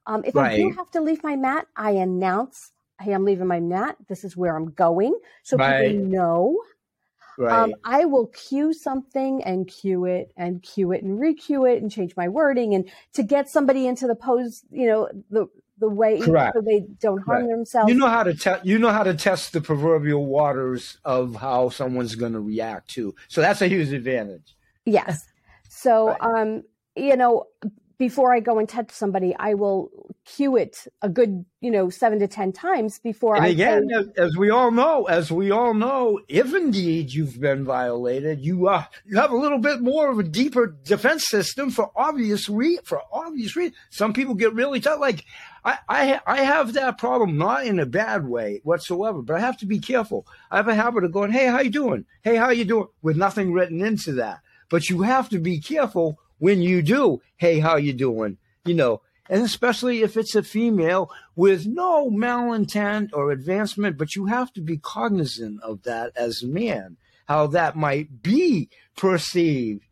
Um, 0.05 0.23
if 0.25 0.35
right. 0.35 0.53
I 0.53 0.57
do 0.57 0.71
have 0.71 0.91
to 0.91 1.01
leave 1.01 1.23
my 1.23 1.35
mat, 1.35 1.67
I 1.75 1.91
announce, 1.91 2.71
"Hey, 2.99 3.13
I'm 3.13 3.23
leaving 3.23 3.47
my 3.47 3.59
mat. 3.59 3.95
This 4.09 4.23
is 4.23 4.35
where 4.35 4.55
I'm 4.55 4.71
going," 4.71 5.17
so 5.43 5.57
right. 5.57 5.91
people 5.91 6.05
know. 6.05 6.57
Um, 7.39 7.45
right. 7.45 7.63
Um, 7.63 7.73
I 7.83 8.05
will 8.05 8.27
cue 8.27 8.73
something 8.73 9.43
and 9.43 9.67
cue 9.67 10.05
it 10.05 10.33
and 10.37 10.61
cue 10.61 10.91
it 10.91 11.03
and 11.03 11.19
re-cue 11.19 11.65
it 11.65 11.81
and 11.81 11.89
change 11.89 12.15
my 12.15 12.27
wording 12.27 12.75
and 12.75 12.89
to 13.13 13.23
get 13.23 13.49
somebody 13.49 13.87
into 13.87 14.05
the 14.05 14.15
pose, 14.15 14.63
you 14.69 14.85
know, 14.85 15.09
the 15.31 15.47
the 15.83 15.89
way 15.89 16.17
Correct. 16.17 16.55
so 16.55 16.61
they 16.61 16.85
don't 17.01 17.21
harm 17.23 17.49
themselves. 17.49 17.91
You 17.91 17.99
know 17.99 18.07
how 18.07 18.23
to 18.23 18.33
test. 18.33 18.65
You 18.65 18.79
know 18.79 18.89
how 18.89 19.03
to 19.03 19.13
test 19.13 19.51
the 19.51 19.59
proverbial 19.59 20.25
waters 20.25 20.97
of 21.03 21.35
how 21.35 21.67
someone's 21.69 22.15
going 22.15 22.31
to 22.31 22.39
react 22.39 22.87
to. 22.91 23.13
So 23.27 23.41
that's 23.41 23.61
a 23.61 23.67
huge 23.67 23.91
advantage. 23.91 24.55
Yes. 24.85 25.25
So, 25.67 26.07
right. 26.21 26.21
um, 26.21 26.63
you 26.95 27.17
know, 27.17 27.47
before 27.97 28.33
I 28.33 28.39
go 28.39 28.59
and 28.59 28.67
touch 28.67 28.91
somebody, 28.91 29.35
I 29.37 29.55
will 29.55 29.91
cue 30.23 30.55
it 30.55 30.87
a 31.01 31.09
good, 31.09 31.43
you 31.59 31.69
know, 31.69 31.89
seven 31.89 32.17
to 32.19 32.27
10 32.27 32.53
times 32.53 32.99
before 32.99 33.35
and 33.35 33.43
I 33.43 33.49
again, 33.49 33.89
say, 33.89 33.99
as, 33.99 34.29
as 34.29 34.37
we 34.37 34.49
all 34.49 34.71
know, 34.71 35.03
as 35.05 35.33
we 35.33 35.51
all 35.51 35.73
know, 35.73 36.21
if 36.29 36.53
indeed 36.53 37.11
you've 37.11 37.41
been 37.41 37.65
violated, 37.65 38.39
you 38.39 38.67
uh, 38.69 38.85
you 39.05 39.17
have 39.17 39.31
a 39.31 39.35
little 39.35 39.59
bit 39.59 39.81
more 39.81 40.09
of 40.09 40.17
a 40.17 40.23
deeper 40.23 40.77
defense 40.83 41.27
system 41.27 41.69
for 41.71 41.91
obvious 41.93 42.47
re- 42.47 42.79
for 42.85 43.01
obvious 43.11 43.55
reasons. 43.57 43.77
Some 43.89 44.13
people 44.13 44.33
get 44.33 44.53
really 44.53 44.79
tough. 44.79 45.01
Like 45.01 45.25
I, 45.65 45.77
I 45.87 46.19
I 46.25 46.41
have 46.41 46.73
that 46.73 46.97
problem, 46.97 47.37
not 47.37 47.65
in 47.65 47.79
a 47.79 47.85
bad 47.85 48.27
way 48.27 48.61
whatsoever, 48.63 49.21
but 49.21 49.35
I 49.35 49.39
have 49.39 49.57
to 49.59 49.65
be 49.65 49.79
careful. 49.79 50.27
I 50.51 50.57
have 50.57 50.67
a 50.67 50.75
habit 50.75 51.03
of 51.03 51.11
going, 51.11 51.31
"Hey, 51.31 51.47
how 51.47 51.61
you 51.61 51.69
doing? 51.69 52.05
Hey, 52.21 52.35
how 52.35 52.49
you 52.49 52.65
doing?" 52.65 52.87
with 53.01 53.17
nothing 53.17 53.53
written 53.53 53.81
into 53.81 54.13
that. 54.13 54.41
But 54.69 54.89
you 54.89 55.03
have 55.03 55.29
to 55.29 55.39
be 55.39 55.59
careful 55.59 56.19
when 56.39 56.61
you 56.61 56.81
do, 56.81 57.21
"Hey, 57.37 57.59
how 57.59 57.77
you 57.77 57.93
doing?" 57.93 58.37
You 58.65 58.73
know, 58.73 59.01
and 59.29 59.41
especially 59.41 60.01
if 60.01 60.17
it's 60.17 60.35
a 60.35 60.43
female 60.43 61.09
with 61.35 61.65
no 61.65 62.09
malintent 62.09 63.11
or 63.13 63.31
advancement, 63.31 63.97
but 63.97 64.15
you 64.15 64.25
have 64.25 64.51
to 64.53 64.61
be 64.61 64.77
cognizant 64.77 65.61
of 65.63 65.83
that 65.83 66.11
as 66.15 66.43
a 66.43 66.47
man, 66.47 66.97
how 67.25 67.47
that 67.47 67.75
might 67.75 68.21
be 68.21 68.69
perceived 68.97 69.85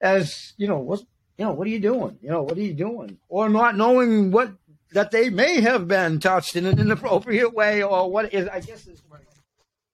as, 0.00 0.54
you 0.56 0.66
know, 0.66 0.78
what 0.78 1.02
you 1.38 1.46
know, 1.46 1.52
what 1.52 1.66
are 1.66 1.70
you 1.70 1.80
doing? 1.80 2.18
You 2.20 2.30
know, 2.30 2.42
what 2.42 2.58
are 2.58 2.62
you 2.62 2.74
doing? 2.74 3.18
Or 3.28 3.48
not 3.48 3.76
knowing 3.76 4.30
what 4.30 4.52
that 4.94 5.10
they 5.10 5.30
may 5.30 5.60
have 5.60 5.88
been 5.88 6.20
touched 6.20 6.56
in 6.56 6.66
an 6.66 6.78
inappropriate 6.78 7.54
way 7.54 7.82
or 7.82 8.10
what 8.10 8.32
is 8.32 8.48
I 8.48 8.60
guess 8.60 8.86
is 8.86 9.02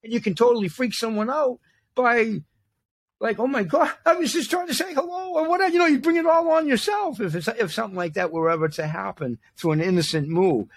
and 0.03 0.13
you 0.13 0.21
can 0.21 0.35
totally 0.35 0.69
freak 0.69 0.95
someone 0.95 1.31
out 1.31 1.59
by 1.95 2.41
like, 3.21 3.39
oh 3.39 3.47
my 3.47 3.65
God, 3.65 3.93
I 4.07 4.15
was 4.15 4.33
just 4.33 4.51
trying 4.51 4.69
to 4.69 4.75
say 4.75 4.95
hello 4.95 5.33
or 5.35 5.49
whatever. 5.49 5.73
You 5.73 5.79
know, 5.81 5.87
you 5.87 5.99
bring 5.99 6.17
it 6.17 6.27
all 6.27 6.51
on 6.53 6.69
yourself 6.69 7.21
if 7.21 7.35
it's, 7.35 7.49
if 7.49 7.73
something 7.73 7.97
like 7.97 8.15
that 8.15 8.33
were 8.33 8.51
ever 8.51 8.69
to 8.71 8.87
happen 8.87 9.39
through 9.57 9.73
an 9.73 9.81
innocent 9.81 10.29
move. 10.29 10.69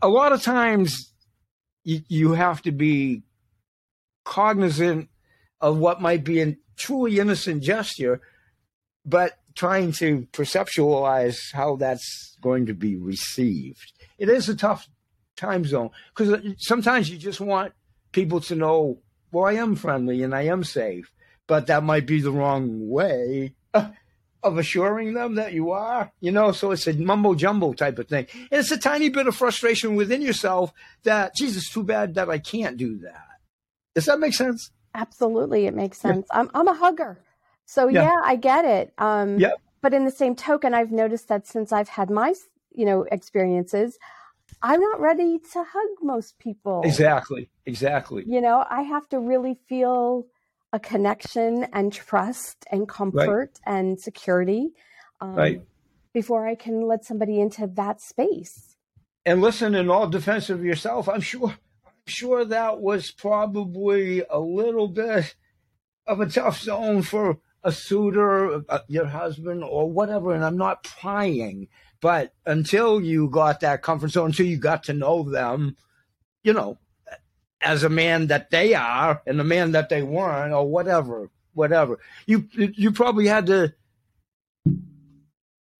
A, 0.00 0.08
lot 0.08 0.32
of 0.32 0.42
times 0.42 1.12
you 1.84 2.32
have 2.32 2.62
to 2.62 2.72
be 2.72 3.22
cognizant 4.24 5.08
of 5.60 5.78
what 5.78 6.00
might 6.00 6.24
be 6.24 6.40
a 6.42 6.56
truly 6.76 7.18
innocent 7.18 7.62
gesture, 7.62 8.20
but 9.04 9.38
trying 9.56 9.90
to 9.90 10.28
perceptualize 10.32 11.52
how 11.52 11.76
that's 11.76 12.36
going 12.40 12.66
to 12.66 12.74
be 12.74 12.96
received. 12.96 13.92
It 14.18 14.28
is 14.28 14.48
a 14.48 14.54
tough 14.54 14.88
time 15.36 15.64
zone 15.64 15.90
because 16.14 16.32
uh, 16.32 16.52
sometimes 16.58 17.10
you 17.10 17.18
just 17.18 17.40
want 17.40 17.72
people 18.12 18.40
to 18.40 18.54
know 18.54 19.00
well, 19.32 19.44
I 19.44 19.54
am 19.54 19.76
friendly 19.76 20.22
and 20.22 20.34
I 20.34 20.42
am 20.42 20.64
safe, 20.64 21.12
but 21.46 21.66
that 21.66 21.82
might 21.82 22.06
be 22.06 22.20
the 22.20 22.30
wrong 22.30 22.88
way 22.88 23.54
of 24.42 24.58
assuring 24.58 25.14
them 25.14 25.34
that 25.34 25.52
you 25.52 25.72
are, 25.72 26.12
you 26.20 26.30
know, 26.30 26.52
so 26.52 26.70
it's 26.70 26.86
a 26.86 26.92
mumbo 26.94 27.34
jumbo 27.34 27.72
type 27.72 27.98
of 27.98 28.08
thing. 28.08 28.26
And 28.50 28.60
it's 28.60 28.70
a 28.70 28.78
tiny 28.78 29.08
bit 29.08 29.26
of 29.26 29.36
frustration 29.36 29.96
within 29.96 30.22
yourself 30.22 30.72
that, 31.02 31.34
Jesus, 31.34 31.68
too 31.68 31.82
bad 31.82 32.14
that 32.14 32.30
I 32.30 32.38
can't 32.38 32.76
do 32.76 32.98
that. 32.98 33.26
Does 33.94 34.06
that 34.06 34.20
make 34.20 34.34
sense? 34.34 34.70
Absolutely. 34.94 35.66
It 35.66 35.74
makes 35.74 35.98
sense. 35.98 36.26
I'm, 36.30 36.50
I'm 36.54 36.68
a 36.68 36.74
hugger. 36.74 37.18
So 37.66 37.88
yeah, 37.88 38.04
yeah 38.04 38.20
I 38.24 38.36
get 38.36 38.64
it. 38.64 38.94
Um, 38.98 39.38
yeah. 39.38 39.52
But 39.82 39.92
in 39.92 40.04
the 40.04 40.10
same 40.10 40.34
token, 40.34 40.74
I've 40.74 40.90
noticed 40.90 41.28
that 41.28 41.46
since 41.46 41.70
I've 41.72 41.88
had 41.88 42.10
my, 42.10 42.34
you 42.72 42.86
know, 42.86 43.02
experiences, 43.12 43.98
I'm 44.62 44.80
not 44.80 45.00
ready 45.00 45.38
to 45.52 45.64
hug 45.64 45.88
most 46.02 46.38
people. 46.38 46.82
Exactly. 46.84 47.50
Exactly. 47.66 48.24
You 48.26 48.40
know, 48.40 48.64
I 48.68 48.82
have 48.82 49.08
to 49.10 49.20
really 49.20 49.58
feel 49.68 50.26
a 50.72 50.80
connection 50.80 51.66
and 51.72 51.92
trust 51.92 52.64
and 52.70 52.88
comfort 52.88 53.58
right. 53.66 53.74
and 53.74 54.00
security 54.00 54.70
um, 55.20 55.34
right. 55.34 55.62
before 56.12 56.46
I 56.46 56.54
can 56.54 56.86
let 56.86 57.04
somebody 57.04 57.40
into 57.40 57.66
that 57.74 58.00
space. 58.00 58.76
And 59.24 59.40
listen, 59.40 59.74
in 59.74 59.90
all 59.90 60.08
defense 60.08 60.50
of 60.50 60.64
yourself, 60.64 61.08
I'm 61.08 61.20
sure, 61.20 61.50
I'm 61.84 61.92
sure 62.06 62.44
that 62.44 62.80
was 62.80 63.10
probably 63.10 64.22
a 64.30 64.38
little 64.38 64.88
bit 64.88 65.34
of 66.06 66.20
a 66.20 66.26
tough 66.26 66.60
zone 66.60 67.02
for 67.02 67.38
a 67.64 67.72
suitor, 67.72 68.62
uh, 68.68 68.78
your 68.88 69.06
husband, 69.06 69.64
or 69.64 69.90
whatever. 69.90 70.34
And 70.34 70.44
I'm 70.44 70.56
not 70.56 70.84
prying, 70.84 71.68
but 72.00 72.32
until 72.44 73.00
you 73.00 73.28
got 73.28 73.60
that 73.60 73.82
comfort 73.82 74.08
zone, 74.08 74.26
until 74.26 74.46
you 74.46 74.56
got 74.56 74.84
to 74.84 74.92
know 74.92 75.22
them, 75.22 75.76
you 76.42 76.52
know, 76.52 76.78
as 77.60 77.82
a 77.82 77.88
man 77.88 78.28
that 78.28 78.50
they 78.50 78.74
are 78.74 79.22
and 79.26 79.38
the 79.40 79.44
man 79.44 79.72
that 79.72 79.88
they 79.88 80.02
weren't, 80.02 80.52
or 80.52 80.68
whatever, 80.68 81.30
whatever, 81.54 81.98
you 82.26 82.48
you 82.52 82.92
probably 82.92 83.26
had 83.26 83.46
to 83.46 83.74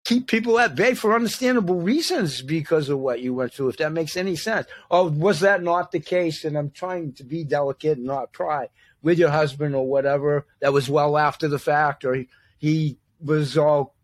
keep 0.05 0.29
people 0.29 0.59
at 0.59 0.77
bay 0.77 0.95
for 0.95 1.15
understandable 1.15 1.75
reasons 1.77 2.41
because 2.41 2.89
of 2.89 2.99
what 2.99 3.21
you 3.21 3.35
went 3.35 3.53
through, 3.53 3.69
if 3.69 3.77
that 3.77 3.93
makes 3.93 4.17
any 4.17 4.37
sense. 4.37 4.67
Or 4.89 5.09
was 5.09 5.41
that 5.41 5.63
not 5.63 5.91
the 5.91 6.01
case? 6.01 6.45
And 6.45 6.57
I'm 6.57 6.71
trying 6.71 7.13
to 7.15 7.25
be 7.25 7.45
delicate 7.45 7.99
and 7.99 8.07
not 8.07 8.33
pry 8.33 8.69
with 9.03 9.19
your 9.19 9.31
husband 9.31 9.75
or 9.75 9.87
whatever. 9.87 10.47
That 10.61 10.73
was 10.73 10.89
well 10.89 11.17
after 11.17 11.49
the 11.49 11.59
fact, 11.59 12.05
or 12.05 12.15
he, 12.15 12.29
he 12.59 12.99
was 13.21 13.57
all 13.57 13.97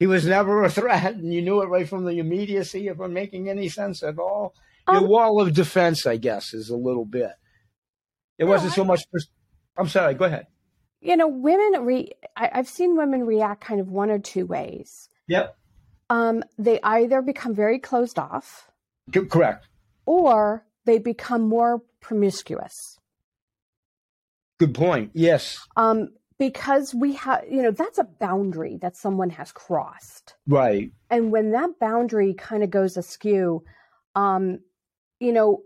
he 0.00 0.06
was 0.06 0.26
never 0.26 0.64
a 0.64 0.70
threat, 0.70 1.14
and 1.14 1.32
you 1.32 1.42
knew 1.42 1.60
it 1.60 1.66
right 1.66 1.88
from 1.88 2.06
the 2.06 2.18
immediacy. 2.18 2.88
If 2.88 3.00
I'm 3.00 3.12
making 3.12 3.50
any 3.50 3.68
sense 3.68 4.02
at 4.02 4.18
all, 4.18 4.54
um, 4.86 4.96
your 4.96 5.08
wall 5.08 5.40
of 5.42 5.52
defense, 5.52 6.06
I 6.06 6.16
guess, 6.16 6.54
is 6.54 6.70
a 6.70 6.76
little 6.76 7.04
bit. 7.04 7.32
It 8.38 8.44
wasn't 8.44 8.72
so 8.72 8.82
much. 8.82 9.02
I'm 9.76 9.88
sorry. 9.88 10.14
Go 10.14 10.24
ahead. 10.24 10.46
You 11.02 11.18
know, 11.18 11.28
women. 11.28 11.84
Re- 11.84 12.12
I, 12.34 12.50
have 12.54 12.68
seen 12.68 12.96
women 12.96 13.26
react 13.26 13.62
kind 13.62 13.78
of 13.78 13.88
one 13.88 14.10
or 14.10 14.18
two 14.18 14.46
ways. 14.46 15.10
Yep. 15.28 15.54
Um, 16.08 16.42
they 16.58 16.80
either 16.82 17.20
become 17.20 17.54
very 17.54 17.78
closed 17.78 18.18
off. 18.18 18.70
Correct. 19.12 19.68
Or 20.06 20.64
they 20.86 20.98
become 20.98 21.42
more 21.42 21.82
promiscuous. 22.00 22.98
Good 24.60 24.74
point. 24.74 25.10
Yes. 25.14 25.58
Um, 25.76 26.10
because 26.38 26.94
we 26.94 27.14
have 27.14 27.44
you 27.50 27.62
know 27.62 27.70
that's 27.70 27.98
a 27.98 28.04
boundary 28.04 28.78
that 28.78 28.96
someone 28.96 29.28
has 29.28 29.52
crossed 29.52 30.34
right 30.48 30.90
and 31.10 31.30
when 31.30 31.52
that 31.52 31.78
boundary 31.78 32.32
kind 32.32 32.62
of 32.64 32.70
goes 32.70 32.96
askew 32.96 33.62
um 34.14 34.58
you 35.20 35.34
know 35.34 35.60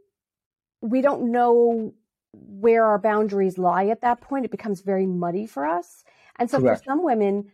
we 0.80 1.00
don't 1.00 1.30
know 1.30 1.94
where 2.32 2.84
our 2.84 2.98
boundaries 2.98 3.56
lie 3.56 3.86
at 3.86 4.00
that 4.00 4.20
point 4.20 4.44
it 4.44 4.50
becomes 4.50 4.80
very 4.80 5.06
muddy 5.06 5.46
for 5.46 5.64
us 5.64 6.02
and 6.40 6.50
so 6.50 6.58
Correct. 6.58 6.80
for 6.80 6.90
some 6.90 7.04
women 7.04 7.52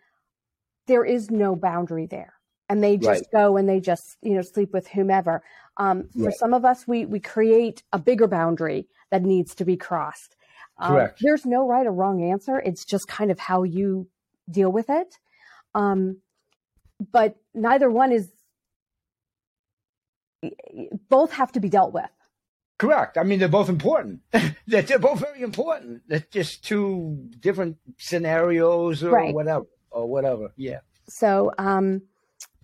there 0.87 1.05
is 1.05 1.31
no 1.31 1.55
boundary 1.55 2.07
there 2.07 2.33
and 2.71 2.83
they 2.83 2.97
just 2.97 3.27
right. 3.35 3.43
go 3.43 3.59
and 3.59 3.69
they 3.69 3.81
just 3.81 4.17
you 4.23 4.35
know 4.35 4.41
sleep 4.43 4.73
with 4.73 4.89
whomever 4.89 5.43
um, 5.77 6.09
for 6.15 6.27
right. 6.27 6.35
some 6.35 6.55
of 6.55 6.65
us 6.65 6.89
we 6.89 7.05
we 7.05 7.21
create 7.21 7.83
a 7.93 7.99
bigger 7.99 8.27
boundary 8.27 8.89
that 9.11 9.23
needs 9.23 9.55
to 9.55 9.67
be 9.67 9.77
crossed 9.77 10.37
Correct. 10.81 11.13
Um, 11.13 11.17
there's 11.23 11.47
no 11.47 11.67
right 11.67 11.87
or 11.87 11.93
wrong 11.93 12.23
answer. 12.23 12.59
It's 12.59 12.85
just 12.85 13.09
kind 13.09 13.31
of 13.31 13.39
how 13.39 13.63
you 13.63 14.09
deal 14.51 14.71
with 14.71 14.89
it. 14.89 15.17
Um, 15.75 16.19
but 17.13 17.37
neither 17.55 17.91
one 17.91 18.13
is, 18.13 18.31
both 21.09 21.33
have 21.33 21.53
to 21.53 21.61
be 21.61 21.69
dealt 21.69 21.93
with. 21.93 22.11
Correct. 22.79 23.19
I 23.19 23.25
mean, 23.25 23.39
they're 23.39 23.49
both 23.49 23.69
important. 23.69 24.21
they're 24.67 24.99
both 24.99 25.21
very 25.21 25.43
important. 25.43 26.03
They're 26.09 26.25
just 26.31 26.65
two 26.65 27.29
different 27.39 27.77
scenarios 27.99 29.05
or 29.05 29.11
right. 29.11 29.35
whatever, 29.35 29.67
or 29.91 30.07
whatever. 30.07 30.53
Yeah. 30.57 30.79
So, 31.07 31.53
um, 31.59 32.03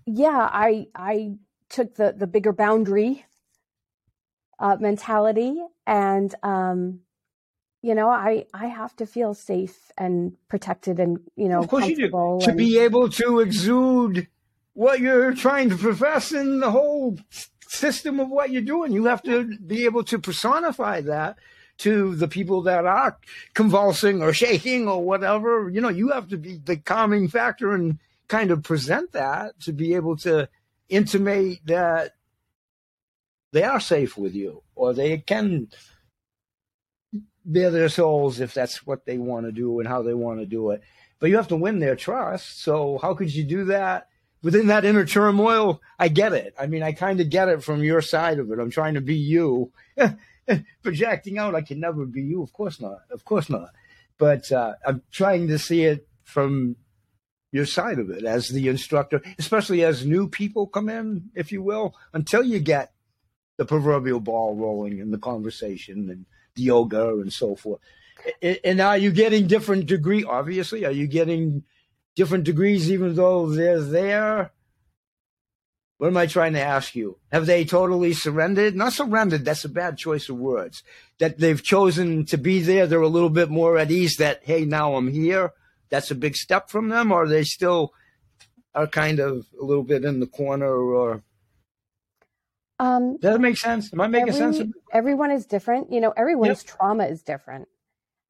yeah, 0.06 0.48
I 0.50 0.86
I 0.94 1.34
took 1.68 1.96
the 1.96 2.14
the 2.16 2.26
bigger 2.26 2.54
boundary 2.54 3.26
uh, 4.58 4.78
mentality, 4.80 5.60
and 5.86 6.34
um, 6.42 7.00
you 7.82 7.94
know, 7.94 8.08
I 8.08 8.46
I 8.52 8.66
have 8.66 8.96
to 8.96 9.06
feel 9.06 9.34
safe 9.34 9.92
and 9.96 10.32
protected 10.48 10.98
and 10.98 11.18
you 11.36 11.48
know, 11.48 11.60
of 11.60 11.68
course 11.68 11.86
you 11.86 11.96
do 11.96 12.08
to 12.10 12.48
and, 12.48 12.56
be 12.56 12.78
able 12.78 13.08
to 13.10 13.40
exude 13.40 14.28
what 14.74 15.00
you're 15.00 15.34
trying 15.34 15.70
to 15.70 15.76
profess 15.76 16.32
in 16.32 16.60
the 16.60 16.70
whole 16.70 17.18
system 17.68 18.20
of 18.20 18.28
what 18.28 18.50
you're 18.50 18.62
doing. 18.62 18.92
You 18.92 19.06
have 19.06 19.22
to 19.22 19.56
be 19.58 19.84
able 19.84 20.04
to 20.04 20.18
personify 20.18 21.00
that 21.02 21.38
to 21.78 22.14
the 22.14 22.28
people 22.28 22.62
that 22.62 22.86
are 22.86 23.18
convulsing 23.54 24.22
or 24.22 24.32
shaking 24.32 24.88
or 24.88 25.04
whatever. 25.04 25.68
You 25.68 25.80
know, 25.80 25.88
you 25.88 26.10
have 26.10 26.28
to 26.28 26.38
be 26.38 26.58
the 26.58 26.76
calming 26.76 27.28
factor 27.28 27.72
and 27.72 27.98
kind 28.28 28.50
of 28.50 28.62
present 28.62 29.12
that 29.12 29.60
to 29.60 29.72
be 29.72 29.94
able 29.94 30.16
to 30.18 30.48
intimate 30.88 31.60
that 31.66 32.12
they 33.52 33.62
are 33.62 33.80
safe 33.80 34.16
with 34.16 34.34
you 34.34 34.62
or 34.74 34.92
they 34.92 35.18
can 35.18 35.68
bare 37.46 37.70
their 37.70 37.88
souls 37.88 38.40
if 38.40 38.52
that's 38.52 38.84
what 38.86 39.06
they 39.06 39.18
want 39.18 39.46
to 39.46 39.52
do 39.52 39.78
and 39.78 39.88
how 39.88 40.02
they 40.02 40.14
want 40.14 40.40
to 40.40 40.46
do 40.46 40.70
it. 40.70 40.82
But 41.18 41.30
you 41.30 41.36
have 41.36 41.48
to 41.48 41.56
win 41.56 41.78
their 41.78 41.96
trust. 41.96 42.62
So 42.62 42.98
how 43.00 43.14
could 43.14 43.32
you 43.34 43.44
do 43.44 43.64
that 43.66 44.08
within 44.42 44.66
that 44.66 44.84
inner 44.84 45.06
turmoil? 45.06 45.80
I 45.98 46.08
get 46.08 46.32
it. 46.32 46.54
I 46.58 46.66
mean, 46.66 46.82
I 46.82 46.92
kind 46.92 47.20
of 47.20 47.30
get 47.30 47.48
it 47.48 47.62
from 47.62 47.82
your 47.82 48.02
side 48.02 48.38
of 48.38 48.50
it. 48.50 48.58
I'm 48.58 48.70
trying 48.70 48.94
to 48.94 49.00
be 49.00 49.16
you. 49.16 49.72
Projecting 50.82 51.38
out, 51.38 51.54
I 51.54 51.62
can 51.62 51.80
never 51.80 52.04
be 52.04 52.22
you. 52.22 52.42
Of 52.42 52.52
course 52.52 52.80
not. 52.80 52.98
Of 53.10 53.24
course 53.24 53.48
not. 53.48 53.70
But 54.18 54.50
uh, 54.52 54.74
I'm 54.86 55.02
trying 55.10 55.48
to 55.48 55.58
see 55.58 55.84
it 55.84 56.06
from 56.24 56.76
your 57.52 57.66
side 57.66 57.98
of 57.98 58.10
it 58.10 58.24
as 58.24 58.48
the 58.48 58.68
instructor, 58.68 59.22
especially 59.38 59.84
as 59.84 60.04
new 60.04 60.28
people 60.28 60.66
come 60.66 60.88
in, 60.88 61.30
if 61.34 61.52
you 61.52 61.62
will, 61.62 61.94
until 62.12 62.42
you 62.42 62.58
get 62.58 62.92
the 63.56 63.64
proverbial 63.64 64.20
ball 64.20 64.54
rolling 64.54 64.98
in 64.98 65.10
the 65.10 65.18
conversation 65.18 66.10
and 66.10 66.26
yoga 66.58 67.08
and 67.10 67.32
so 67.32 67.56
forth. 67.56 67.80
And 68.42 68.80
are 68.80 68.98
you 68.98 69.12
getting 69.12 69.46
different 69.46 69.86
degree? 69.86 70.24
Obviously, 70.24 70.84
are 70.84 70.92
you 70.92 71.06
getting 71.06 71.64
different 72.14 72.44
degrees 72.44 72.90
even 72.90 73.14
though 73.14 73.46
they're 73.46 73.80
there? 73.80 74.50
What 75.98 76.08
am 76.08 76.16
I 76.16 76.26
trying 76.26 76.52
to 76.52 76.60
ask 76.60 76.94
you? 76.94 77.18
Have 77.32 77.46
they 77.46 77.64
totally 77.64 78.12
surrendered? 78.12 78.76
Not 78.76 78.92
surrendered, 78.92 79.44
that's 79.44 79.64
a 79.64 79.68
bad 79.68 79.96
choice 79.96 80.28
of 80.28 80.36
words. 80.36 80.82
That 81.18 81.38
they've 81.38 81.62
chosen 81.62 82.26
to 82.26 82.36
be 82.36 82.60
there, 82.60 82.86
they're 82.86 83.00
a 83.00 83.08
little 83.08 83.30
bit 83.30 83.48
more 83.48 83.78
at 83.78 83.90
ease 83.90 84.16
that, 84.16 84.40
hey, 84.44 84.64
now 84.66 84.96
I'm 84.96 85.08
here. 85.08 85.52
That's 85.88 86.10
a 86.10 86.16
big 86.16 86.36
step 86.36 86.68
from 86.68 86.88
them, 86.88 87.12
or 87.12 87.26
they 87.26 87.44
still 87.44 87.94
are 88.74 88.86
kind 88.86 89.20
of 89.20 89.46
a 89.58 89.64
little 89.64 89.84
bit 89.84 90.04
in 90.04 90.20
the 90.20 90.26
corner 90.26 90.66
or 90.70 91.22
um, 92.78 93.16
Does 93.18 93.32
that 93.32 93.40
make 93.40 93.56
sense? 93.56 93.92
Am 93.92 94.00
I 94.00 94.06
making 94.06 94.34
every, 94.34 94.54
sense? 94.54 94.72
Everyone 94.92 95.30
is 95.30 95.46
different. 95.46 95.92
You 95.92 96.00
know, 96.00 96.12
everyone's 96.16 96.64
yep. 96.64 96.76
trauma 96.76 97.04
is 97.04 97.22
different. 97.22 97.68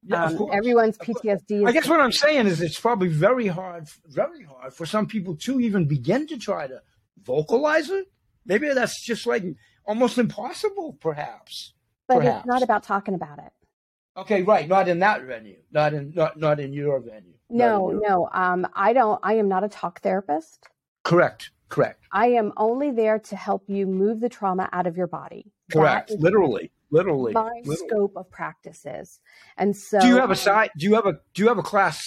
Yeah, 0.04 0.26
um, 0.26 0.48
everyone's 0.52 0.96
PTSD. 0.98 1.66
I 1.66 1.72
guess 1.72 1.88
what 1.88 2.00
I'm 2.00 2.12
saying 2.12 2.46
is 2.46 2.60
it's 2.60 2.78
probably 2.78 3.08
very 3.08 3.48
hard, 3.48 3.88
very 4.06 4.44
hard 4.44 4.72
for 4.72 4.86
some 4.86 5.06
people 5.06 5.36
to 5.42 5.60
even 5.60 5.86
begin 5.86 6.28
to 6.28 6.38
try 6.38 6.68
to 6.68 6.80
vocalize 7.24 7.90
it. 7.90 8.06
Maybe 8.44 8.72
that's 8.72 9.04
just 9.04 9.26
like 9.26 9.44
almost 9.84 10.16
impossible, 10.18 10.96
perhaps. 11.00 11.74
But 12.06 12.18
perhaps. 12.18 12.38
it's 12.38 12.46
not 12.46 12.62
about 12.62 12.84
talking 12.84 13.14
about 13.14 13.40
it. 13.40 13.52
Okay, 14.16 14.42
right. 14.42 14.68
Not 14.68 14.88
in 14.88 15.00
that 15.00 15.24
venue. 15.24 15.58
Not 15.72 15.92
in 15.92 16.12
not 16.14 16.38
not 16.38 16.60
in 16.60 16.72
your 16.72 17.00
venue. 17.00 17.34
No, 17.50 17.90
your... 17.90 18.00
no. 18.00 18.28
Um, 18.32 18.66
I 18.74 18.92
don't. 18.92 19.18
I 19.24 19.34
am 19.34 19.48
not 19.48 19.64
a 19.64 19.68
talk 19.68 20.02
therapist. 20.02 20.68
Correct. 21.02 21.50
Correct. 21.68 22.04
I 22.12 22.28
am 22.28 22.52
only 22.56 22.90
there 22.90 23.18
to 23.18 23.36
help 23.36 23.64
you 23.68 23.86
move 23.86 24.20
the 24.20 24.28
trauma 24.28 24.68
out 24.72 24.86
of 24.86 24.96
your 24.96 25.06
body. 25.06 25.52
Correct. 25.72 26.10
Literally. 26.12 26.70
Literally. 26.90 27.32
My 27.32 27.50
literally. 27.64 27.88
scope 27.88 28.12
of 28.16 28.30
practices. 28.30 29.18
And 29.56 29.76
so 29.76 30.00
Do 30.00 30.06
you 30.06 30.16
have 30.16 30.30
a 30.30 30.36
size 30.36 30.70
do 30.76 30.86
you 30.86 30.94
have 30.94 31.06
a 31.06 31.18
do 31.34 31.42
you 31.42 31.48
have 31.48 31.58
a 31.58 31.62
class 31.62 32.00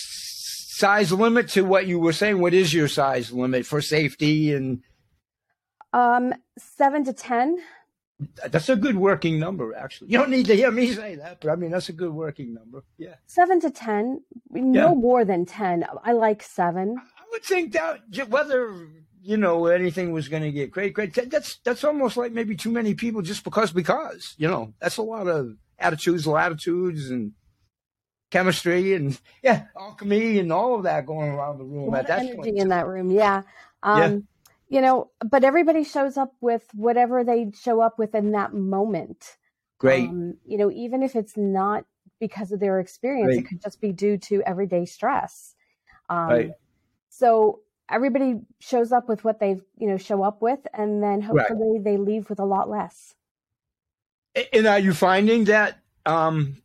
size 0.80 1.12
limit 1.12 1.49
to 1.49 1.64
what 1.64 1.88
you 1.88 1.99
were 1.99 2.14
saying? 2.14 2.39
What 2.39 2.53
is 2.53 2.74
your 2.74 2.88
size 2.88 3.32
limit 3.32 3.66
for 3.66 3.82
safety 3.82 4.53
and 4.53 4.82
um 5.93 6.34
seven 6.57 7.03
to 7.05 7.14
ten. 7.14 7.57
That's 8.49 8.68
a 8.68 8.76
good 8.76 8.97
working 8.97 9.39
number, 9.39 9.74
actually. 9.74 10.12
You 10.12 10.18
don't 10.18 10.30
need 10.30 10.47
to 10.47 10.55
hear 10.55 10.72
me 10.72 10.91
say 10.91 11.16
that, 11.16 11.39
but 11.39 11.49
I 11.49 11.55
mean 11.55 11.72
that's 11.72 11.89
a 11.89 11.93
good 11.93 12.14
working 12.14 12.53
number. 12.53 12.84
Yeah. 12.97 13.16
Seven 13.28 13.60
to 13.62 13.70
ten, 13.70 14.22
no 14.51 14.89
yeah. 14.89 14.93
more 14.93 15.26
than 15.26 15.45
ten. 15.45 15.86
I 16.03 16.14
like 16.14 16.43
seven. 16.43 16.95
I 16.97 17.24
would 17.32 17.43
think 17.43 17.74
that 17.74 18.01
whether 18.28 18.88
you 19.22 19.38
know 19.38 19.67
anything 19.67 20.11
was 20.11 20.28
going 20.28 20.43
to 20.43 20.51
get 20.51 20.72
great, 20.72 20.93
great. 20.93 21.13
That's 21.30 21.59
that's 21.63 21.84
almost 21.84 22.17
like 22.17 22.32
maybe 22.32 22.55
too 22.55 22.72
many 22.72 22.93
people 22.93 23.22
just 23.22 23.43
because 23.43 23.72
because 23.72 24.36
you 24.38 24.47
know 24.47 24.74
that's 24.80 24.97
a 24.97 25.01
lot 25.01 25.28
of 25.28 25.55
attitudes, 25.78 26.28
latitudes, 26.28 27.09
and 27.09 27.34
chemistry, 28.32 28.93
and 28.93 29.20
yeah, 29.43 29.65
alchemy, 29.78 30.39
and 30.39 30.51
all 30.51 30.76
of 30.76 30.84
that 30.84 31.05
going 31.05 31.32
around 31.32 31.57
the 31.57 31.65
room 31.65 31.93
at 31.93 32.07
that 32.07 32.20
energy 32.20 32.36
point. 32.36 32.57
in 32.57 32.70
that 32.70 32.88
room, 32.88 33.11
yeah. 33.11 33.43
Um, 33.84 34.01
yeah. 34.01 34.17
You 34.72 34.82
know, 34.82 35.09
but 35.28 35.43
everybody 35.43 35.84
shows 35.84 36.15
up 36.15 36.34
with 36.41 36.63
whatever 36.74 37.24
they 37.24 37.51
show 37.59 37.82
up 37.82 37.97
with 37.97 38.13
in 38.13 38.34
that 38.34 38.53
moment. 38.53 39.38
Great. 39.80 40.09
Um, 40.09 40.36
you 40.45 40.57
know, 40.57 40.70
even 40.70 41.01
if 41.01 41.15
it's 41.15 41.36
not 41.36 41.86
because 42.20 42.51
of 42.51 42.59
their 42.59 42.80
experience, 42.80 43.28
Great. 43.28 43.39
it 43.39 43.47
could 43.47 43.61
just 43.61 43.82
be 43.82 43.91
due 43.91 44.17
to 44.17 44.43
everyday 44.45 44.86
stress. 44.86 45.55
Um, 46.07 46.30
right. 46.30 46.51
So 47.09 47.61
everybody 47.90 48.36
shows 48.60 48.92
up 48.92 49.10
with 49.10 49.24
what 49.24 49.40
they 49.40 49.60
you 49.78 49.88
know 49.88 49.98
show 49.98 50.24
up 50.24 50.42
with 50.42 50.60
and 50.74 51.02
then 51.04 51.22
hopefully 51.22 51.74
right. 51.76 51.84
they 51.84 51.98
leave 51.98 52.30
with 52.30 52.40
a 52.40 52.46
lot 52.46 52.70
less. 52.70 53.16
And 54.54 54.68
are 54.68 54.80
you 54.80 54.94
finding 54.94 55.46
that 55.46 55.80
um, 56.06 56.62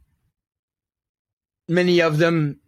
many 1.68 2.00
of 2.00 2.18
them 2.18 2.60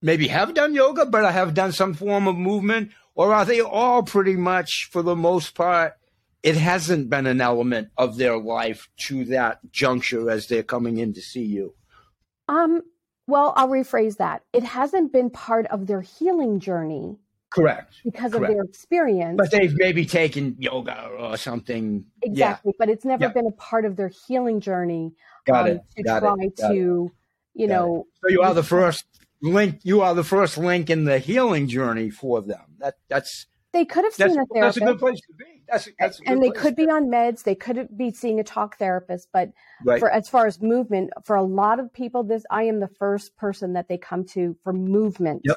maybe 0.00 0.28
have 0.28 0.54
done 0.54 0.74
yoga 0.74 1.04
but 1.04 1.30
have 1.30 1.54
done 1.54 1.72
some 1.72 1.94
form 1.94 2.28
of 2.28 2.36
movement? 2.36 2.92
Or 3.14 3.34
are 3.34 3.44
they 3.44 3.60
all 3.60 4.02
pretty 4.02 4.36
much 4.36 4.88
for 4.90 5.02
the 5.02 5.16
most 5.16 5.54
part 5.54 5.94
it 6.42 6.56
hasn't 6.56 7.10
been 7.10 7.26
an 7.26 7.40
element 7.42 7.88
of 7.98 8.16
their 8.16 8.38
life 8.38 8.88
to 8.96 9.26
that 9.26 9.58
juncture 9.72 10.30
as 10.30 10.46
they're 10.46 10.62
coming 10.62 10.96
in 10.98 11.12
to 11.14 11.20
see 11.20 11.44
you? 11.44 11.74
Um 12.48 12.82
well 13.26 13.52
i'll 13.56 13.68
rephrase 13.68 14.16
that. 14.18 14.42
It 14.52 14.62
hasn't 14.62 15.12
been 15.12 15.30
part 15.30 15.66
of 15.66 15.86
their 15.86 16.00
healing 16.00 16.60
journey 16.60 17.18
Correct. 17.50 17.94
Because 18.04 18.32
Correct. 18.32 18.50
of 18.50 18.56
their 18.56 18.64
experience. 18.64 19.36
But 19.36 19.50
they've 19.50 19.74
maybe 19.76 20.06
taken 20.06 20.56
yoga 20.58 21.08
or 21.18 21.36
something. 21.36 22.04
Exactly. 22.22 22.72
Yeah. 22.72 22.76
But 22.78 22.88
it's 22.88 23.04
never 23.04 23.24
yeah. 23.24 23.32
been 23.32 23.46
a 23.46 23.52
part 23.52 23.84
of 23.84 23.96
their 23.96 24.08
healing 24.08 24.60
journey. 24.60 25.12
Got 25.46 25.68
um, 25.68 25.76
it. 25.76 25.80
To 25.96 26.02
Got 26.04 26.20
try 26.20 26.34
it. 26.38 26.56
Got 26.56 26.68
to, 26.68 27.10
it. 27.54 27.60
you 27.60 27.68
Got 27.68 27.74
know. 27.74 28.06
It. 28.06 28.20
So 28.22 28.30
you 28.30 28.42
are 28.42 28.54
the 28.54 28.62
first 28.62 29.04
link. 29.42 29.80
You 29.82 30.00
are 30.02 30.14
the 30.14 30.24
first 30.24 30.58
link 30.58 30.90
in 30.90 31.04
the 31.04 31.18
healing 31.18 31.66
journey 31.66 32.10
for 32.10 32.40
them. 32.40 32.76
That 32.78 32.94
that's. 33.08 33.46
They 33.72 33.84
could 33.84 34.04
have 34.04 34.14
seen 34.14 34.30
a 34.30 34.46
therapist. 34.52 34.54
That's 34.54 34.76
a 34.76 34.80
good 34.80 34.98
place 34.98 35.20
to 35.20 35.34
be. 35.38 35.62
That's, 35.68 35.88
that's 35.98 36.20
and 36.26 36.42
they 36.42 36.50
could 36.50 36.74
be 36.74 36.90
on 36.90 37.06
meds. 37.06 37.44
They 37.44 37.54
could 37.54 37.88
be 37.96 38.10
seeing 38.10 38.40
a 38.40 38.44
talk 38.44 38.78
therapist. 38.78 39.28
But 39.32 39.50
right. 39.84 40.00
for 40.00 40.10
as 40.10 40.28
far 40.28 40.46
as 40.46 40.60
movement, 40.60 41.10
for 41.24 41.36
a 41.36 41.42
lot 41.42 41.78
of 41.78 41.92
people, 41.92 42.24
this 42.24 42.44
I 42.50 42.64
am 42.64 42.80
the 42.80 42.88
first 42.88 43.36
person 43.36 43.72
that 43.74 43.86
they 43.88 43.96
come 43.96 44.24
to 44.26 44.56
for 44.64 44.72
movement. 44.72 45.42
Yep. 45.44 45.56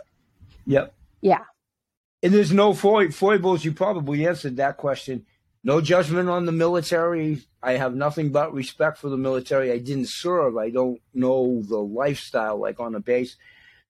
Yep. 0.67 0.93
Yeah. 1.21 1.39
And 2.23 2.33
there's 2.33 2.53
no 2.53 2.73
foibles. 2.73 3.65
You 3.65 3.73
probably 3.73 4.25
answered 4.25 4.55
that 4.55 4.77
question. 4.77 5.25
No 5.61 5.81
judgment 5.81 6.29
on 6.29 6.45
the 6.45 6.53
military. 6.53 7.41
I 7.61 7.73
have 7.73 7.95
nothing 7.95 8.31
but 8.31 8.53
respect 8.53 8.97
for 8.97 9.09
the 9.09 9.17
military. 9.17 9.71
I 9.71 9.77
didn't 9.77 10.09
serve. 10.09 10.57
I 10.57 10.69
don't 10.69 11.01
know 11.13 11.61
the 11.61 11.79
lifestyle 11.79 12.57
like 12.57 12.79
on 12.79 12.95
a 12.95 13.01
base. 13.01 13.35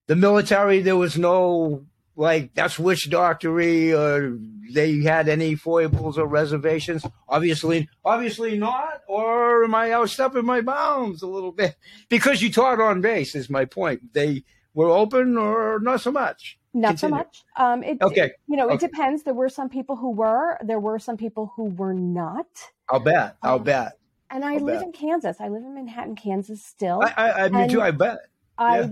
The 0.07 0.15
military, 0.15 0.81
there 0.81 0.97
was 0.97 1.17
no 1.17 1.86
like 2.15 2.53
that's 2.53 2.77
witch 2.77 3.09
doctory 3.09 3.91
or 3.93 4.38
they 4.71 5.01
had 5.01 5.27
any 5.29 5.55
foibles 5.55 6.17
or 6.17 6.27
reservations. 6.27 7.05
Obviously, 7.27 7.88
obviously 8.03 8.57
not. 8.57 9.01
Or 9.07 9.63
am 9.63 9.75
I 9.75 9.89
outstepping 9.89 10.43
my 10.43 10.61
bounds 10.61 11.21
a 11.21 11.27
little 11.27 11.51
bit? 11.51 11.75
Because 12.09 12.41
you 12.41 12.51
taught 12.51 12.81
on 12.81 13.01
base 13.01 13.36
is 13.36 13.49
my 13.49 13.65
point. 13.65 14.13
They 14.13 14.43
were 14.73 14.89
open 14.89 15.38
or 15.38 15.79
not 15.79 16.01
so 16.01 16.11
much. 16.11 16.57
Not 16.74 16.97
Continue. 16.97 16.97
so 16.97 17.17
much. 17.17 17.43
Um, 17.55 17.84
it, 17.84 18.01
okay. 18.01 18.32
You 18.47 18.57
know, 18.57 18.65
okay. 18.65 18.76
it 18.76 18.80
depends. 18.80 19.24
There 19.24 19.34
were 19.34 19.49
some 19.49 19.69
people 19.69 19.95
who 19.95 20.11
were. 20.11 20.57
There 20.63 20.80
were 20.80 20.97
some 20.97 21.17
people 21.17 21.53
who 21.55 21.65
were 21.65 21.93
not. 21.93 22.47
I'll 22.89 22.99
bet. 22.99 23.38
I'll 23.43 23.55
um, 23.55 23.63
bet. 23.63 23.99
And 24.32 24.43
I 24.43 24.55
I'll 24.55 24.59
live 24.59 24.80
bet. 24.80 24.84
in 24.88 24.91
Kansas. 24.91 25.38
I 25.39 25.49
live 25.49 25.61
in 25.61 25.76
Manhattan, 25.76 26.15
Kansas. 26.15 26.65
Still. 26.65 27.01
I, 27.03 27.13
I, 27.15 27.45
I 27.45 27.49
me 27.49 27.67
too. 27.67 27.82
I 27.82 27.91
bet. 27.91 28.19
I 28.57 28.80
yeah. 28.80 28.88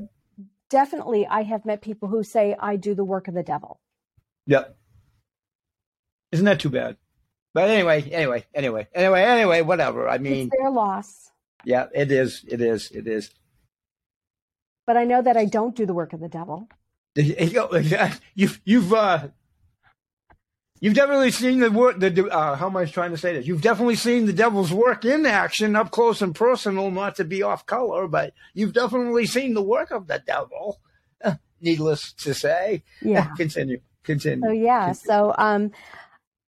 definitely. 0.70 1.26
I 1.26 1.42
have 1.42 1.66
met 1.66 1.82
people 1.82 2.08
who 2.08 2.24
say 2.24 2.56
I 2.60 2.76
do 2.76 2.94
the 2.94 3.04
work 3.04 3.28
of 3.28 3.34
the 3.34 3.44
devil. 3.44 3.80
Yep. 4.46 4.78
Isn't 6.32 6.46
that 6.46 6.60
too 6.60 6.70
bad? 6.70 6.98
But 7.54 7.70
anyway, 7.70 8.04
anyway, 8.12 8.46
anyway, 8.54 8.88
anyway, 8.94 9.24
anyway, 9.24 9.62
whatever. 9.62 10.08
I 10.08 10.20
mean, 10.20 10.48
it's 10.48 10.58
their 10.58 10.72
loss. 10.72 11.32
Yeah, 11.66 11.88
it 11.94 12.12
is. 12.12 12.46
It 12.48 12.62
is. 12.62 12.92
It 12.92 13.08
is. 13.08 13.32
But 14.88 14.98
I 14.98 15.04
know 15.04 15.22
that 15.22 15.36
I 15.36 15.46
don't 15.46 15.76
do 15.76 15.86
the 15.86 15.94
work 15.94 16.14
of 16.14 16.20
the 16.20 16.30
devil. 16.30 16.70
You've 17.16 18.62
you've 18.64 18.94
uh, 18.94 19.28
you've 20.80 20.94
definitely 20.94 21.32
seen 21.32 21.60
the 21.60 21.70
work. 21.70 22.00
The 22.00 22.30
uh, 22.30 22.56
how 22.56 22.68
am 22.68 22.78
I 22.78 22.86
trying 22.86 23.12
to 23.12 23.18
say 23.18 23.34
this? 23.34 23.46
You've 23.46 23.62
definitely 23.62 23.96
seen 23.96 24.26
the 24.26 24.34
devil's 24.34 24.72
work 24.72 25.04
in 25.04 25.26
action, 25.26 25.76
up 25.76 25.92
close 25.92 26.22
and 26.22 26.34
personal. 26.34 26.90
Not 26.90 27.16
to 27.18 27.26
be 27.26 27.44
off 27.44 27.66
color, 27.66 28.08
but 28.08 28.34
you've 28.54 28.74
definitely 28.74 29.26
seen 29.26 29.54
the 29.54 29.62
work 29.62 29.92
of 29.92 30.08
the 30.08 30.24
devil. 30.26 30.80
Needless 31.62 32.14
to 32.14 32.34
say. 32.34 32.84
Yeah. 33.02 33.26
Continue. 33.38 33.82
Continue. 34.04 34.48
So 34.48 34.52
yeah. 34.52 34.86
Continue. 34.88 35.06
So 35.06 35.36
um, 35.38 35.72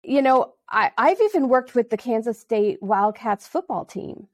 you 0.04 0.24
know, 0.24 0.54
I 0.70 0.92
I've 0.98 1.22
even 1.22 1.50
worked 1.50 1.76
with 1.76 1.92
the 1.92 1.98
Kansas 1.98 2.40
State 2.40 2.82
Wildcats 2.82 3.48
football 3.48 3.86
team. 3.86 4.28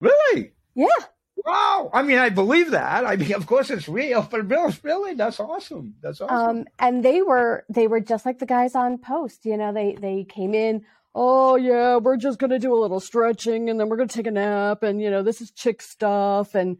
Really? 0.00 0.52
Yeah. 0.74 0.88
Wow. 1.36 1.90
I 1.92 2.02
mean, 2.02 2.18
I 2.18 2.28
believe 2.28 2.70
that. 2.70 3.04
I 3.04 3.16
mean, 3.16 3.34
of 3.34 3.46
course 3.46 3.70
it's 3.70 3.88
real, 3.88 4.26
but 4.30 4.48
really, 4.82 5.14
that's 5.14 5.40
awesome. 5.40 5.94
That's 6.02 6.20
awesome. 6.20 6.58
Um, 6.58 6.64
and 6.78 7.04
they 7.04 7.22
were, 7.22 7.64
they 7.68 7.88
were 7.88 8.00
just 8.00 8.24
like 8.24 8.38
the 8.38 8.46
guys 8.46 8.74
on 8.74 8.98
post, 8.98 9.44
you 9.44 9.56
know, 9.56 9.72
they, 9.72 9.96
they 10.00 10.24
came 10.24 10.54
in, 10.54 10.84
oh 11.14 11.56
yeah, 11.56 11.96
we're 11.96 12.16
just 12.16 12.38
going 12.38 12.50
to 12.50 12.58
do 12.58 12.74
a 12.74 12.80
little 12.80 13.00
stretching 13.00 13.68
and 13.68 13.80
then 13.80 13.88
we're 13.88 13.96
going 13.96 14.08
to 14.08 14.14
take 14.16 14.26
a 14.26 14.30
nap. 14.30 14.82
And, 14.82 15.00
you 15.00 15.10
know, 15.10 15.22
this 15.22 15.40
is 15.40 15.50
chick 15.50 15.82
stuff. 15.82 16.54
And, 16.54 16.78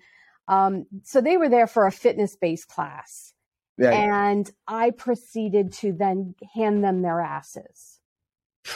um, 0.49 0.87
so 1.03 1.21
they 1.21 1.37
were 1.37 1.49
there 1.49 1.67
for 1.67 1.87
a 1.87 1.93
fitness 1.93 2.37
based 2.37 2.69
class. 2.69 3.33
Yeah. 3.79 3.91
And 3.91 4.51
I 4.69 4.91
proceeded 4.91 5.73
to 5.75 5.93
then 5.93 6.35
hand 6.55 6.85
them 6.85 7.03
their 7.03 7.21
asses. 7.21 8.01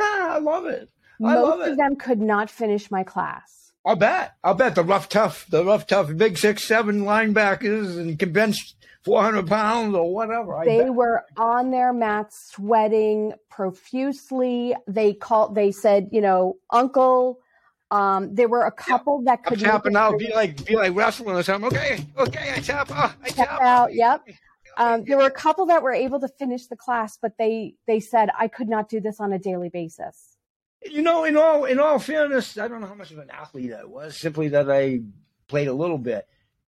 I 0.00 0.38
love 0.40 0.66
it. 0.66 0.88
I 1.22 1.34
Most 1.34 1.48
love 1.48 1.60
it. 1.60 1.72
of 1.72 1.76
them 1.76 1.96
could 1.96 2.20
not 2.20 2.48
finish 2.48 2.90
my 2.90 3.02
class. 3.02 3.59
I'll 3.84 3.96
bet. 3.96 4.34
I'll 4.44 4.54
bet 4.54 4.74
the 4.74 4.82
rough, 4.82 5.08
tough, 5.08 5.46
the 5.48 5.64
rough, 5.64 5.86
tough, 5.86 6.14
big 6.16 6.36
six, 6.36 6.64
seven 6.64 7.02
linebackers 7.02 7.98
and 7.98 8.32
bench 8.32 8.74
400 9.04 9.46
pounds 9.46 9.94
or 9.94 10.12
whatever. 10.12 10.54
I 10.56 10.64
they 10.66 10.78
bet. 10.80 10.94
were 10.94 11.24
on 11.36 11.70
their 11.70 11.92
mats 11.92 12.52
sweating 12.52 13.32
profusely. 13.48 14.74
They 14.86 15.14
called, 15.14 15.54
they 15.54 15.72
said, 15.72 16.08
you 16.12 16.20
know, 16.20 16.56
uncle. 16.70 17.40
Um, 17.90 18.34
there 18.34 18.48
were 18.48 18.66
a 18.66 18.70
couple 18.70 19.22
that 19.24 19.42
could 19.42 19.60
make 19.60 19.86
it 19.86 19.96
out, 19.96 20.18
be 20.18 20.32
like, 20.32 20.64
be 20.64 20.76
like 20.76 20.94
wrestling 20.94 21.34
or 21.34 21.42
something. 21.42 21.66
Okay, 21.66 22.06
okay, 22.18 22.52
I 22.54 22.60
tap 22.60 22.90
out, 22.92 23.14
I 23.24 23.30
Tap 23.30 23.48
tap 23.48 23.60
out, 23.60 23.94
yep. 23.94 24.22
Um, 24.76 25.04
there 25.04 25.16
were 25.16 25.26
a 25.26 25.30
couple 25.30 25.66
that 25.66 25.82
were 25.82 25.92
able 25.92 26.20
to 26.20 26.28
finish 26.28 26.66
the 26.66 26.76
class, 26.76 27.18
but 27.20 27.32
they 27.38 27.74
they 27.86 27.98
said 27.98 28.30
I 28.38 28.46
could 28.46 28.68
not 28.68 28.88
do 28.88 29.00
this 29.00 29.18
on 29.18 29.32
a 29.32 29.38
daily 29.38 29.68
basis. 29.68 30.29
You 30.84 31.02
know, 31.02 31.24
in 31.24 31.36
all 31.36 31.64
in 31.64 31.78
all 31.78 31.98
fairness, 31.98 32.56
I 32.56 32.68
don't 32.68 32.80
know 32.80 32.86
how 32.86 32.94
much 32.94 33.10
of 33.10 33.18
an 33.18 33.30
athlete 33.30 33.72
I 33.72 33.84
was. 33.84 34.16
Simply 34.16 34.48
that 34.48 34.70
I 34.70 35.00
played 35.46 35.68
a 35.68 35.74
little 35.74 35.98
bit. 35.98 36.26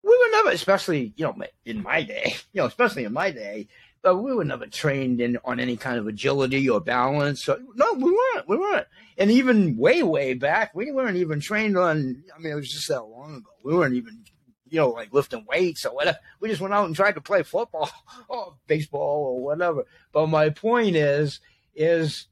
We 0.04 0.10
were 0.10 0.32
never, 0.32 0.52
especially 0.52 1.14
you 1.18 1.26
know, 1.26 1.36
in 1.66 1.84
my 1.84 2.04
day, 2.04 2.36
you 2.54 2.62
know, 2.62 2.68
especially 2.68 3.04
in 3.04 3.14
my 3.14 3.32
day, 3.32 3.68
but 4.02 4.18
we 4.18 4.34
were 4.34 4.46
never 4.46 4.68
trained 4.68 5.20
in 5.20 5.38
on 5.44 5.60
any 5.60 5.76
kind 5.76 5.98
of 5.98 6.08
agility 6.08 6.70
or 6.70 6.80
balance. 6.80 7.44
So, 7.44 7.60
no, 7.76 7.94
we 7.94 8.12
weren't. 8.12 8.48
We 8.48 8.58
weren't. 8.58 8.88
And 9.18 9.32
even 9.32 9.76
way, 9.78 10.04
way 10.04 10.34
back, 10.34 10.74
we 10.76 10.92
weren't 10.92 11.18
even 11.18 11.40
trained 11.40 11.78
on. 11.78 12.24
I 12.34 12.40
mean, 12.40 12.54
it 12.54 12.56
was 12.56 12.72
just 12.72 12.88
that 12.88 13.04
long 13.04 13.36
ago. 13.36 13.50
We 13.64 13.74
weren't 13.74 13.96
even, 13.96 14.24
you 14.70 14.80
know, 14.80 14.92
like 14.92 15.14
lifting 15.14 15.46
weights 15.50 15.86
or 15.86 15.94
whatever. 15.94 16.20
We 16.40 16.50
just 16.50 16.62
went 16.62 16.74
out 16.74 16.86
and 16.86 16.96
tried 16.96 17.16
to 17.16 17.22
play 17.22 17.44
football 17.44 17.90
or 18.30 18.56
baseball 18.68 19.26
or 19.26 19.44
whatever. 19.44 19.86
But 20.14 20.28
my 20.28 20.52
point 20.52 20.96
is, 20.96 21.40
is 21.76 22.28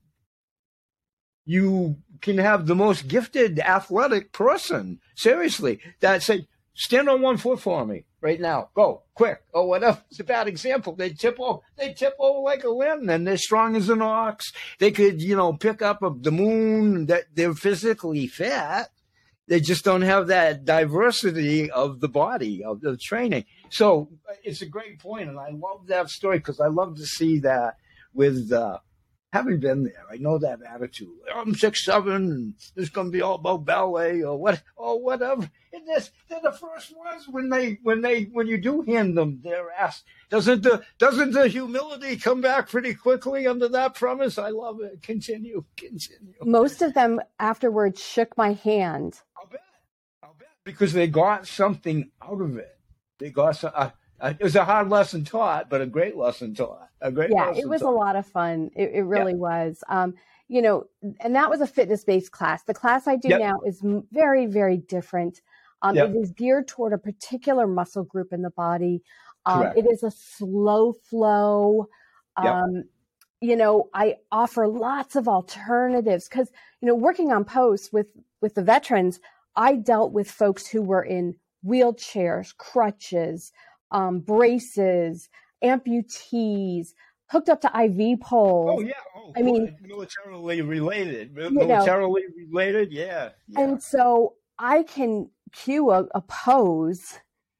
you 1.46 1.98
can 2.22 2.38
have 2.38 2.66
the 2.66 2.76
most 2.76 3.08
gifted 3.08 3.60
athletic 3.60 4.32
person, 4.32 5.00
seriously, 5.16 5.80
that 6.00 6.24
say, 6.24 6.48
stand 6.74 7.08
on 7.08 7.22
one 7.22 7.38
foot 7.38 7.60
for 7.60 7.86
me 7.86 8.06
right 8.26 8.42
now, 8.42 8.70
go 8.74 9.04
quick 9.14 9.44
or 9.54 9.70
whatever. 9.70 10.02
It's 10.10 10.20
a 10.20 10.24
bad 10.24 10.48
example. 10.48 10.96
They 10.96 11.12
tip 11.12 11.40
over, 11.40 11.60
they 11.78 11.94
tip 11.94 12.16
over 12.20 12.40
like 12.40 12.64
a 12.64 12.70
limb, 12.70 13.08
and 13.10 13.26
they're 13.26 13.38
strong 13.38 13.76
as 13.76 13.90
an 13.90 14.02
ox. 14.02 14.52
They 14.80 14.90
could, 14.90 15.22
you 15.22 15.36
know, 15.36 15.54
pick 15.54 15.84
up 15.84 16.02
a, 16.02 16.12
the 16.20 16.32
moon. 16.32 17.06
That 17.06 17.26
they're 17.36 17.54
physically 17.54 18.26
fit. 18.28 18.88
They 19.48 19.60
just 19.60 19.86
don't 19.86 20.02
have 20.02 20.28
that 20.28 20.66
diversity 20.66 21.70
of 21.70 22.00
the 22.00 22.08
body 22.08 22.64
of 22.64 22.82
the 22.82 22.98
training. 22.98 23.46
So 23.70 24.10
it's 24.44 24.64
a 24.64 24.66
great 24.66 24.98
point, 24.98 25.30
and 25.30 25.40
I 25.40 25.52
love 25.52 25.86
that 25.88 26.10
story 26.10 26.40
because 26.40 26.60
I 26.60 26.68
love 26.68 26.98
to 26.98 27.06
see 27.06 27.40
that 27.40 27.78
with. 28.14 28.52
Uh, 28.52 28.80
having 29.34 29.60
been 29.60 29.84
there, 29.84 30.04
I 30.10 30.18
know 30.18 30.38
that 30.38 30.60
attitude. 30.62 31.10
I'm 31.34 31.56
six 31.56 31.84
seven, 31.84 32.16
and 32.16 32.54
it's 32.76 32.90
going 32.90 33.08
to 33.08 33.12
be 33.12 33.22
all 33.22 33.36
about 33.36 33.66
ballet 33.66 34.22
or 34.24 34.38
what 34.38 34.64
or 34.76 35.02
whatever. 35.02 35.50
And 35.74 35.88
this, 35.88 36.12
they're 36.30 36.40
the 36.42 36.52
first 36.52 36.96
ones 36.96 37.28
when 37.30 37.50
they 37.50 37.80
when 37.84 38.02
they 38.02 38.24
when 38.24 38.48
you 38.48 38.58
do 38.58 38.82
hand 38.82 39.18
them 39.18 39.42
their 39.44 39.72
ass. 39.72 40.04
Doesn't 40.30 40.64
the 40.64 40.84
doesn't 40.98 41.32
the 41.32 41.48
humility 41.48 42.18
come 42.18 42.42
back 42.42 42.70
pretty 42.70 42.94
quickly 42.94 43.46
under 43.46 43.68
that 43.70 43.96
premise? 43.96 44.38
I 44.38 44.50
love 44.50 44.80
it. 44.82 45.02
Continue, 45.02 45.66
continue. 45.76 46.34
Most 46.44 46.82
of 46.82 46.94
them 46.94 47.20
afterwards 47.40 48.02
shook 48.02 48.38
my 48.38 48.54
hand. 48.54 49.20
I'll 49.38 49.48
bet. 49.48 49.62
I'll 50.24 50.36
bet 50.40 50.48
because 50.64 50.94
they 50.94 51.08
got 51.08 51.46
something 51.46 52.10
out 52.22 52.42
of 52.42 52.58
it. 52.58 52.78
They 53.20 53.32
got 53.32 53.58
some. 53.58 53.72
Uh, 53.76 53.90
it 54.22 54.42
was 54.42 54.56
a 54.56 54.66
hard 54.66 54.90
lesson 54.90 55.24
taught, 55.24 55.70
but 55.70 55.82
a 55.82 55.86
great 55.86 56.16
lesson 56.16 56.54
taught. 56.54 56.90
A 57.02 57.12
great 57.12 57.32
Yeah, 57.32 57.54
it 57.56 57.68
was 57.68 57.82
a 57.82 57.90
lot 57.90 58.16
of 58.16 58.26
fun. 58.26 58.72
It, 58.76 58.92
it 58.94 59.02
really 59.04 59.36
was. 59.36 59.84
Um, 59.90 60.16
you 60.48 60.62
know, 60.62 60.86
and 61.20 61.36
that 61.36 61.50
was 61.50 61.62
a 61.62 61.68
fitness 61.68 62.04
based 62.04 62.32
class. 62.32 62.64
The 62.64 62.74
class 62.74 63.08
I 63.08 63.16
do 63.16 63.30
Yep. 63.30 63.40
now 63.40 63.60
is 63.66 63.82
very, 64.12 64.46
very 64.46 64.78
different. 64.78 65.42
Um, 65.82 65.96
Yep. 65.96 66.10
It 66.10 66.16
is 66.18 66.32
geared 66.32 66.68
toward 66.68 66.94
a 66.94 66.98
particular 66.98 67.68
muscle 67.68 68.04
group 68.04 68.32
in 68.32 68.42
the 68.42 68.52
body. 68.52 69.04
Um, 69.46 69.68
it 69.76 69.86
is 69.86 70.02
a 70.04 70.12
slow 70.12 70.94
flow. 70.94 71.88
Yep. 72.42 72.54
Um, 72.54 72.84
you 73.42 73.56
know, 73.56 73.90
I 73.94 74.16
offer 74.32 74.68
lots 74.68 75.16
of 75.16 75.28
alternatives 75.28 76.28
because 76.28 76.50
you 76.82 76.88
know, 76.88 76.96
working 76.96 77.32
on 77.32 77.46
posts 77.46 77.92
with 77.92 78.08
with 78.42 78.56
the 78.56 78.64
veterans, 78.64 79.20
I 79.56 79.76
dealt 79.76 80.14
with 80.14 80.30
folks 80.30 80.66
who 80.68 80.82
were 80.82 81.04
in 81.04 81.36
wheelchairs, 81.66 82.56
crutches, 82.58 83.52
um, 83.92 84.20
braces, 84.20 85.30
amputees, 85.64 86.90
hooked 87.30 87.50
up 87.50 87.62
to 87.62 87.68
IV 87.74 88.20
poles. 88.22 88.80
Oh 88.80 88.82
yeah. 88.82 88.94
Oh, 89.16 89.34
I 89.36 89.42
mean- 89.42 89.76
militarily 89.82 90.62
related. 90.62 91.36
know- 91.36 91.50
Militarily 91.50 92.24
related. 92.52 92.92
Yeah. 92.92 93.30
yeah. 93.48 93.60
And 93.60 93.82
so 93.82 94.36
I 94.60 94.84
can 94.84 95.30
cue 95.52 95.92
a, 95.92 96.06
a 96.14 96.22
pose, 96.22 97.20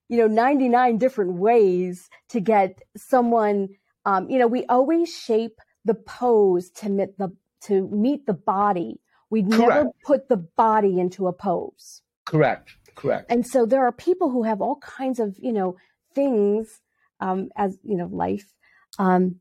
you 0.10 0.18
know, 0.18 0.28
99 0.28 0.98
different 0.98 1.34
ways 1.34 2.10
to 2.30 2.40
get 2.40 2.80
someone, 2.96 3.70
um, 4.06 4.30
you 4.30 4.38
know, 4.38 4.48
we 4.48 4.66
always 4.66 5.14
shape 5.14 5.60
the 5.84 5.96
pose 5.96 6.70
to 6.72 6.90
meet 6.90 7.18
the, 7.18 7.30
to 7.62 7.88
meet 7.90 8.26
the 8.26 8.34
body. 8.34 9.00
We 9.30 9.42
never 9.42 9.86
put 10.06 10.30
the 10.30 10.38
body 10.38 11.00
into 11.00 11.28
a 11.28 11.34
pose. 11.34 12.02
Correct. 12.26 12.76
Correct. 12.96 13.26
And 13.30 13.46
so 13.46 13.66
there 13.66 13.86
are 13.86 13.92
people 13.92 14.30
who 14.30 14.44
have 14.44 14.62
all 14.62 14.78
kinds 14.78 15.20
of, 15.20 15.36
you 15.40 15.52
know, 15.52 15.76
things, 16.16 16.82
um, 17.20 17.50
as, 17.56 17.78
you 17.84 17.98
know, 17.98 18.08
life, 18.08 18.52
um, 18.98 19.36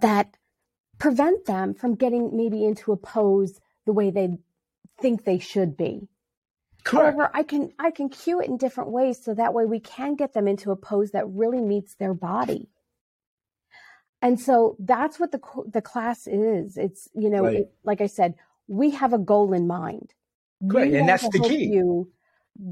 that 0.00 0.36
prevent 0.98 1.46
them 1.46 1.74
from 1.74 1.94
getting 1.94 2.36
maybe 2.36 2.64
into 2.64 2.92
a 2.92 2.96
pose 2.96 3.58
the 3.86 3.92
way 3.92 4.10
they 4.10 4.28
think 5.00 5.24
they 5.24 5.38
should 5.38 5.76
be. 5.76 6.08
Correct. 6.84 7.16
However, 7.16 7.30
I 7.34 7.42
can 7.42 7.72
I 7.78 7.90
can 7.90 8.08
cue 8.08 8.40
it 8.40 8.48
in 8.48 8.56
different 8.56 8.90
ways 8.90 9.22
so 9.22 9.34
that 9.34 9.54
way 9.54 9.64
we 9.64 9.80
can 9.80 10.14
get 10.14 10.32
them 10.32 10.46
into 10.48 10.70
a 10.70 10.76
pose 10.76 11.10
that 11.12 11.28
really 11.28 11.60
meets 11.60 11.94
their 11.94 12.14
body. 12.14 12.68
And 14.20 14.40
so 14.40 14.76
that's 14.78 15.18
what 15.20 15.32
the 15.32 15.40
the 15.72 15.82
class 15.82 16.26
is. 16.26 16.76
It's 16.76 17.08
you 17.14 17.30
know, 17.30 17.44
Right. 17.44 17.56
it, 17.58 17.72
like 17.84 18.00
I 18.00 18.06
said, 18.06 18.34
we 18.66 18.90
have 18.90 19.12
a 19.12 19.18
goal 19.18 19.52
in 19.52 19.66
mind. 19.66 20.12
We 20.60 20.96
and 20.96 21.08
that's 21.08 21.28
the 21.28 21.40
key. 21.40 21.64
You 21.66 22.10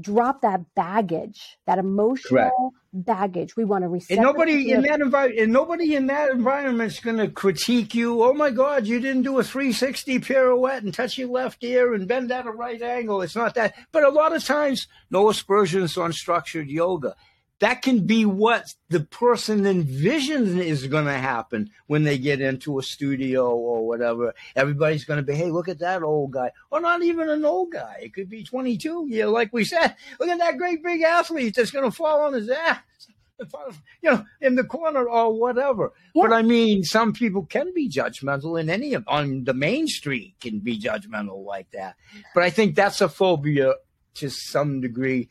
drop 0.01 0.41
that 0.41 0.73
baggage, 0.75 1.57
that 1.65 1.77
emotional 1.77 2.73
baggage. 2.93 3.55
We 3.55 3.63
want 3.63 3.83
to 3.83 3.87
reset. 3.87 4.17
And 4.17 4.23
nobody 4.23 4.71
in 4.71 4.81
that 4.81 4.99
environment, 4.99 5.39
and 5.39 5.53
nobody 5.53 5.95
in 5.95 6.07
that 6.07 6.29
environment 6.31 6.91
is 6.91 6.99
going 6.99 7.17
to 7.17 7.29
critique 7.29 7.95
you. 7.95 8.23
Oh 8.23 8.33
my 8.33 8.49
God, 8.49 8.85
you 8.85 8.99
didn't 8.99 9.23
do 9.23 9.39
a 9.39 9.43
360 9.43 10.19
pirouette 10.19 10.83
and 10.83 10.93
touch 10.93 11.17
your 11.17 11.29
left 11.29 11.63
ear 11.63 11.93
and 11.93 12.07
bend 12.07 12.31
at 12.31 12.45
a 12.45 12.51
right 12.51 12.81
angle. 12.81 13.21
It's 13.21 13.35
not 13.35 13.55
that. 13.55 13.75
But 13.91 14.03
a 14.03 14.09
lot 14.09 14.35
of 14.35 14.43
times, 14.43 14.87
no 15.09 15.29
aspersions 15.29 15.97
on 15.97 16.11
structured 16.13 16.67
yoga. 16.67 17.15
That 17.59 17.81
can 17.81 18.05
be 18.05 18.23
what 18.23 18.65
the 18.89 18.99
person 18.99 19.63
envisions 19.63 20.59
is 20.59 20.85
going 20.87 21.05
to 21.05 21.13
happen 21.13 21.71
when 21.87 22.03
they 22.03 22.17
get 22.17 22.39
into 22.39 22.77
a 22.77 22.83
studio 22.83 23.49
or 23.49 23.87
whatever. 23.87 24.35
Everybody's 24.55 25.05
going 25.05 25.17
to 25.17 25.23
be, 25.23 25.33
hey, 25.33 25.49
look 25.49 25.67
at 25.67 25.79
that 25.79 26.03
old 26.03 26.31
guy. 26.31 26.51
Or 26.69 26.79
not 26.79 27.01
even 27.01 27.29
an 27.29 27.45
old 27.45 27.71
guy. 27.71 27.97
It 28.01 28.13
could 28.13 28.29
be 28.29 28.43
22. 28.43 29.07
Yeah, 29.09 29.25
like 29.25 29.51
we 29.53 29.65
said, 29.65 29.95
look 30.19 30.29
at 30.29 30.37
that 30.37 30.57
great 30.57 30.83
big 30.83 31.01
athlete 31.01 31.55
that's 31.55 31.71
going 31.71 31.89
to 31.89 31.95
fall 31.95 32.21
on 32.21 32.33
his 32.33 32.49
ass 32.49 32.79
you 34.01 34.11
know, 34.11 34.25
in 34.41 34.55
the 34.55 34.63
corner 34.63 35.07
or 35.07 35.37
whatever. 35.39 35.93
Yeah. 36.13 36.23
But 36.23 36.33
I 36.33 36.41
mean, 36.41 36.83
some 36.83 37.13
people 37.13 37.45
can 37.45 37.73
be 37.73 37.89
judgmental 37.89 38.59
in 38.59 38.69
any 38.69 38.93
of 38.93 39.03
on 39.07 39.43
the 39.43 39.53
main 39.53 39.87
street 39.87 40.35
can 40.41 40.59
be 40.59 40.79
judgmental 40.79 41.45
like 41.45 41.69
that. 41.71 41.95
But 42.33 42.43
I 42.43 42.49
think 42.49 42.75
that's 42.75 43.01
a 43.01 43.09
phobia 43.09 43.75
to 44.15 44.29
some 44.29 44.81
degree 44.81 45.29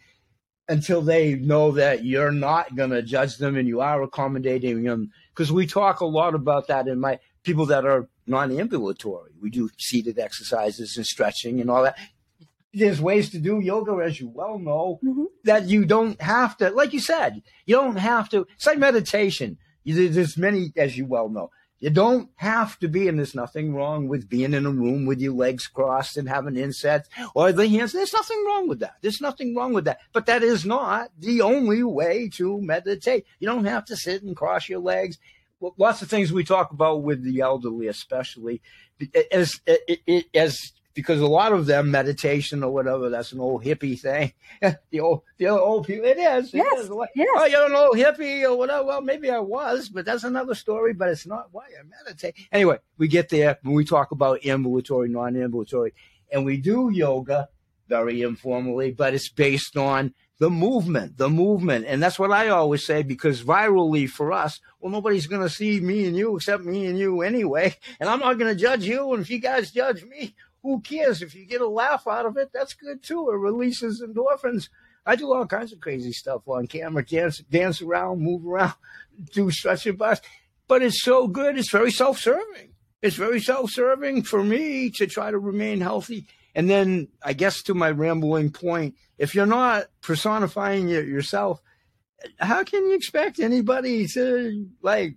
until 0.68 1.00
they 1.00 1.34
know 1.36 1.70
that 1.72 2.04
you're 2.04 2.32
not 2.32 2.74
going 2.74 2.90
to 2.90 3.02
judge 3.02 3.36
them 3.36 3.56
and 3.56 3.68
you 3.68 3.80
are 3.80 4.02
accommodating 4.02 4.82
them. 4.82 5.10
Because 5.34 5.52
we 5.52 5.66
talk 5.66 6.00
a 6.00 6.06
lot 6.06 6.34
about 6.34 6.66
that 6.68 6.88
in 6.88 6.98
my 6.98 7.18
people 7.44 7.66
that 7.66 7.84
are 7.84 8.08
non-ambulatory. 8.26 9.32
We 9.40 9.50
do 9.50 9.70
seated 9.78 10.18
exercises 10.18 10.96
and 10.96 11.06
stretching 11.06 11.60
and 11.60 11.70
all 11.70 11.84
that. 11.84 11.96
There's 12.74 13.00
ways 13.00 13.30
to 13.30 13.38
do 13.38 13.60
yoga, 13.60 13.92
as 14.04 14.20
you 14.20 14.28
well 14.28 14.58
know, 14.58 14.98
Mhm. 15.04 15.26
that 15.44 15.66
you 15.68 15.84
don't 15.84 16.20
have 16.20 16.56
to, 16.58 16.70
like 16.70 16.92
you 16.92 17.00
said, 17.00 17.42
you 17.64 17.76
don't 17.76 17.96
have 17.96 18.28
to. 18.30 18.46
It's 18.56 18.66
like 18.66 18.78
meditation. 18.78 19.58
There's 19.84 20.36
many, 20.36 20.72
as 20.76 20.98
you 20.98 21.06
well 21.06 21.28
know. 21.28 21.50
You 21.86 21.92
don't 21.92 22.30
have 22.34 22.80
to 22.80 22.88
be, 22.88 23.06
and 23.06 23.16
there's 23.16 23.36
nothing 23.36 23.72
wrong 23.72 24.08
with 24.08 24.28
being 24.28 24.54
in 24.54 24.66
a 24.66 24.70
room 24.72 25.06
with 25.06 25.20
your 25.20 25.34
legs 25.34 25.68
crossed 25.68 26.16
and 26.16 26.28
having 26.28 26.56
insets 26.56 27.08
or 27.32 27.52
the 27.52 27.68
hands. 27.68 27.92
There's 27.92 28.12
nothing 28.12 28.44
wrong 28.44 28.66
with 28.66 28.80
that. 28.80 28.96
There's 29.02 29.20
nothing 29.20 29.54
wrong 29.54 29.72
with 29.72 29.84
that. 29.84 30.00
But 30.12 30.26
that 30.26 30.42
is 30.42 30.66
not 30.66 31.12
the 31.16 31.42
only 31.42 31.84
way 31.84 32.28
to 32.30 32.60
meditate. 32.60 33.24
You 33.38 33.46
don't 33.46 33.66
have 33.66 33.84
to 33.84 33.96
sit 33.96 34.24
and 34.24 34.34
cross 34.34 34.68
your 34.68 34.80
legs. 34.80 35.18
Lots 35.78 36.02
of 36.02 36.10
things 36.10 36.32
we 36.32 36.42
talk 36.42 36.72
about 36.72 37.04
with 37.04 37.22
the 37.22 37.38
elderly, 37.38 37.86
especially 37.86 38.60
as 39.30 39.60
as 40.34 40.72
because 40.96 41.20
a 41.20 41.26
lot 41.28 41.52
of 41.52 41.66
them 41.66 41.92
meditation 41.92 42.64
or 42.64 42.72
whatever 42.72 43.08
that's 43.08 43.30
an 43.30 43.38
old 43.38 43.62
hippie 43.64 43.98
thing. 44.00 44.32
the 44.90 44.98
old 45.00 45.22
the 45.38 45.46
old 45.46 45.86
people. 45.86 46.06
It 46.06 46.18
is. 46.18 46.52
It 46.52 46.56
Yes, 46.58 46.80
is. 46.84 46.90
Yes. 47.14 47.28
Oh, 47.36 47.44
you're 47.44 47.66
an 47.66 47.74
old 47.76 47.96
hippie 47.96 48.42
or 48.42 48.56
whatever. 48.56 48.84
Well, 48.86 49.02
maybe 49.02 49.30
I 49.30 49.38
was, 49.38 49.88
but 49.88 50.04
that's 50.04 50.24
another 50.24 50.56
story. 50.56 50.92
But 50.94 51.10
it's 51.10 51.26
not 51.26 51.48
why 51.52 51.66
I 51.66 51.84
meditate. 52.04 52.34
Anyway, 52.50 52.78
we 52.98 53.06
get 53.06 53.28
there 53.28 53.58
when 53.62 53.74
we 53.76 53.84
talk 53.84 54.10
about 54.10 54.44
ambulatory, 54.44 55.08
non-ambulatory, 55.08 55.94
and 56.32 56.44
we 56.44 56.56
do 56.56 56.90
yoga. 56.90 57.48
very 57.88 58.22
informally, 58.22 58.90
but 58.90 59.14
it's 59.14 59.28
based 59.28 59.76
on 59.76 60.12
the 60.38 60.50
movement, 60.50 61.16
the 61.18 61.30
movement. 61.30 61.86
And 61.86 62.02
that's 62.02 62.18
what 62.18 62.32
I 62.32 62.48
always 62.48 62.84
say 62.84 63.02
because 63.04 63.42
virally 63.44 64.10
for 64.10 64.32
us, 64.32 64.60
well, 64.80 64.90
nobody's 64.92 65.28
going 65.28 65.42
to 65.42 65.48
see 65.48 65.78
me 65.80 66.04
and 66.06 66.16
you 66.16 66.34
except 66.36 66.64
me 66.64 66.86
and 66.86 66.98
you 66.98 67.22
anyway. 67.22 67.76
And 68.00 68.08
I'm 68.10 68.18
not 68.18 68.38
going 68.38 68.52
to 68.54 68.60
judge 68.60 68.84
you. 68.84 69.12
And 69.14 69.22
if 69.22 69.30
you 69.30 69.38
guys 69.38 69.70
judge 69.70 70.02
me, 70.04 70.34
who 70.66 70.80
cares? 70.80 71.22
If 71.22 71.34
you 71.34 71.46
get 71.46 71.60
a 71.60 71.68
laugh 71.68 72.06
out 72.06 72.26
of 72.26 72.36
it, 72.36 72.50
that's 72.52 72.74
good 72.74 73.02
too. 73.02 73.30
It 73.30 73.36
releases 73.36 74.02
endorphins. 74.02 74.68
I 75.04 75.16
do 75.16 75.32
all 75.32 75.46
kinds 75.46 75.72
of 75.72 75.80
crazy 75.80 76.12
stuff 76.12 76.42
on 76.46 76.66
camera, 76.66 77.04
dance, 77.04 77.38
dance 77.38 77.80
around, 77.80 78.20
move 78.20 78.46
around, 78.46 78.74
do 79.32 79.50
stretch 79.50 79.86
and 79.86 79.96
bust. 79.98 80.24
But 80.68 80.82
it's 80.82 81.02
so 81.02 81.28
good. 81.28 81.56
It's 81.56 81.70
very 81.70 81.92
self 81.92 82.18
serving. 82.18 82.72
It's 83.02 83.16
very 83.16 83.40
self 83.40 83.70
serving 83.70 84.22
for 84.22 84.42
me 84.42 84.90
to 84.96 85.06
try 85.06 85.30
to 85.30 85.38
remain 85.38 85.80
healthy 85.80 86.26
and 86.56 86.70
then 86.70 87.08
I 87.22 87.34
guess 87.34 87.62
to 87.64 87.74
my 87.74 87.90
rambling 87.90 88.50
point, 88.50 88.94
if 89.18 89.34
you're 89.34 89.44
not 89.44 89.88
personifying 90.00 90.88
it 90.88 91.06
yourself, 91.06 91.60
how 92.38 92.64
can 92.64 92.86
you 92.86 92.94
expect 92.94 93.38
anybody 93.38 94.06
to 94.14 94.66
like 94.80 95.16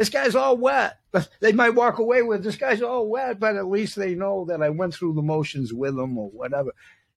this 0.00 0.08
guy's 0.08 0.34
all 0.34 0.56
wet? 0.56 0.98
They 1.40 1.52
might 1.52 1.74
walk 1.74 1.98
away 1.98 2.22
with 2.22 2.42
this 2.42 2.56
guy's 2.56 2.80
all 2.80 3.06
wet, 3.06 3.38
but 3.38 3.56
at 3.56 3.68
least 3.68 3.96
they 3.96 4.14
know 4.14 4.46
that 4.46 4.62
I 4.62 4.70
went 4.70 4.94
through 4.94 5.12
the 5.12 5.20
motions 5.20 5.74
with 5.74 5.94
them 5.94 6.16
or 6.16 6.30
whatever. 6.30 6.70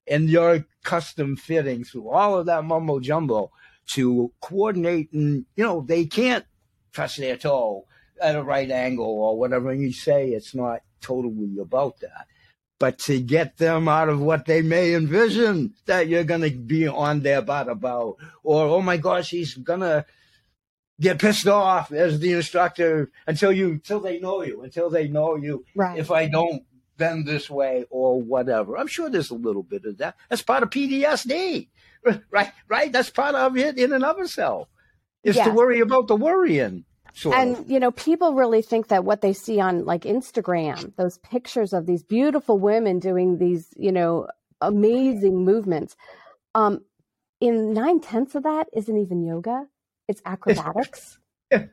And 0.06 0.30
you're 0.30 0.66
custom 0.84 1.38
fitting 1.38 1.86
through 1.86 2.10
all 2.10 2.38
of 2.38 2.48
that 2.48 2.66
mumbo 2.66 3.00
jumbo 3.00 3.52
to 3.92 4.34
coordinate 4.42 5.14
and 5.14 5.46
you 5.56 5.64
know, 5.64 5.80
they 5.80 6.06
can't 6.06 6.44
touch 6.92 7.16
their 7.16 7.38
toe 7.38 7.86
at 8.22 8.36
a 8.36 8.44
right 8.44 8.70
angle 8.70 9.06
or 9.06 9.40
whatever. 9.40 9.72
And 9.72 9.82
you 9.82 9.94
say 9.94 10.32
it's 10.32 10.54
not 10.54 10.82
totally 11.00 11.58
about 11.60 12.02
that 12.02 12.28
but 12.80 13.00
to 13.00 13.22
get 13.22 13.56
them 13.56 13.88
out 13.88 14.10
of 14.10 14.20
what 14.20 14.46
they 14.46 14.62
may 14.62 14.94
envision 14.94 15.74
that 15.86 16.10
you're 16.10 16.26
going 16.26 16.42
to 16.42 16.50
be 16.50 16.86
on 16.86 17.22
their 17.22 17.42
butt 17.42 17.70
about, 17.70 18.18
or 18.44 18.66
oh 18.66 18.82
my 18.82 18.98
gosh, 18.98 19.30
he's 19.30 19.54
going 19.54 19.80
to 19.80 20.06
get 21.00 21.20
pissed 21.20 21.48
off 21.48 21.92
as 21.92 22.20
the 22.20 22.34
instructor 22.34 23.12
until 23.28 23.52
you 23.52 23.72
until 23.72 24.00
they 24.00 24.20
know 24.20 24.44
you, 24.44 24.62
until 24.64 24.90
they 24.90 25.08
know 25.08 25.36
you. 25.36 25.66
Right. 25.76 25.98
If 25.98 26.12
I 26.12 26.28
don't 26.28 26.64
bend 26.98 27.26
this 27.26 27.50
way 27.50 27.86
or 27.90 28.22
whatever, 28.22 28.78
I'm 28.78 28.88
sure 28.88 29.10
there's 29.10 29.32
a 29.32 29.36
little 29.36 29.64
bit 29.64 29.86
of 29.86 29.98
that. 29.98 30.16
That's 30.30 30.42
part 30.42 30.64
of 30.64 30.70
PTSD, 30.70 31.70
right? 32.32 32.52
Right. 32.68 32.92
That's 32.92 33.10
part 33.10 33.36
of 33.36 33.58
it 33.58 33.78
in 33.78 33.94
and 33.94 34.04
of 34.04 34.20
itself. 34.20 34.68
Is 35.24 35.38
to 35.38 35.52
worry 35.52 35.80
about 35.80 36.08
the 36.08 36.18
worrying. 36.18 36.84
And 37.26 37.70
you 37.70 37.80
know, 37.80 37.92
people 37.92 38.34
really 38.34 38.62
think 38.62 38.88
that 38.88 39.06
what 39.06 39.22
they 39.22 39.34
see 39.34 39.60
on 39.60 39.86
like 39.86 40.02
Instagram, 40.02 40.96
those 40.96 41.18
pictures 41.20 41.72
of 41.72 41.86
these 41.86 42.04
beautiful 42.04 42.58
women 42.58 43.00
doing 43.00 43.38
these, 43.38 43.68
you 43.78 43.92
know, 43.92 44.28
amazing 44.62 45.46
movements. 45.46 45.96
Um, 46.56 46.82
in 47.40 47.74
nine 47.74 48.00
tenths 48.00 48.36
of 48.36 48.44
that 48.44 48.68
isn't 48.74 48.98
even 48.98 49.24
yoga; 49.24 49.68
it's 50.08 50.22
acrobatics. 50.26 51.18
a 51.52 51.70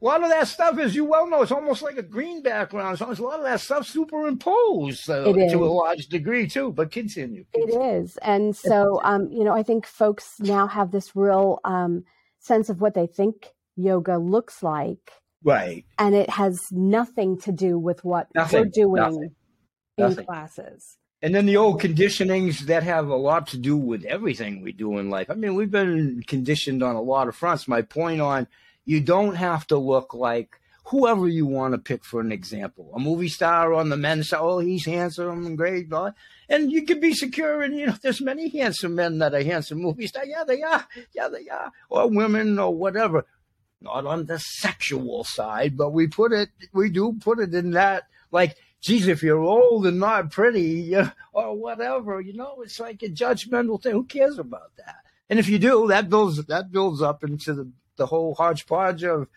lot 0.00 0.22
of 0.22 0.28
that 0.28 0.46
stuff, 0.48 0.78
as 0.78 0.94
you 0.94 1.04
well 1.04 1.26
know, 1.26 1.42
it's 1.42 1.52
almost 1.52 1.82
like 1.82 1.96
a 1.96 2.02
green 2.02 2.42
background. 2.42 2.98
So 2.98 3.10
it's 3.10 3.20
a 3.20 3.22
lot 3.22 3.38
of 3.38 3.44
that 3.44 3.60
stuff 3.60 3.86
superimposed 3.86 5.08
uh, 5.08 5.24
to 5.24 5.64
a 5.64 5.66
large 5.66 6.08
degree 6.08 6.46
too. 6.46 6.72
But 6.72 6.90
continue, 6.90 7.44
continue. 7.54 7.80
It 7.80 8.02
is, 8.02 8.16
and 8.18 8.54
so 8.54 9.00
um, 9.02 9.30
you 9.30 9.44
know, 9.44 9.54
I 9.54 9.62
think 9.62 9.86
folks 9.86 10.38
now 10.40 10.66
have 10.66 10.90
this 10.90 11.16
real 11.16 11.60
um, 11.64 12.04
sense 12.38 12.68
of 12.68 12.80
what 12.80 12.94
they 12.94 13.06
think 13.06 13.52
yoga 13.76 14.18
looks 14.18 14.62
like. 14.62 15.12
Right. 15.44 15.84
And 15.98 16.14
it 16.14 16.30
has 16.30 16.70
nothing 16.70 17.38
to 17.40 17.52
do 17.52 17.78
with 17.78 18.04
what 18.04 18.28
nothing, 18.34 18.60
we're 18.60 18.66
doing 18.66 19.02
nothing, 19.02 19.34
in 19.98 20.08
nothing. 20.08 20.26
classes. 20.26 20.98
And 21.22 21.34
then 21.34 21.46
the 21.46 21.56
old 21.56 21.80
conditionings 21.80 22.60
that 22.66 22.82
have 22.82 23.08
a 23.08 23.16
lot 23.16 23.46
to 23.48 23.56
do 23.58 23.76
with 23.76 24.04
everything 24.04 24.60
we 24.60 24.72
do 24.72 24.98
in 24.98 25.08
life. 25.08 25.30
I 25.30 25.34
mean, 25.34 25.54
we've 25.54 25.70
been 25.70 26.24
conditioned 26.26 26.82
on 26.82 26.96
a 26.96 27.00
lot 27.00 27.28
of 27.28 27.36
fronts. 27.36 27.68
My 27.68 27.82
point 27.82 28.20
on 28.20 28.48
you 28.84 29.00
don't 29.00 29.36
have 29.36 29.64
to 29.68 29.76
look 29.76 30.14
like 30.14 30.58
whoever 30.86 31.28
you 31.28 31.46
want 31.46 31.74
to 31.74 31.78
pick 31.78 32.04
for 32.04 32.20
an 32.20 32.32
example. 32.32 32.90
A 32.92 32.98
movie 32.98 33.28
star 33.28 33.72
on 33.72 33.88
the 33.88 33.96
men's 33.96 34.30
side, 34.30 34.40
oh, 34.40 34.58
he's 34.58 34.84
handsome 34.84 35.46
and 35.46 35.56
great. 35.56 35.86
And 36.48 36.72
you 36.72 36.84
can 36.84 36.98
be 36.98 37.14
secure. 37.14 37.62
And, 37.62 37.76
you 37.76 37.86
know, 37.86 37.94
there's 38.02 38.20
many 38.20 38.48
handsome 38.48 38.96
men 38.96 39.18
that 39.18 39.32
are 39.32 39.44
handsome 39.44 39.78
movie 39.78 40.08
stars. 40.08 40.26
Yeah, 40.28 40.42
they 40.42 40.62
are. 40.62 40.86
Yeah, 41.14 41.28
they 41.28 41.48
are. 41.48 41.70
Or 41.88 42.08
women 42.08 42.58
or 42.58 42.74
whatever 42.74 43.26
not 43.80 44.06
on 44.06 44.26
the 44.26 44.38
sexual 44.38 45.24
side, 45.24 45.76
but 45.76 45.90
we 45.90 46.06
put 46.06 46.32
it, 46.32 46.48
we 46.72 46.88
do 46.88 47.16
put 47.20 47.40
it 47.40 47.54
in 47.54 47.72
that, 47.72 48.04
like, 48.30 48.56
geez, 48.82 49.06
if 49.06 49.22
you're 49.22 49.42
old 49.42 49.86
and 49.86 49.98
not 49.98 50.30
pretty 50.30 50.94
or 51.32 51.56
whatever, 51.56 52.20
you 52.20 52.34
know, 52.34 52.60
it's 52.60 52.78
like 52.78 53.02
a 53.02 53.08
judgmental 53.08 53.82
thing. 53.82 53.92
Who 53.92 54.04
cares 54.04 54.38
about 54.38 54.76
that? 54.76 54.96
And 55.30 55.38
if 55.38 55.48
you 55.48 55.58
do, 55.58 55.88
that 55.88 56.10
builds 56.10 56.44
that 56.44 56.70
builds 56.70 57.00
up 57.00 57.24
into 57.24 57.54
the, 57.54 57.72
the 57.96 58.04
whole 58.04 58.34
hodgepodge 58.34 59.02
of 59.04 59.28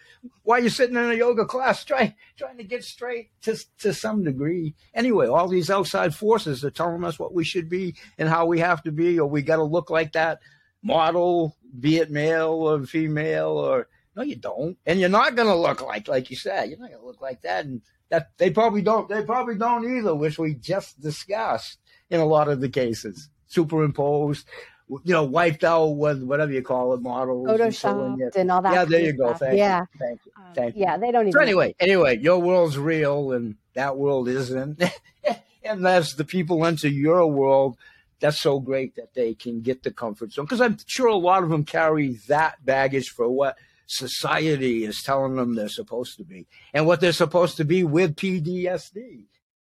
why 0.43 0.57
you're 0.57 0.69
sitting 0.69 0.97
in 0.97 1.11
a 1.11 1.13
yoga 1.13 1.45
class 1.45 1.85
trying 1.85 2.15
trying 2.35 2.57
to 2.57 2.63
get 2.65 2.83
straight 2.83 3.29
to 3.43 3.57
to 3.79 3.93
some 3.93 4.23
degree. 4.23 4.75
Anyway, 4.93 5.27
all 5.27 5.47
these 5.47 5.69
outside 5.69 6.13
forces 6.13 6.65
are 6.65 6.71
telling 6.71 7.05
us 7.05 7.17
what 7.17 7.33
we 7.33 7.45
should 7.45 7.69
be 7.69 7.95
and 8.17 8.27
how 8.27 8.45
we 8.45 8.59
have 8.59 8.83
to 8.83 8.91
be, 8.91 9.19
or 9.19 9.29
we 9.29 9.41
got 9.41 9.57
to 9.57 9.63
look 9.63 9.89
like 9.89 10.11
that 10.13 10.39
model, 10.81 11.55
be 11.79 11.97
it 11.97 12.11
male 12.11 12.51
or 12.51 12.83
female, 12.85 13.51
or 13.51 13.87
no, 14.15 14.23
you 14.23 14.35
don't. 14.35 14.77
And 14.85 14.99
you're 14.99 15.09
not 15.09 15.35
going 15.35 15.47
to 15.47 15.55
look 15.55 15.81
like, 15.81 16.07
like 16.07 16.29
you 16.29 16.37
said, 16.37 16.69
you're 16.69 16.79
not 16.79 16.89
going 16.89 17.01
to 17.01 17.05
look 17.05 17.21
like 17.21 17.41
that. 17.41 17.65
And 17.65 17.81
that 18.09 18.29
they 18.37 18.49
probably 18.49 18.81
don't, 18.81 19.09
they 19.09 19.23
probably 19.23 19.55
don't 19.55 19.97
either, 19.97 20.13
which 20.13 20.37
we 20.37 20.53
just 20.53 21.01
discussed 21.01 21.79
in 22.09 22.19
a 22.19 22.25
lot 22.25 22.47
of 22.47 22.61
the 22.61 22.69
cases. 22.69 23.29
Superimposed, 23.47 24.45
you 24.89 25.13
know, 25.13 25.23
wiped 25.23 25.63
out 25.63 25.97
with 25.97 26.21
whatever 26.23 26.51
you 26.51 26.61
call 26.61 26.93
it, 26.93 27.01
models. 27.01 27.47
Photoshopped 27.47 28.21
and, 28.21 28.35
and 28.35 28.51
all 28.51 28.61
that. 28.61 28.73
Yeah, 28.73 28.85
there 28.85 29.01
you 29.01 29.13
go. 29.13 29.33
Thank 29.33 29.57
yeah. 29.57 29.81
you. 29.81 29.99
Thank 29.99 30.19
you. 30.25 30.31
Um, 30.37 30.53
Thank 30.53 30.75
yeah, 30.75 30.97
they 30.97 31.11
don't 31.11 31.23
even. 31.23 31.33
So 31.33 31.39
anyway, 31.39 31.75
anyway, 31.79 32.17
your 32.17 32.39
world's 32.39 32.77
real 32.77 33.31
and 33.31 33.55
that 33.73 33.97
world 33.97 34.27
isn't. 34.27 34.83
and 35.63 35.87
as 35.87 36.15
the 36.15 36.25
people 36.25 36.65
enter 36.65 36.87
your 36.87 37.27
world, 37.27 37.77
that's 38.19 38.39
so 38.39 38.59
great 38.59 38.95
that 38.95 39.13
they 39.13 39.33
can 39.33 39.61
get 39.61 39.83
the 39.83 39.91
comfort 39.91 40.33
zone. 40.33 40.45
Because 40.45 40.61
I'm 40.61 40.77
sure 40.85 41.07
a 41.07 41.15
lot 41.15 41.43
of 41.43 41.49
them 41.49 41.65
carry 41.65 42.19
that 42.27 42.63
baggage 42.63 43.09
for 43.09 43.29
what 43.29 43.57
society 43.87 44.85
is 44.85 45.01
telling 45.03 45.35
them 45.35 45.55
they're 45.55 45.69
supposed 45.69 46.17
to 46.17 46.23
be 46.23 46.47
and 46.73 46.85
what 46.85 47.01
they're 47.01 47.11
supposed 47.11 47.57
to 47.57 47.65
be 47.65 47.83
with 47.83 48.15
PTSD. 48.15 49.25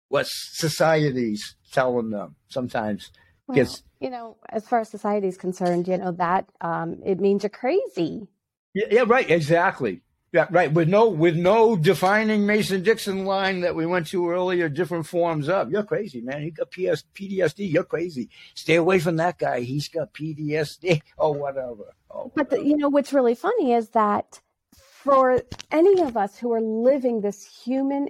What 0.10 0.26
society's 0.28 1.56
telling 1.74 2.12
them 2.12 2.36
sometimes 2.50 3.12
well, 3.48 3.56
gets. 3.56 3.84
You 4.00 4.10
know, 4.10 4.38
as 4.50 4.68
far 4.68 4.80
as 4.80 4.90
society 4.90 5.28
is 5.28 5.38
concerned, 5.38 5.88
you 5.88 5.98
know, 5.98 6.12
that 6.14 6.46
um, 6.62 7.02
it 7.06 7.20
means 7.20 7.44
you're 7.44 7.50
crazy. 7.50 8.28
Yeah, 8.74 8.86
yeah, 8.92 9.04
right. 9.06 9.30
Exactly. 9.30 10.02
Yeah, 10.34 10.48
right. 10.52 10.72
With 10.72 10.90
no 10.90 11.08
with 11.08 11.36
no 11.36 11.76
defining 11.76 12.46
Mason 12.46 12.84
Dixon 12.84 13.26
line 13.26 13.62
that 13.62 13.76
we 13.76 13.86
went 13.86 14.08
to 14.08 14.30
earlier, 14.30 14.68
different 14.68 15.08
forms 15.08 15.48
of 15.48 15.72
you're 15.72 15.84
crazy, 15.84 16.22
man. 16.22 16.44
You 16.44 16.52
got 16.52 16.70
PS, 16.70 17.04
PTSD. 17.16 17.72
You're 17.72 17.86
crazy. 17.86 18.30
Stay 18.54 18.76
away 18.76 19.00
from 19.00 19.16
that 19.18 19.40
guy. 19.40 19.62
He's 19.62 19.88
got 19.88 20.14
PTSD 20.14 21.02
or 21.18 21.34
whatever. 21.34 21.96
Oh, 22.12 22.32
but 22.36 22.50
the, 22.50 22.64
you 22.64 22.78
know 22.78 22.90
what's 22.90 23.14
really 23.14 23.36
funny 23.36 23.74
is 23.74 23.90
that 23.90 24.40
for 24.74 25.42
any 25.72 26.02
of 26.02 26.18
us 26.18 26.38
who 26.38 26.52
are 26.54 26.62
living 26.62 27.22
this 27.22 27.46
human 27.64 28.10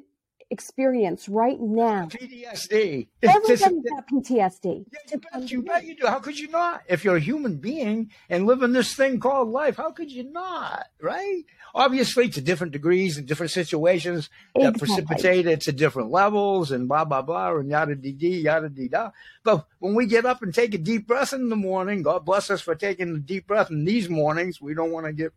experience 0.49 1.27
right 1.27 1.59
now. 1.59 2.05
PTSD. 2.05 3.07
Everybody's 3.21 3.61
got 3.61 4.07
PTSD. 4.11 4.85
Yeah, 4.91 4.99
you, 5.11 5.17
bet, 5.19 5.51
you 5.51 5.61
bet 5.61 5.85
you 5.85 5.95
do. 5.95 6.07
How 6.07 6.19
could 6.19 6.39
you 6.39 6.47
not? 6.47 6.83
If 6.87 7.03
you're 7.03 7.17
a 7.17 7.21
human 7.21 7.57
being 7.57 8.11
and 8.29 8.45
living 8.45 8.71
this 8.71 8.93
thing 8.93 9.19
called 9.19 9.49
life, 9.49 9.77
how 9.77 9.91
could 9.91 10.11
you 10.11 10.23
not? 10.31 10.85
Right? 11.01 11.43
Obviously, 11.75 12.29
to 12.29 12.41
different 12.41 12.73
degrees 12.73 13.17
and 13.17 13.27
different 13.27 13.51
situations 13.51 14.29
that 14.55 14.73
exactly. 14.73 14.87
precipitate 14.87 15.47
it 15.47 15.61
to 15.61 15.71
different 15.71 16.11
levels 16.11 16.71
and 16.71 16.87
blah, 16.87 17.05
blah, 17.05 17.21
blah, 17.21 17.55
and 17.55 17.69
yada 17.69 17.95
dee 17.95 18.11
dee, 18.11 18.41
yada 18.41 18.69
dee 18.69 18.87
da. 18.87 19.11
But 19.43 19.67
when 19.79 19.95
we 19.95 20.05
get 20.05 20.25
up 20.25 20.41
and 20.41 20.53
take 20.53 20.73
a 20.73 20.77
deep 20.77 21.07
breath 21.07 21.33
in 21.33 21.49
the 21.49 21.55
morning, 21.55 22.01
God 22.01 22.25
bless 22.25 22.49
us 22.49 22.61
for 22.61 22.75
taking 22.75 23.15
a 23.15 23.19
deep 23.19 23.47
breath 23.47 23.69
in 23.69 23.85
these 23.85 24.09
mornings. 24.09 24.61
We 24.61 24.73
don't 24.73 24.91
want 24.91 25.05
to 25.05 25.13
get 25.13 25.33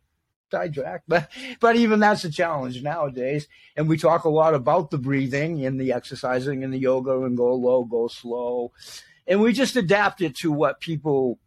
sidetracked, 0.51 1.05
but 1.09 1.31
but 1.61 1.77
even 1.77 2.01
that's 2.01 2.25
a 2.25 2.31
challenge 2.31 2.83
nowadays. 2.83 3.47
And 3.77 3.89
we 3.89 3.97
talk 3.97 4.25
a 4.25 4.31
lot 4.31 4.55
about 4.55 4.91
the 4.91 4.99
breathing 4.99 5.65
and 5.65 5.81
the 5.81 5.93
exercising 5.93 6.65
and 6.65 6.73
the 6.73 6.79
yoga 6.79 7.23
and 7.23 7.37
go 7.37 7.55
low, 7.55 7.85
go 7.85 8.09
slow, 8.09 8.73
and 9.27 9.41
we 9.41 9.53
just 9.53 9.77
adapt 9.77 10.21
it 10.21 10.37
to 10.37 10.51
what 10.51 10.81
people 10.81 11.39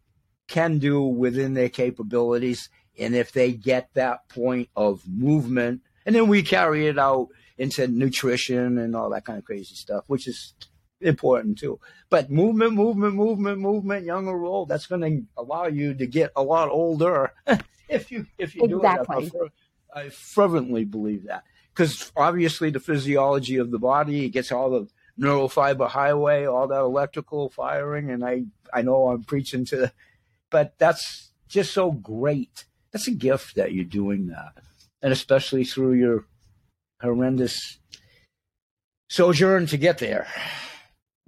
can 0.48 0.78
do 0.78 1.02
within 1.02 1.54
their 1.54 1.68
capabilities. 1.68 2.68
And 2.98 3.14
if 3.14 3.32
they 3.32 3.52
get 3.52 3.90
that 3.94 4.28
point 4.28 4.68
of 4.76 5.02
movement, 5.08 5.82
and 6.06 6.14
then 6.14 6.28
we 6.28 6.42
carry 6.42 6.86
it 6.86 6.98
out 6.98 7.28
into 7.56 7.86
nutrition 7.88 8.78
and 8.78 8.94
all 8.96 9.10
that 9.10 9.24
kind 9.24 9.38
of 9.38 9.44
crazy 9.44 9.74
stuff, 9.74 10.04
which 10.06 10.26
is 10.26 10.54
important 11.00 11.58
too. 11.58 11.78
But 12.10 12.30
movement, 12.30 12.72
movement, 12.72 13.14
movement, 13.14 13.58
movement, 13.58 14.04
young 14.04 14.28
or 14.28 14.44
old, 14.44 14.68
that's 14.68 14.86
going 14.86 15.00
to 15.00 15.26
allow 15.36 15.66
you 15.66 15.94
to 15.94 16.06
get 16.06 16.32
a 16.36 16.42
lot 16.42 16.68
older 16.68 17.32
if 17.88 18.10
you 18.10 18.26
if 18.38 18.54
you 18.54 18.64
exactly. 18.64 19.30
do 19.30 19.44
it. 19.44 19.52
I, 19.94 20.08
fervently 20.08 20.84
believe 20.84 21.26
that 21.26 21.44
because 21.72 22.10
obviously 22.16 22.70
the 22.70 22.80
physiology 22.80 23.58
of 23.58 23.70
the 23.70 23.78
body—it 23.78 24.30
gets 24.30 24.50
all 24.50 24.70
the 24.70 24.88
neural 25.16 25.48
fiber 25.48 25.86
highway, 25.86 26.46
all 26.46 26.66
that 26.66 26.80
electrical 26.80 27.48
firing, 27.50 28.10
and 28.10 28.24
I 28.24 28.44
I 28.72 28.82
know 28.82 29.08
I'm 29.08 29.22
preaching 29.22 29.64
to, 29.66 29.92
but 30.50 30.74
that's 30.78 31.30
just 31.48 31.72
so 31.72 31.92
great. 31.92 32.64
That's 32.94 33.08
a 33.08 33.10
gift 33.10 33.56
that 33.56 33.72
you're 33.72 33.84
doing 33.84 34.28
that, 34.28 34.52
and 35.02 35.12
especially 35.12 35.64
through 35.64 35.94
your 35.94 36.24
horrendous 37.02 37.80
sojourn 39.10 39.66
to 39.66 39.76
get 39.76 39.98
there. 39.98 40.28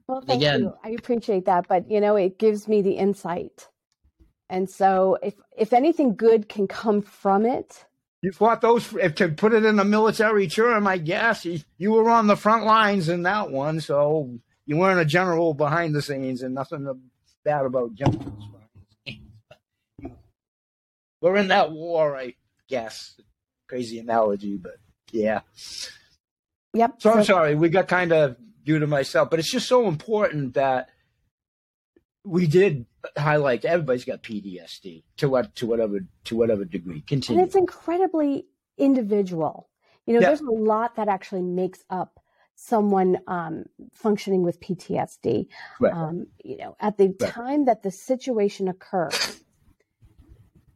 Well, 0.06 0.20
thank 0.20 0.40
Again, 0.40 0.60
you. 0.60 0.74
I 0.84 0.90
appreciate 0.90 1.46
that, 1.46 1.66
but 1.66 1.90
you 1.90 2.00
know, 2.00 2.14
it 2.14 2.38
gives 2.38 2.68
me 2.68 2.82
the 2.82 2.92
insight. 2.92 3.66
And 4.48 4.70
so 4.70 5.18
if 5.24 5.34
if 5.58 5.72
anything 5.72 6.14
good 6.14 6.48
can 6.48 6.68
come 6.68 7.02
from 7.02 7.44
it, 7.44 7.84
you 8.22 8.30
fought 8.30 8.60
those 8.60 8.94
if 8.94 9.16
to 9.16 9.28
put 9.30 9.52
it 9.52 9.64
in 9.64 9.80
a 9.80 9.84
military 9.84 10.46
term, 10.46 10.86
I 10.86 10.98
guess. 10.98 11.44
You, 11.44 11.58
you 11.78 11.90
were 11.90 12.08
on 12.08 12.28
the 12.28 12.36
front 12.36 12.64
lines 12.64 13.08
in 13.08 13.24
that 13.24 13.50
one, 13.50 13.80
so 13.80 14.38
you 14.66 14.76
weren't 14.76 15.00
a 15.00 15.04
general 15.04 15.52
behind 15.52 15.96
the 15.96 16.02
scenes 16.02 16.42
and 16.42 16.54
nothing 16.54 16.88
bad 17.44 17.66
about 17.66 17.94
generals. 17.94 18.50
We're 21.26 21.38
in 21.38 21.48
that 21.48 21.72
war, 21.72 22.16
I 22.16 22.34
guess. 22.68 23.20
Crazy 23.68 23.98
analogy, 23.98 24.56
but 24.56 24.76
yeah. 25.10 25.40
Yep. 26.74 26.94
So 26.98 27.12
I'm 27.12 27.24
sorry, 27.24 27.54
we 27.54 27.68
got 27.68 27.88
kind 27.88 28.12
of 28.12 28.36
due 28.64 28.78
to 28.78 28.86
myself, 28.86 29.30
but 29.30 29.38
it's 29.38 29.50
just 29.50 29.66
so 29.66 29.88
important 29.88 30.54
that 30.54 30.88
we 32.24 32.46
did 32.46 32.86
highlight 33.16 33.64
everybody's 33.64 34.04
got 34.04 34.22
PTSD 34.22 35.04
to 35.16 35.28
what 35.28 35.54
to 35.56 35.66
whatever 35.66 36.00
to 36.24 36.36
whatever 36.36 36.64
degree. 36.64 37.00
Continue. 37.00 37.40
And 37.40 37.48
it's 37.48 37.56
incredibly 37.56 38.46
individual. 38.78 39.68
You 40.06 40.14
know, 40.14 40.20
yeah. 40.20 40.28
there's 40.28 40.40
a 40.40 40.50
lot 40.50 40.96
that 40.96 41.08
actually 41.08 41.42
makes 41.42 41.82
up 41.90 42.20
someone 42.54 43.18
um, 43.26 43.64
functioning 43.92 44.42
with 44.42 44.60
PTSD. 44.60 45.48
Right. 45.80 45.92
Um, 45.92 46.26
you 46.44 46.56
know, 46.56 46.76
at 46.80 46.96
the 46.98 47.14
right. 47.20 47.30
time 47.30 47.64
that 47.66 47.82
the 47.82 47.90
situation 47.90 48.68
occurred, 48.68 49.14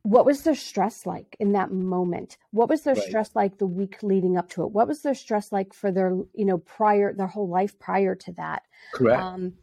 what 0.03 0.25
was 0.25 0.43
their 0.43 0.55
stress 0.55 1.05
like 1.05 1.37
in 1.39 1.53
that 1.53 1.71
moment? 1.71 2.39
What 2.53 2.69
was 2.69 2.83
their 2.83 2.95
right. 2.95 3.03
stress 3.03 3.31
like 3.35 3.59
the 3.59 3.67
week 3.67 4.03
leading 4.03 4.37
up 4.37 4.49
to 4.51 4.63
it? 4.63 4.73
What 4.73 4.89
was 4.89 5.03
their 5.03 5.15
stress 5.15 5.53
like 5.53 5.75
for 5.75 5.93
their 5.93 6.11
you 6.35 6.45
know 6.45 6.59
prior 6.59 7.13
their 7.13 7.27
whole 7.27 7.49
life 7.49 7.79
prior 7.79 8.15
to 8.15 8.33
that? 8.33 8.63
Correct. 8.95 9.23
Um, 9.23 9.55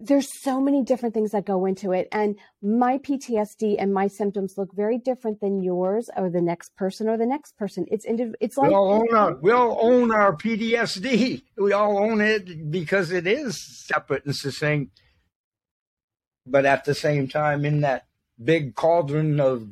there's 0.00 0.28
so 0.42 0.60
many 0.60 0.82
different 0.82 1.14
things 1.14 1.30
that 1.30 1.46
go 1.46 1.64
into 1.64 1.92
it 1.92 2.08
and 2.10 2.36
my 2.60 2.98
ptsd 2.98 3.76
and 3.78 3.94
my 3.94 4.08
symptoms 4.08 4.54
look 4.58 4.74
very 4.74 4.98
different 4.98 5.40
than 5.40 5.62
yours 5.62 6.10
or 6.16 6.28
the 6.28 6.40
next 6.40 6.74
person 6.76 7.08
or 7.08 7.16
the 7.16 7.24
next 7.24 7.56
person. 7.56 7.86
It's 7.88 8.04
indiv- 8.04 8.34
it's 8.40 8.56
like 8.56 8.70
we 8.70 8.74
all 8.74 8.92
own 8.92 9.14
our 9.14 9.36
we 9.36 9.52
all 9.52 9.78
own 9.80 10.10
our 10.10 10.34
ptsd 10.34 11.42
we 11.56 11.72
all 11.72 11.96
own 11.98 12.20
it 12.20 12.70
because 12.72 13.12
it 13.12 13.28
is 13.28 13.86
separate 13.86 14.24
and 14.24 14.34
succinct. 14.34 15.00
But 16.44 16.66
at 16.66 16.84
the 16.84 16.94
same 16.94 17.28
time 17.28 17.64
in 17.64 17.82
that 17.82 18.07
big 18.42 18.74
cauldron 18.74 19.40
of 19.40 19.68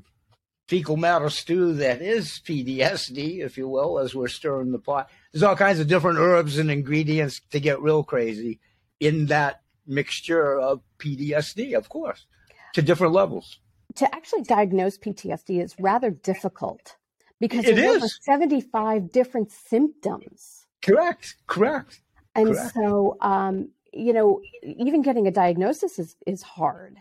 fecal 0.66 0.96
matter 0.96 1.30
stew 1.30 1.74
that 1.74 2.02
is 2.02 2.40
PTSD, 2.44 3.38
if 3.38 3.56
you 3.56 3.68
will, 3.68 3.98
as 3.98 4.14
we're 4.14 4.28
stirring 4.28 4.72
the 4.72 4.78
pot. 4.78 5.08
There's 5.32 5.42
all 5.42 5.56
kinds 5.56 5.80
of 5.80 5.86
different 5.86 6.18
herbs 6.18 6.58
and 6.58 6.70
ingredients 6.70 7.40
to 7.50 7.60
get 7.60 7.80
real 7.80 8.02
crazy 8.02 8.58
in 8.98 9.26
that 9.26 9.62
mixture 9.86 10.58
of 10.58 10.80
PTSD, 10.98 11.76
of 11.76 11.88
course, 11.88 12.26
to 12.74 12.82
different 12.82 13.12
levels. 13.12 13.60
To 13.96 14.14
actually 14.14 14.42
diagnose 14.42 14.98
PTSD 14.98 15.62
is 15.62 15.74
rather 15.78 16.10
difficult 16.10 16.96
because 17.40 17.64
it 17.64 17.76
there's 17.76 17.96
over 17.96 18.08
75 18.08 19.12
different 19.12 19.50
symptoms. 19.52 20.66
Correct, 20.82 21.36
correct. 21.46 22.00
And 22.34 22.54
correct. 22.54 22.74
so, 22.74 23.16
um, 23.20 23.70
you 23.92 24.12
know, 24.12 24.42
even 24.62 25.02
getting 25.02 25.26
a 25.26 25.30
diagnosis 25.30 25.98
is, 25.98 26.16
is 26.26 26.42
hard. 26.42 26.98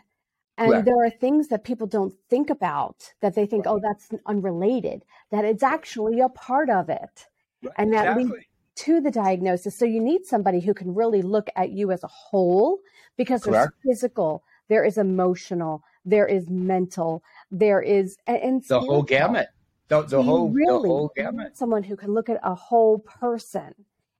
And 0.57 0.71
right. 0.71 0.85
there 0.85 1.03
are 1.03 1.09
things 1.09 1.49
that 1.49 1.63
people 1.63 1.85
don't 1.85 2.13
think 2.29 2.49
about 2.49 3.13
that 3.21 3.35
they 3.35 3.45
think, 3.45 3.65
oh, 3.67 3.75
right. 3.75 3.81
oh, 3.83 3.93
that's 3.93 4.23
unrelated, 4.25 5.03
that 5.31 5.43
it's 5.43 5.63
actually 5.63 6.21
a 6.21 6.29
part 6.29 6.69
of 6.69 6.89
it. 6.89 7.27
Right. 7.61 7.73
And 7.77 7.93
that 7.93 8.05
exactly. 8.05 8.23
leads 8.23 8.45
to 8.75 9.01
the 9.01 9.11
diagnosis. 9.11 9.75
So 9.77 9.85
you 9.85 10.01
need 10.01 10.25
somebody 10.25 10.61
who 10.61 10.73
can 10.73 10.93
really 10.93 11.21
look 11.21 11.49
at 11.55 11.71
you 11.71 11.91
as 11.91 12.03
a 12.03 12.07
whole 12.07 12.79
because 13.17 13.43
Correct. 13.43 13.73
there's 13.83 13.97
physical, 13.97 14.43
there 14.69 14.85
is 14.85 14.97
emotional, 14.97 15.83
there 16.05 16.27
is 16.27 16.49
mental, 16.49 17.21
there 17.51 17.81
is 17.81 18.17
and, 18.27 18.63
the 18.63 18.79
whole 18.79 19.03
gamut. 19.03 19.49
The, 19.87 20.01
the 20.01 20.23
whole 20.23 20.49
really 20.49 20.81
the 20.83 20.87
whole 20.87 21.11
gamut. 21.15 21.57
Someone 21.57 21.83
who 21.83 21.95
can 21.95 22.13
look 22.13 22.29
at 22.29 22.39
a 22.43 22.55
whole 22.55 22.99
person 22.99 23.75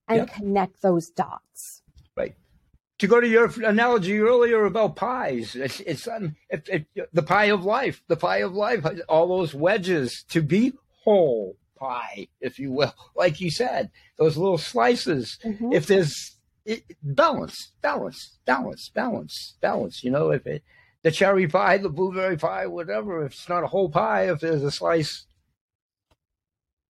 and 0.08 0.20
yep. 0.20 0.34
connect 0.34 0.82
those 0.82 1.10
dots 1.10 1.82
to 3.00 3.08
go 3.08 3.20
to 3.20 3.28
your 3.28 3.52
analogy 3.64 4.20
earlier 4.20 4.66
about 4.66 4.96
pies, 4.96 5.56
it's, 5.56 5.80
it's 5.82 6.08
um, 6.08 6.36
it, 6.50 6.68
it, 6.96 7.10
the 7.14 7.24
pie 7.24 7.46
of 7.46 7.66
life, 7.66 8.02
the 8.08 8.16
pie 8.16 8.38
of 8.38 8.54
life, 8.54 8.86
all 9.10 9.28
those 9.28 9.54
wedges 9.54 10.24
to 10.30 10.42
be 10.42 10.74
whole 11.04 11.58
pie, 11.78 12.28
if 12.40 12.58
you 12.58 12.72
will, 12.72 12.94
like 13.16 13.42
you 13.42 13.52
said, 13.52 13.92
those 14.18 14.38
little 14.38 14.58
slices. 14.58 15.38
Mm-hmm. 15.44 15.74
If 15.74 15.88
there's 15.88 16.38
it, 16.66 16.84
balance, 17.04 17.74
balance, 17.82 18.38
balance, 18.46 18.90
balance, 18.94 19.56
balance, 19.62 20.04
you 20.04 20.12
know, 20.12 20.32
if 20.32 20.48
it, 20.48 20.64
the 21.04 21.12
cherry 21.12 21.48
pie, 21.48 21.78
the 21.78 21.90
blueberry 21.90 22.38
pie, 22.38 22.66
whatever, 22.66 23.26
if 23.26 23.34
it's 23.34 23.50
not 23.50 23.64
a 23.64 23.68
whole 23.68 23.90
pie, 23.90 24.32
if 24.32 24.40
there's 24.40 24.64
a 24.64 24.72
slice, 24.72 25.26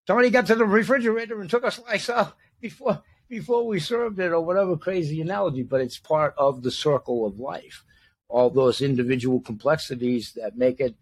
somebody 0.08 0.30
got 0.30 0.46
to 0.48 0.56
the 0.56 0.66
refrigerator 0.66 1.42
and 1.42 1.50
took 1.50 1.66
a 1.66 1.72
slice 1.72 2.10
out 2.10 2.34
before 2.62 3.02
before 3.28 3.66
we 3.66 3.80
served 3.80 4.20
it 4.20 4.32
or 4.32 4.42
whatever 4.42 4.78
crazy 4.78 5.22
analogy, 5.22 5.64
but 5.64 5.82
it's 5.82 6.00
part 6.00 6.34
of 6.38 6.64
the 6.64 6.72
circle 6.72 7.26
of 7.26 7.40
life. 7.40 7.84
All 8.28 8.50
those 8.50 8.82
individual 8.82 9.40
complexities 9.40 10.34
that 10.36 10.58
make 10.58 10.80
it. 10.80 10.96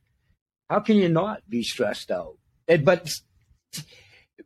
How 0.69 0.79
can 0.79 0.97
you 0.97 1.09
not 1.09 1.47
be 1.49 1.63
stressed 1.63 2.11
out? 2.11 2.37
And, 2.67 2.85
but 2.85 3.11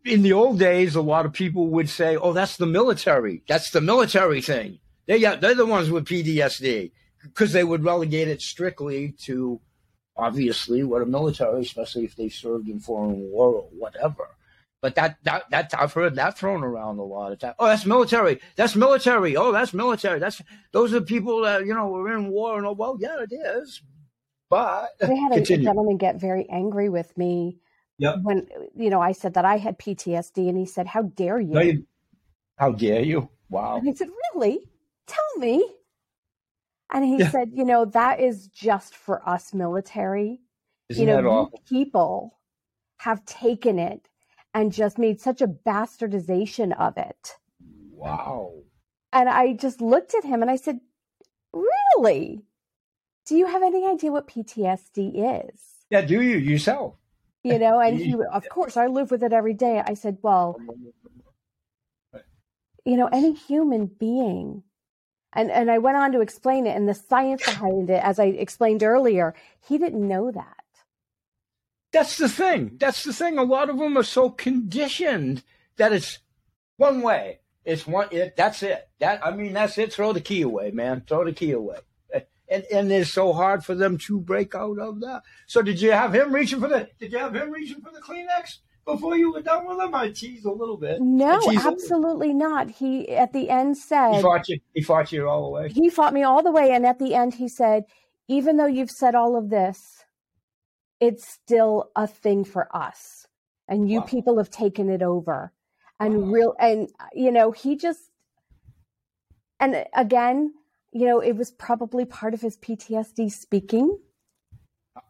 in 0.06 0.22
the 0.22 0.34
old 0.34 0.60
days, 0.60 0.96
a 0.96 1.02
lot 1.02 1.26
of 1.26 1.34
people 1.34 1.68
would 1.70 1.90
say, 1.90 2.16
"Oh, 2.16 2.34
that's 2.34 2.58
the 2.58 2.66
military. 2.66 3.44
That's 3.48 3.72
the 3.72 3.82
military 3.82 4.42
thing. 4.42 4.80
They 5.06 5.20
got 5.20 5.42
they're 5.42 5.56
the 5.56 5.66
ones 5.66 5.90
with 5.90 6.06
PTSD," 6.06 6.92
because 7.24 7.54
they 7.54 7.64
would 7.64 7.84
relegate 7.84 8.28
it 8.28 8.42
strictly 8.42 9.16
to 9.26 9.60
obviously 10.16 10.84
what 10.84 11.02
a 11.02 11.06
military, 11.06 11.62
especially 11.62 12.06
if 12.06 12.16
they 12.16 12.30
served 12.30 12.68
in 12.68 12.80
foreign 12.80 13.20
war 13.32 13.54
or 13.54 13.70
whatever. 13.72 14.30
But 14.82 14.96
that 14.96 15.18
that 15.24 15.50
that 15.50 15.74
I've 15.78 15.94
heard 15.94 16.16
that 16.16 16.38
thrown 16.38 16.64
around 16.64 17.00
a 17.00 17.04
lot 17.04 17.32
of 17.32 17.40
times. 17.40 17.56
Oh, 17.58 17.66
that's 17.66 17.86
military. 17.86 18.40
That's 18.56 18.76
military. 18.76 19.36
Oh, 19.36 19.52
that's 19.52 19.74
military. 19.74 20.20
That's 20.20 20.42
those 20.72 20.94
are 20.94 21.02
people 21.02 21.42
that 21.42 21.66
you 21.66 21.74
know 21.74 21.88
were 21.88 22.14
in 22.14 22.30
war 22.30 22.58
and 22.58 22.68
oh 22.68 22.74
well, 22.74 22.98
yeah, 23.00 23.18
it 23.22 23.34
is. 23.34 23.82
But 24.50 24.92
we 25.08 25.20
had 25.20 25.34
a, 25.34 25.42
gentleman 25.42 25.98
get 25.98 26.22
very 26.22 26.48
angry 26.50 26.90
with 26.90 27.18
me 27.18 27.58
yep. 27.98 28.18
when 28.22 28.48
you 28.76 28.90
know 28.90 29.02
I 29.02 29.12
said 29.12 29.34
that 29.34 29.46
I 29.46 29.58
had 29.58 29.80
PTSD, 29.80 30.48
and 30.48 30.58
he 30.58 30.66
said, 30.66 30.88
"How 30.88 31.02
dare 31.02 31.40
you? 31.40 31.54
No, 31.54 31.62
you 31.62 31.86
how 32.58 32.72
dare 32.72 33.02
you? 33.02 33.30
Wow!" 33.50 33.78
And 33.78 33.88
he 33.88 33.96
said, 33.96 34.10
"Really? 34.34 34.60
Tell 35.08 35.38
me." 35.40 35.68
And 36.94 37.04
he 37.04 37.18
yeah. 37.18 37.32
said, 37.32 37.50
"You 37.52 37.66
know, 37.66 37.86
that 37.86 38.20
is 38.20 38.48
just 38.48 38.96
for 38.96 39.28
us 39.28 39.54
military. 39.56 40.40
Isn't 40.90 41.08
you 41.08 41.22
know, 41.22 41.52
people 41.68 42.38
have 43.00 43.26
taken 43.26 43.80
it 43.80 44.08
and 44.58 44.74
just 44.74 44.98
made 44.98 45.22
such 45.22 45.40
a 45.40 45.48
bastardization 45.48 46.76
of 46.80 46.98
it. 46.98 47.38
Wow. 47.92 48.54
And 49.14 49.30
I 49.30 49.54
just 49.54 49.82
looked 49.82 50.16
at 50.16 50.24
him 50.24 50.42
and 50.42 50.50
I 50.50 50.56
said, 50.56 50.80
Really? 51.54 52.42
Do 53.28 53.36
you 53.36 53.46
have 53.46 53.62
any 53.62 53.86
idea 53.86 54.12
what 54.12 54.28
PTSD 54.28 55.46
is? 55.46 55.60
Yeah, 55.92 56.02
do 56.02 56.22
you 56.22 56.38
yourself? 56.38 56.96
You 57.44 57.60
know, 57.60 57.80
and 57.80 58.00
he, 58.08 58.16
of 58.34 58.50
course, 58.50 58.78
I 58.78 58.88
live 58.88 59.12
with 59.12 59.22
it 59.22 59.32
every 59.32 59.54
day. 59.54 59.84
I 59.86 59.94
said, 59.94 60.18
Well, 60.24 60.58
you 62.84 62.98
know, 62.98 63.10
any 63.12 63.34
human 63.34 63.86
being 63.86 64.64
and 65.34 65.52
and 65.52 65.70
I 65.70 65.78
went 65.78 65.98
on 65.98 66.12
to 66.14 66.22
explain 66.22 66.66
it 66.66 66.76
and 66.76 66.90
the 66.90 66.96
science 66.96 67.46
behind 67.46 67.92
it, 67.92 68.04
as 68.04 68.18
I 68.18 68.26
explained 68.26 68.82
earlier. 68.82 69.36
He 69.68 69.78
didn't 69.78 70.08
know 70.08 70.32
that. 70.32 70.57
That's 71.92 72.18
the 72.18 72.30
thing. 72.30 72.78
That's 72.80 73.04
the 73.04 73.14
thing. 73.14 73.38
A 73.38 73.44
lot 73.44 73.70
of 73.70 73.78
them 73.78 73.98
are 73.98 74.04
so 74.04 74.30
conditioned 74.30 75.44
that 75.78 75.94
it's 75.94 76.20
one 76.76 77.02
way. 77.02 77.40
It's 77.64 77.88
one. 77.88 78.08
It, 78.12 78.36
that's 78.36 78.64
it. 78.64 78.90
That 79.00 79.26
I 79.26 79.32
mean, 79.32 79.54
that's 79.54 79.78
it. 79.78 79.94
Throw 79.94 80.14
the 80.14 80.22
key 80.22 80.42
away, 80.42 80.72
man. 80.72 81.04
Throw 81.08 81.26
the 81.26 81.34
key 81.34 81.52
away. 81.52 81.78
And 82.50 82.64
and 82.72 82.92
it's 82.92 83.12
so 83.12 83.34
hard 83.34 83.66
for 83.66 83.76
them 83.76 83.98
to 84.00 84.22
break 84.22 84.56
out 84.56 84.80
of 84.80 85.02
that. 85.02 85.24
So 85.48 85.62
did 85.62 85.82
you 85.82 85.92
have 85.92 86.16
him 86.16 86.34
reaching 86.34 86.62
for 86.62 86.70
the? 86.70 86.90
Did 86.98 87.12
you 87.12 87.18
have 87.18 87.36
him 87.36 87.52
reaching 87.52 87.82
for 87.82 87.92
the 87.92 88.00
Kleenex? 88.00 88.60
before 88.88 89.18
you 89.18 89.32
were 89.32 89.42
done 89.42 89.68
with 89.68 89.80
him? 89.80 89.94
I 89.94 90.10
tease 90.10 90.46
a 90.46 90.52
little 90.52 90.78
bit. 90.78 91.00
No, 91.00 91.40
absolutely 91.56 92.34
not. 92.34 92.72
He 92.72 93.10
at 93.10 93.34
the 93.34 93.50
end 93.50 93.78
said 93.78 94.16
he 94.16 94.22
fought 94.22 94.50
you. 94.50 94.60
He 94.74 94.82
fought 94.82 95.12
you 95.12 95.30
all 95.30 95.44
the 95.44 95.50
way. 95.50 95.70
He 95.70 95.90
fought 95.90 96.14
me 96.14 96.24
all 96.24 96.42
the 96.42 96.52
way, 96.52 96.72
and 96.72 96.86
at 96.86 96.98
the 96.98 97.14
end 97.14 97.36
he 97.36 97.48
said, 97.48 97.84
"Even 98.28 98.58
though 98.58 98.66
you've 98.66 98.90
said 98.90 99.14
all 99.14 99.36
of 99.36 99.50
this, 99.50 99.97
it's 101.00 101.28
still 101.28 101.92
a 101.96 102.08
thing 102.08 102.44
for 102.44 102.76
us 102.76 103.28
and 103.68 103.90
you 103.90 104.00
wow. 104.00 104.06
people 104.06 104.38
have 104.38 104.50
taken 104.50 104.90
it 104.90 105.02
over 105.02 105.52
and 106.00 106.24
wow. 106.24 106.28
real 106.28 106.56
and 106.60 106.90
you 107.14 107.32
know 107.32 107.52
he 107.52 107.76
just 107.76 108.10
and 109.60 109.86
again, 109.96 110.54
you 110.92 111.06
know, 111.06 111.20
it 111.20 111.34
was 111.34 111.52
probably 111.52 112.06
part 112.06 112.34
of 112.34 112.42
his 112.42 112.58
PTSD 112.58 113.32
speaking. 113.32 113.98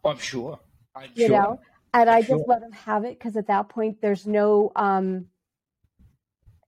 Oh, 0.04 0.10
I'm 0.10 0.18
sure. 0.18 0.58
I'm 0.94 1.10
you 1.14 1.28
sure. 1.28 1.36
know, 1.36 1.60
and 1.94 2.10
I'm 2.10 2.16
I 2.16 2.20
sure. 2.22 2.38
just 2.38 2.48
let 2.48 2.62
him 2.62 2.72
have 2.72 3.04
it 3.04 3.18
because 3.18 3.36
at 3.36 3.46
that 3.48 3.68
point, 3.68 4.00
there's 4.00 4.26
no, 4.26 4.72
um, 4.76 5.26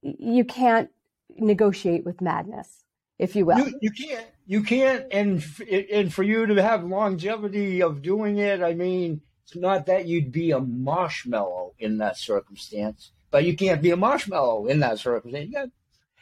you 0.02 0.44
can't 0.44 0.90
negotiate 1.36 2.04
with 2.04 2.20
madness, 2.20 2.84
if 3.18 3.34
you 3.34 3.46
will. 3.46 3.58
You, 3.58 3.78
you 3.82 3.90
can't. 3.90 4.26
You 4.50 4.64
can't. 4.64 5.06
And 5.12 5.44
and 5.70 6.12
for 6.12 6.24
you 6.24 6.44
to 6.44 6.60
have 6.60 6.82
longevity 6.82 7.82
of 7.82 8.02
doing 8.02 8.38
it, 8.38 8.60
I 8.60 8.74
mean, 8.74 9.20
it's 9.44 9.54
not 9.54 9.86
that 9.86 10.08
you'd 10.08 10.32
be 10.32 10.50
a 10.50 10.58
marshmallow 10.58 11.74
in 11.78 11.98
that 11.98 12.18
circumstance, 12.18 13.12
but 13.30 13.44
you 13.44 13.56
can't 13.56 13.80
be 13.80 13.92
a 13.92 13.96
marshmallow 13.96 14.66
in 14.66 14.80
that 14.80 14.98
circumstance. 14.98 15.46
You 15.46 15.52
got, 15.52 15.68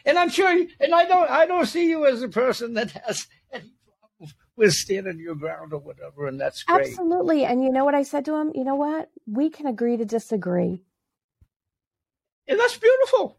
and 0.04 0.18
I'm 0.18 0.28
sure. 0.28 0.52
You, 0.52 0.68
and 0.78 0.94
I 0.94 1.06
don't. 1.06 1.30
I 1.30 1.46
don't 1.46 1.64
see 1.64 1.88
you 1.88 2.04
as 2.04 2.20
a 2.20 2.28
person 2.28 2.74
that 2.74 2.90
has 2.90 3.26
any 3.50 3.72
problem 3.86 4.34
with 4.56 4.74
standing 4.74 5.18
your 5.18 5.34
ground 5.34 5.72
or 5.72 5.78
whatever. 5.78 6.26
And 6.26 6.38
that's 6.38 6.64
great. 6.64 6.88
Absolutely. 6.88 7.46
And 7.46 7.64
you 7.64 7.72
know 7.72 7.86
what 7.86 7.94
I 7.94 8.02
said 8.02 8.26
to 8.26 8.34
him? 8.34 8.52
You 8.54 8.64
know 8.64 8.76
what? 8.76 9.08
We 9.26 9.48
can 9.48 9.66
agree 9.66 9.96
to 9.96 10.04
disagree. 10.04 10.82
And 12.46 12.60
that's 12.60 12.76
beautiful. 12.76 13.38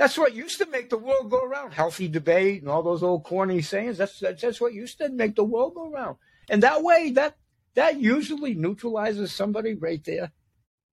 That's 0.00 0.16
what 0.16 0.34
used 0.34 0.56
to 0.60 0.66
make 0.70 0.88
the 0.88 0.96
world 0.96 1.30
go 1.30 1.42
around. 1.42 1.72
Healthy 1.74 2.08
debate 2.08 2.62
and 2.62 2.70
all 2.70 2.82
those 2.82 3.02
old 3.02 3.22
corny 3.22 3.60
sayings. 3.60 3.98
That's 3.98 4.18
that's, 4.18 4.40
that's 4.40 4.58
what 4.58 4.72
used 4.72 4.96
to 4.96 5.10
make 5.10 5.36
the 5.36 5.44
world 5.44 5.74
go 5.74 5.92
around. 5.92 6.16
And 6.48 6.62
that 6.62 6.82
way, 6.82 7.10
that 7.10 7.36
that 7.74 8.00
usually 8.00 8.54
neutralizes 8.54 9.30
somebody 9.30 9.74
right 9.74 10.02
there. 10.02 10.32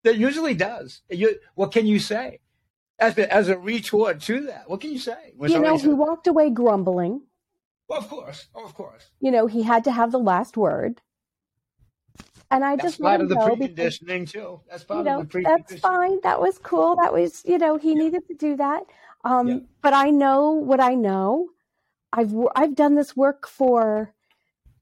That 0.01 0.17
usually 0.17 0.55
does. 0.55 1.03
You, 1.07 1.35
what 1.53 1.71
can 1.71 1.85
you 1.85 1.99
say 1.99 2.39
as 2.97 3.15
a, 3.19 3.31
as 3.31 3.47
a 3.47 3.59
retort 3.59 4.21
to 4.21 4.47
that? 4.47 4.67
What 4.71 4.81
can 4.81 4.91
you 4.91 4.97
say? 4.97 5.33
When 5.37 5.51
You 5.51 5.59
know, 5.59 5.77
he 5.77 5.89
walked 5.89 6.25
away 6.25 6.49
grumbling. 6.49 7.21
well, 7.87 7.99
of 7.99 8.09
course, 8.09 8.47
oh, 8.55 8.65
of 8.65 8.73
course. 8.73 9.11
You 9.19 9.29
know, 9.29 9.45
he 9.45 9.61
had 9.61 9.83
to 9.83 9.91
have 9.91 10.11
the 10.11 10.17
last 10.17 10.57
word. 10.57 11.01
And 12.51 12.63
I 12.63 12.75
That's 12.75 12.91
just 12.91 13.01
part 13.01 13.21
of 13.21 13.29
the 13.29 13.35
go 13.35 13.55
because 13.55 13.97
too. 13.99 14.61
That's 14.69 14.83
part 14.83 14.99
you 14.99 15.03
know 15.03 15.21
of 15.21 15.29
the 15.29 15.39
preconditioning. 15.39 15.67
that's 15.67 15.79
fine. 15.79 16.19
That 16.23 16.39
was 16.39 16.57
cool. 16.59 16.95
That 16.95 17.11
was 17.13 17.41
you 17.45 17.57
know 17.57 17.77
he 17.77 17.95
needed 17.95 18.27
to 18.27 18.35
do 18.35 18.55
that. 18.57 18.83
Um 19.23 19.47
Yeah. 19.47 19.59
but 19.81 19.93
i 19.93 20.09
know 20.11 20.51
what 20.51 20.79
i 20.79 20.93
know. 20.93 21.49
I've 22.13 22.33
i've 22.55 22.75
done 22.75 22.95
this 22.95 23.15
work 23.15 23.47
for 23.47 24.13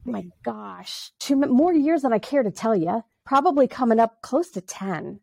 oh 0.08 0.12
my 0.12 0.26
gosh 0.44 1.12
two 1.20 1.36
more 1.38 1.74
years 1.74 2.02
than 2.02 2.12
i 2.14 2.20
care 2.20 2.44
to 2.44 2.52
tell 2.52 2.76
you 2.76 3.04
probably 3.26 3.68
coming 3.68 4.00
up 4.00 4.22
close 4.22 4.50
to 4.52 4.62
10 4.62 5.20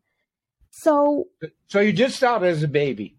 so 0.70 1.26
So 1.68 1.80
you 1.80 1.92
did 1.92 2.10
start 2.12 2.42
as 2.42 2.62
a 2.62 2.68
baby. 2.68 3.18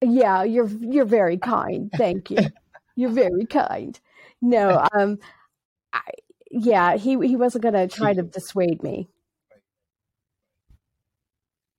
yeah 0.00 0.44
you're 0.44 0.68
you're 0.68 1.04
very 1.04 1.36
kind. 1.38 1.90
Thank 1.96 2.30
you. 2.30 2.38
You're 2.96 3.10
very 3.10 3.46
kind. 3.46 3.98
No 4.42 4.86
um 4.94 5.18
I, 5.92 6.02
yeah 6.50 6.96
he 6.96 7.12
he 7.26 7.36
wasn't 7.36 7.62
going 7.62 7.74
to 7.74 7.88
try 7.88 8.12
to 8.12 8.22
dissuade 8.22 8.82
me 8.82 9.08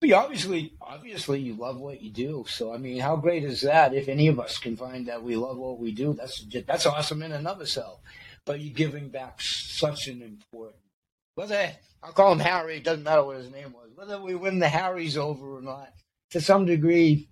But 0.01 0.13
obviously, 0.13 0.73
obviously, 0.81 1.41
you 1.41 1.53
love 1.53 1.79
what 1.79 2.01
you 2.01 2.09
do. 2.09 2.43
So 2.47 2.73
I 2.73 2.77
mean, 2.77 2.99
how 2.99 3.15
great 3.17 3.43
is 3.43 3.61
that? 3.61 3.93
If 3.93 4.09
any 4.09 4.27
of 4.27 4.39
us 4.39 4.57
can 4.57 4.75
find 4.75 5.07
that 5.07 5.21
we 5.23 5.35
love 5.35 5.57
what 5.57 5.79
we 5.79 5.91
do, 5.91 6.13
that's 6.13 6.43
that's 6.65 6.87
awesome 6.87 7.21
in 7.21 7.31
and 7.31 7.47
of 7.47 7.61
itself. 7.61 7.99
But 8.43 8.59
you're 8.61 8.73
giving 8.73 9.09
back 9.09 9.35
such 9.39 10.07
an 10.07 10.23
important. 10.23 10.81
Whether 11.35 11.73
I'll 12.01 12.13
call 12.13 12.31
him 12.31 12.39
Harry, 12.39 12.77
it 12.77 12.83
doesn't 12.83 13.03
matter 13.03 13.23
what 13.23 13.37
his 13.37 13.51
name 13.51 13.73
was. 13.73 13.91
Whether 13.93 14.19
we 14.19 14.33
win 14.33 14.57
the 14.57 14.69
Harrys 14.69 15.17
over 15.17 15.57
or 15.57 15.61
not, 15.61 15.89
to 16.31 16.41
some 16.41 16.65
degree, 16.65 17.29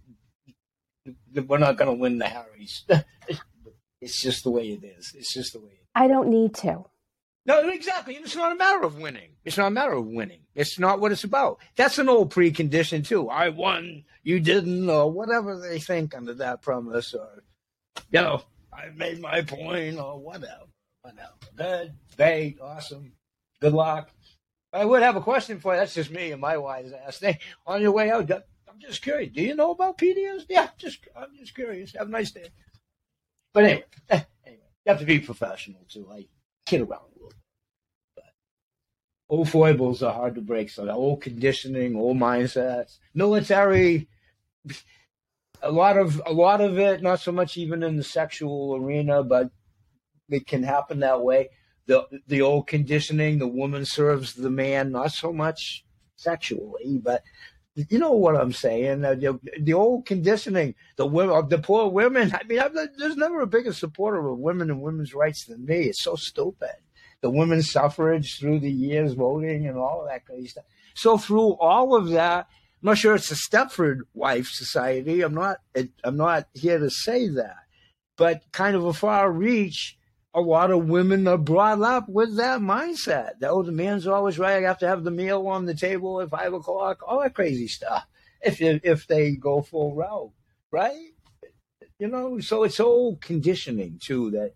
we're 1.34 1.58
not 1.58 1.78
going 1.78 1.90
to 1.90 2.00
win 2.00 2.20
the 2.20 2.28
Harrys. 2.28 2.86
it's 4.02 4.22
just 4.22 4.44
the 4.44 4.52
way 4.52 4.70
it 4.70 4.84
is. 4.86 5.12
It's 5.16 5.34
just 5.34 5.54
the 5.54 5.60
way 5.60 5.72
it 5.72 5.82
is. 5.82 5.88
i 5.96 6.08
don't 6.08 6.30
need 6.30 6.54
to 6.56 6.86
No, 7.50 7.68
exactly. 7.68 8.14
It's 8.14 8.36
not 8.36 8.52
a 8.52 8.56
matter 8.56 8.84
of 8.84 9.00
winning. 9.00 9.32
It's 9.43 9.58
not 9.58 9.70
a 9.70 9.72
matter 9.72 9.93
of 9.93 10.06
winning. 10.06 10.41
It's 10.54 10.78
not 10.78 11.00
what 11.00 11.12
it's 11.12 11.24
about. 11.24 11.58
That's 11.76 11.97
an 11.97 12.08
old 12.08 12.32
precondition 12.32 13.04
too. 13.04 13.28
I 13.28 13.50
won, 13.50 14.04
you 14.22 14.39
didn't, 14.39 14.88
or 14.88 15.12
whatever 15.12 15.60
they 15.60 15.80
think 15.80 16.16
under 16.16 16.36
that 16.36 16.62
premise, 16.62 17.16
or 17.16 17.43
you 18.12 18.22
know, 18.22 18.43
I 18.72 18.89
made 18.95 19.20
my 19.20 19.41
point, 19.41 19.97
or 19.97 20.20
whatever. 20.20 20.68
Whatever. 21.02 21.32
Good, 21.56 21.93
great, 22.16 22.60
awesome. 22.62 23.14
Good 23.60 23.74
luck. 23.74 24.12
I 24.72 24.86
would 24.86 25.02
have 25.02 25.16
a 25.16 25.22
question 25.22 25.60
for 25.60 25.74
you. 25.74 25.80
That's 25.80 25.95
just 25.95 26.12
me 26.12 26.32
and 26.32 26.39
my 26.39 26.58
wise 26.58 26.91
ass 26.91 27.18
thing. 27.18 27.39
On 27.66 27.82
your 27.82 27.93
way 27.93 28.12
out, 28.12 28.30
I'm 28.30 28.80
just 28.80 29.02
curious. 29.02 29.34
Do 29.34 29.41
you 29.41 29.56
know 29.56 29.72
about 29.72 29.97
PDS? 29.97 30.45
Yeah, 30.50 30.68
just 30.78 31.00
I'm 31.18 31.36
just 31.36 31.56
curious. 31.56 31.95
Have 31.97 32.10
a 32.10 32.12
nice 32.12 32.30
day. 32.30 32.50
But 33.56 33.64
anyway, 33.64 33.86
anyway, 34.12 34.28
you 34.45 34.89
have 34.89 35.00
to 35.00 35.06
be 35.06 35.18
professional 35.18 35.84
too. 35.89 36.08
I 36.14 36.28
kid 36.68 36.82
around 36.82 37.06
a 37.10 37.14
little. 37.16 37.39
Old 39.30 39.47
foibles 39.47 40.01
are 40.01 40.13
hard 40.13 40.36
to 40.36 40.41
break. 40.41 40.71
So 40.71 40.89
old 40.89 41.21
conditioning, 41.21 41.95
old 41.95 42.17
mindsets, 42.17 42.97
military, 43.13 44.07
a 45.61 45.71
lot 45.71 45.97
of 45.97 46.21
a 46.25 46.34
lot 46.34 46.61
of 46.61 46.80
it, 46.80 47.03
not 47.03 47.19
so 47.19 47.32
much 47.32 47.55
even 47.55 47.84
in 47.84 47.95
the 47.95 48.03
sexual 48.03 48.75
arena, 48.75 49.23
but 49.23 49.51
it 50.30 50.47
can 50.47 50.63
happen 50.63 50.99
that 51.01 51.21
way. 51.21 51.49
The 51.86 52.07
the 52.27 52.41
old 52.41 52.65
conditioning, 52.65 53.38
the 53.38 53.47
woman 53.47 53.86
serves 53.86 54.34
the 54.34 54.49
man, 54.49 54.91
not 54.91 55.11
so 55.11 55.32
much 55.32 55.86
sexually, 56.15 56.99
but 57.01 57.21
you 57.75 57.99
know 57.99 58.13
what 58.13 58.36
I'm 58.36 58.51
saying. 58.51 59.01
The, 59.01 59.39
the 59.59 59.73
old 59.73 60.07
conditioning, 60.07 60.73
the 60.97 61.05
women, 61.05 61.47
the 61.49 61.59
poor 61.59 61.88
women. 61.88 62.34
I 62.34 62.43
mean, 62.45 62.59
I'm, 62.59 62.73
there's 62.73 63.15
never 63.15 63.41
a 63.41 63.47
bigger 63.47 63.73
supporter 63.73 64.27
of 64.27 64.39
women 64.39 64.71
and 64.71 64.82
women's 64.82 65.13
rights 65.13 65.45
than 65.45 65.65
me. 65.65 65.84
It's 65.84 66.03
so 66.03 66.15
stupid 66.15 66.71
the 67.22 67.30
women's 67.30 67.72
suffrage 67.72 68.38
through 68.39 68.59
the 68.59 68.72
years, 68.72 69.13
voting 69.13 69.67
and 69.67 69.78
all 69.78 70.01
of 70.01 70.07
that 70.09 70.26
crazy 70.26 70.47
stuff. 70.47 70.65
So 70.93 71.17
through 71.17 71.53
all 71.53 71.95
of 71.95 72.09
that, 72.09 72.47
I'm 72.82 72.88
not 72.88 72.97
sure 72.97 73.15
it's 73.15 73.32
a 73.32 73.36
Stepford 73.36 73.99
wife 74.13 74.47
society. 74.47 75.22
I'm 75.22 75.34
not. 75.34 75.57
I'm 76.03 76.17
not 76.17 76.47
here 76.53 76.80
to 76.80 76.89
say 76.89 77.28
that, 77.30 77.57
but 78.15 78.43
kind 78.51 78.76
of 78.76 78.86
a 78.86 78.93
far 78.93 79.32
reach. 79.32 79.97
A 80.34 80.41
lot 80.41 80.72
of 80.72 80.88
women 80.88 81.28
are 81.28 81.38
brought 81.38 81.82
up 81.82 82.07
with 82.07 82.38
that 82.38 82.61
mindset. 82.61 83.32
Oh, 83.43 83.63
the 83.63 83.72
man's 83.72 84.07
always 84.07 84.38
right. 84.38 84.63
I 84.63 84.67
have 84.67 84.78
to 84.80 84.88
have 84.88 85.03
the 85.03 85.11
meal 85.11 85.47
on 85.47 85.65
the 85.65 85.74
table 85.74 86.22
at 86.22 86.30
five 86.30 86.53
o'clock. 86.53 87.01
All 87.05 87.20
that 87.22 87.34
crazy 87.36 87.67
stuff. 87.67 88.05
If 88.41 88.61
if 88.61 89.07
they 89.07 89.32
go 89.32 89.61
full 89.61 89.95
route, 89.95 90.32
right? 90.72 91.11
You 91.97 92.07
know, 92.07 92.39
so 92.39 92.63
it's 92.63 92.80
old 92.80 93.20
conditioning 93.20 93.99
too 94.01 94.32
that 94.32 94.53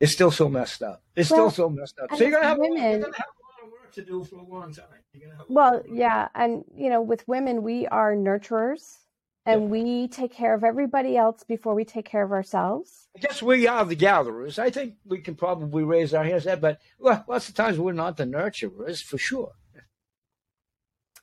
it's 0.00 0.12
still 0.12 0.30
so 0.30 0.48
messed 0.48 0.82
up. 0.82 1.02
It's 1.14 1.30
Well, 1.30 1.50
still 1.50 1.68
so 1.68 1.70
messed 1.70 1.98
up. 1.98 2.10
So 2.16 2.22
you're 2.24 2.32
gonna 2.32 2.44
have, 2.46 2.58
women- 2.58 2.78
you're 2.82 3.00
gonna 3.00 3.16
have 3.16 3.26
a 3.26 3.62
lot 3.62 3.66
of 3.66 3.70
work 3.72 3.92
to 3.92 4.04
do 4.04 4.24
for 4.24 4.36
a 4.36 4.42
long 4.44 4.72
time. 4.72 4.86
You're 5.12 5.28
gonna 5.28 5.38
have 5.38 5.46
Well, 5.48 5.72
lot 5.74 5.84
yeah, 5.90 6.28
and 6.34 6.64
you 6.74 6.88
know, 6.90 7.00
with 7.02 7.26
women, 7.26 7.62
we 7.62 7.86
are 7.86 8.14
nurturers, 8.14 8.98
and 9.46 9.62
Yeah. 9.62 9.68
we 9.68 10.08
take 10.08 10.32
care 10.32 10.54
of 10.54 10.64
everybody 10.64 11.16
else 11.16 11.44
before 11.44 11.74
we 11.74 11.84
take 11.84 12.04
care 12.04 12.22
of 12.22 12.32
ourselves. 12.32 13.08
I 13.16 13.20
guess 13.20 13.42
we 13.42 13.66
are 13.66 13.84
the 13.84 13.94
gatherers. 13.94 14.58
I 14.58 14.70
think 14.70 14.96
we 15.06 15.20
can 15.20 15.34
probably 15.34 15.84
raise 15.84 16.12
our 16.12 16.24
hands, 16.24 16.44
there, 16.44 16.56
but 16.56 16.80
well, 16.98 17.24
lots 17.28 17.48
of 17.48 17.54
times 17.54 17.78
we're 17.78 17.92
not 17.92 18.16
the 18.16 18.24
nurturers 18.24 19.02
for 19.02 19.16
sure. 19.18 19.52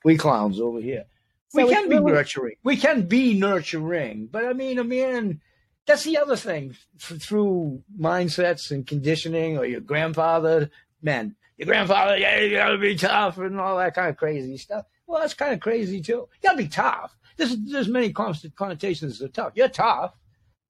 We 0.04 0.16
clowns 0.18 0.60
over 0.60 0.80
here. 0.80 1.04
So 1.48 1.64
we 1.66 1.72
can 1.72 1.88
be 1.88 2.00
nurturing. 2.00 2.56
We 2.64 2.76
can 2.76 3.06
be 3.06 3.38
nurturing, 3.38 4.26
but 4.26 4.44
I 4.44 4.52
mean, 4.52 4.78
a 4.80 4.84
man. 4.84 5.40
That's 5.86 6.04
the 6.04 6.18
other 6.18 6.36
thing 6.36 6.74
f- 6.98 7.18
through 7.20 7.82
mindsets 7.98 8.70
and 8.70 8.86
conditioning, 8.86 9.58
or 9.58 9.66
your 9.66 9.80
grandfather, 9.80 10.70
man, 11.02 11.36
your 11.56 11.66
grandfather, 11.66 12.16
yeah, 12.16 12.40
you 12.40 12.56
gotta 12.56 12.78
be 12.78 12.96
tough 12.96 13.38
and 13.38 13.60
all 13.60 13.76
that 13.78 13.94
kind 13.94 14.08
of 14.08 14.16
crazy 14.16 14.56
stuff. 14.56 14.86
Well, 15.06 15.20
that's 15.20 15.34
kind 15.34 15.52
of 15.52 15.60
crazy 15.60 16.00
too. 16.00 16.12
You 16.12 16.28
gotta 16.42 16.58
be 16.58 16.68
tough. 16.68 17.16
There's 17.36 17.56
there's 17.66 17.88
many 17.88 18.12
connotations 18.12 19.20
of 19.20 19.32
tough. 19.32 19.52
You're 19.54 19.68
tough. 19.68 20.14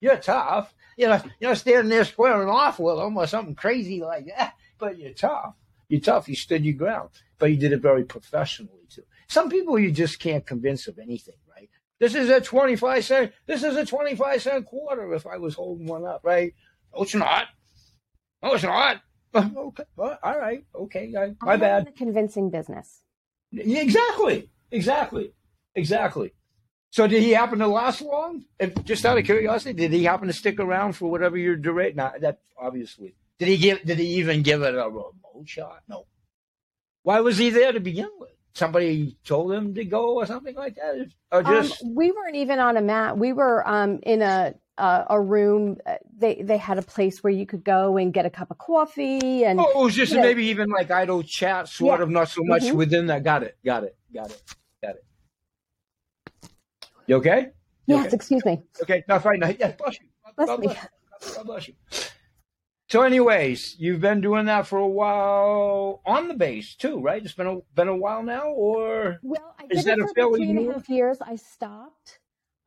You're 0.01 0.17
tough. 0.17 0.75
You 0.97 1.09
know, 1.09 1.23
you're 1.41 1.55
standing 1.55 1.91
there 1.91 2.05
squaring 2.05 2.49
off 2.49 2.79
with 2.79 2.97
them 2.97 3.17
or 3.17 3.27
something 3.27 3.55
crazy 3.55 4.01
like 4.01 4.27
that. 4.37 4.55
But 4.79 4.99
you're 4.99 5.12
tough. 5.12 5.55
You're 5.89 6.01
tough. 6.01 6.29
You 6.29 6.37
stood 6.37 6.65
your 6.65 6.75
ground. 6.75 7.11
But 7.39 7.51
you 7.51 7.57
did 7.57 7.73
it 7.73 7.81
very 7.81 8.05
professionally 8.05 8.87
too. 8.89 9.05
Some 9.29 9.49
people 9.49 9.79
you 9.79 9.91
just 9.91 10.19
can't 10.19 10.47
convince 10.47 10.87
of 10.89 10.99
anything? 10.99 11.35
This 12.01 12.15
is 12.15 12.29
a 12.29 12.41
25 12.41 13.05
cent, 13.05 13.33
this 13.47 13.63
is 13.63 13.77
a 13.77 13.87
25 13.87 14.43
cent 14.43 14.67
quarter 14.67 15.15
if 15.15 15.27
I 15.27 15.39
was 15.39 15.55
holding 15.55 15.87
one 15.87 16.05
up, 16.05 16.21
right? 16.25 16.53
No, 16.95 17.03
it's 17.03 17.15
not. 17.15 17.47
No, 18.43 18.55
it's 18.55 18.65
not. 18.65 19.01
okay. 19.35 19.85
Well, 19.97 20.19
all 20.23 20.39
right. 20.39 20.65
Okay. 20.75 21.13
I, 21.17 21.35
my 21.41 21.57
bad. 21.57 21.87
the 21.87 21.93
convincing 21.93 22.51
business. 22.51 23.03
Exactly. 23.53 24.51
Exactly. 24.71 25.33
Exactly. 25.75 26.33
So 26.91 27.07
did 27.09 27.23
he 27.23 27.31
happen 27.31 27.59
to 27.59 27.67
last 27.67 28.03
long? 28.03 28.45
And 28.61 28.87
just 28.87 29.05
out 29.05 29.19
of 29.19 29.25
curiosity, 29.25 29.73
did 29.73 29.93
he 29.93 30.05
happen 30.05 30.29
to 30.29 30.33
stick 30.33 30.61
around 30.61 30.93
for 30.93 31.11
whatever 31.11 31.37
you're 31.37 31.57
doing? 31.57 31.97
Now 31.97 32.13
that 32.21 32.41
obviously. 32.57 33.17
Did 33.39 33.49
he 33.49 33.57
give 33.57 33.85
did 33.85 33.99
he 33.99 34.07
even 34.19 34.43
give 34.43 34.63
it 34.63 34.75
a 34.75 34.89
remote 34.89 35.15
shot? 35.47 35.83
No. 35.89 36.07
Why 37.03 37.21
was 37.21 37.39
he 37.39 37.51
there 37.51 37.73
to 37.73 37.81
begin 37.81 38.11
with? 38.19 38.34
Somebody 38.55 39.17
told 39.25 39.51
them 39.51 39.75
to 39.75 39.85
go 39.85 40.15
or 40.15 40.27
something 40.27 40.55
like 40.55 40.77
that? 40.77 41.11
Or 41.33 41.41
Um, 41.41 41.63
just 41.63 41.83
we 41.85 42.13
weren't 42.13 42.37
even 42.37 42.61
on 42.61 42.77
a 42.77 42.81
mat. 42.81 43.19
We 43.19 43.33
were 43.33 43.67
um, 43.69 43.99
in 44.05 44.23
a 44.23 44.55
uh, 44.79 45.05
a 45.11 45.21
room. 45.21 45.79
They 46.17 46.43
they 46.43 46.57
had 46.57 46.79
a 46.79 46.83
place 46.83 47.23
where 47.23 47.33
you 47.33 47.47
could 47.47 47.65
go 47.65 47.97
and 47.97 48.13
get 48.13 48.27
a 48.27 48.31
cup 48.31 48.51
of 48.51 48.59
coffee 48.59 49.45
and. 49.45 49.59
Oh, 49.59 49.81
it 49.81 49.85
was 49.85 49.95
just 49.95 50.13
you 50.13 50.19
know, 50.19 50.25
maybe 50.25 50.45
even 50.47 50.69
like 50.71 50.91
idle 50.91 51.23
chat, 51.23 51.69
sort 51.69 51.99
yeah. 51.99 52.05
of, 52.05 52.11
not 52.11 52.29
so 52.29 52.43
much 52.45 52.63
mm-hmm. 52.63 52.77
within 52.77 53.07
that. 53.07 53.25
Got 53.25 53.43
it. 53.43 53.57
Got 53.65 53.85
it. 53.85 53.97
Got 54.13 54.31
it. 54.31 54.43
Got 54.83 54.95
it. 54.97 55.05
You 57.07 57.17
okay? 57.17 57.49
You 57.87 57.97
yes. 57.97 58.07
Okay? 58.07 58.17
Excuse 58.17 58.45
me. 58.45 58.63
Okay. 58.83 59.05
No, 59.09 59.19
fine. 59.19 59.41
No, 59.41 59.49
yeah. 59.59 59.73
Bless 59.73 59.99
you. 60.01 60.07
Bless 60.37 60.49
God, 60.49 60.63
bless, 60.63 60.89
God 61.35 61.47
bless 61.47 61.69
you. 61.69 61.75
So, 62.95 63.03
anyways, 63.03 63.75
you've 63.77 64.01
been 64.01 64.21
doing 64.21 64.45
that 64.45 64.69
for 64.69 64.79
a 64.79 64.87
while 64.87 66.01
on 66.07 66.29
the 66.29 66.35
base 66.35 66.77
too, 66.77 67.01
right? 67.01 67.21
It's 67.21 67.35
been 67.35 67.49
a 67.49 67.59
been 67.75 67.89
a 67.89 67.97
while 67.97 68.23
now, 68.23 68.51
or 68.51 69.19
well, 69.21 69.57
I 69.59 69.67
is 69.69 69.83
that 69.87 69.99
a 69.99 70.07
fairly 70.15 70.45
two 70.45 70.51
and 70.51 70.71
a 70.71 70.75
half 70.75 70.89
years? 70.89 71.19
I 71.21 71.35
stopped. 71.35 72.21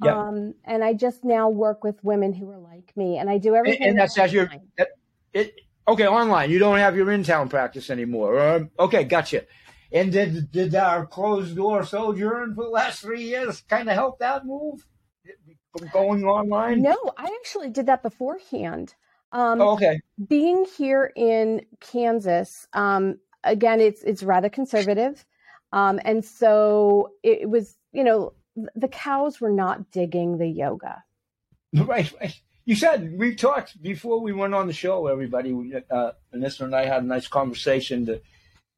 Yeah. 0.04 0.20
Um, 0.20 0.56
and 0.66 0.84
I 0.84 0.96
just 0.96 1.24
now 1.24 1.48
work 1.48 1.82
with 1.82 2.04
women 2.04 2.34
who 2.34 2.52
are 2.52 2.60
like 2.60 2.92
me, 2.98 3.18
and 3.18 3.30
I 3.30 3.38
do 3.38 3.56
everything. 3.56 3.82
And, 3.82 3.92
and 3.92 4.00
that's 4.00 4.18
as 4.18 4.34
your 4.34 4.52
that, 4.78 4.90
it. 5.32 5.56
Okay, 5.88 6.08
online. 6.08 6.52
You 6.52 6.60
don't 6.60 6.78
have 6.78 6.98
your 6.98 7.10
in 7.10 7.24
town 7.24 7.48
practice 7.48 7.90
anymore. 7.90 8.38
Um, 8.38 8.72
okay, 8.78 9.06
gotcha. 9.06 9.46
And 9.94 10.12
did 10.12 10.52
did 10.52 10.76
our 10.76 11.06
closed 11.06 11.56
door 11.56 11.86
sojourn 11.86 12.54
for 12.54 12.66
the 12.66 12.70
last 12.70 13.00
three 13.00 13.24
years 13.24 13.62
kind 13.62 13.88
of 13.88 13.96
help 13.96 14.20
that 14.20 14.46
move 14.46 14.86
from 15.72 15.88
going 15.94 16.26
online? 16.26 16.82
No, 16.82 16.98
I 17.18 17.34
actually 17.40 17.70
did 17.70 17.86
that 17.86 18.04
beforehand. 18.04 18.94
Um, 19.32 19.62
oh, 19.62 19.72
okay. 19.72 20.00
Being 20.28 20.66
here 20.78 21.12
in 21.16 21.66
Kansas, 21.82 22.68
um, 22.74 23.20
again, 23.44 23.82
it's 23.82 24.04
it's 24.04 24.24
rather 24.24 24.50
conservative, 24.50 25.26
um, 25.72 26.00
and 26.06 26.24
so 26.24 27.12
it 27.24 27.50
was. 27.50 27.78
You 27.94 28.04
know, 28.04 28.34
the 28.76 28.88
cows 28.88 29.42
were 29.42 29.52
not 29.52 29.92
digging 29.92 30.38
the 30.38 30.48
yoga. 30.48 31.04
Right, 31.74 32.12
right. 32.22 32.42
You 32.66 32.76
said 32.76 33.18
we 33.18 33.36
talked 33.36 33.82
before 33.82 34.22
we 34.22 34.32
went 34.32 34.54
on 34.54 34.68
the 34.68 34.74
show. 34.74 35.08
Everybody, 35.08 35.74
uh, 35.92 36.12
Vanessa 36.32 36.64
and 36.64 36.76
I 36.76 36.86
had 36.86 37.04
a 37.04 37.06
nice 37.06 37.28
conversation 37.28 38.06
to 38.06 38.22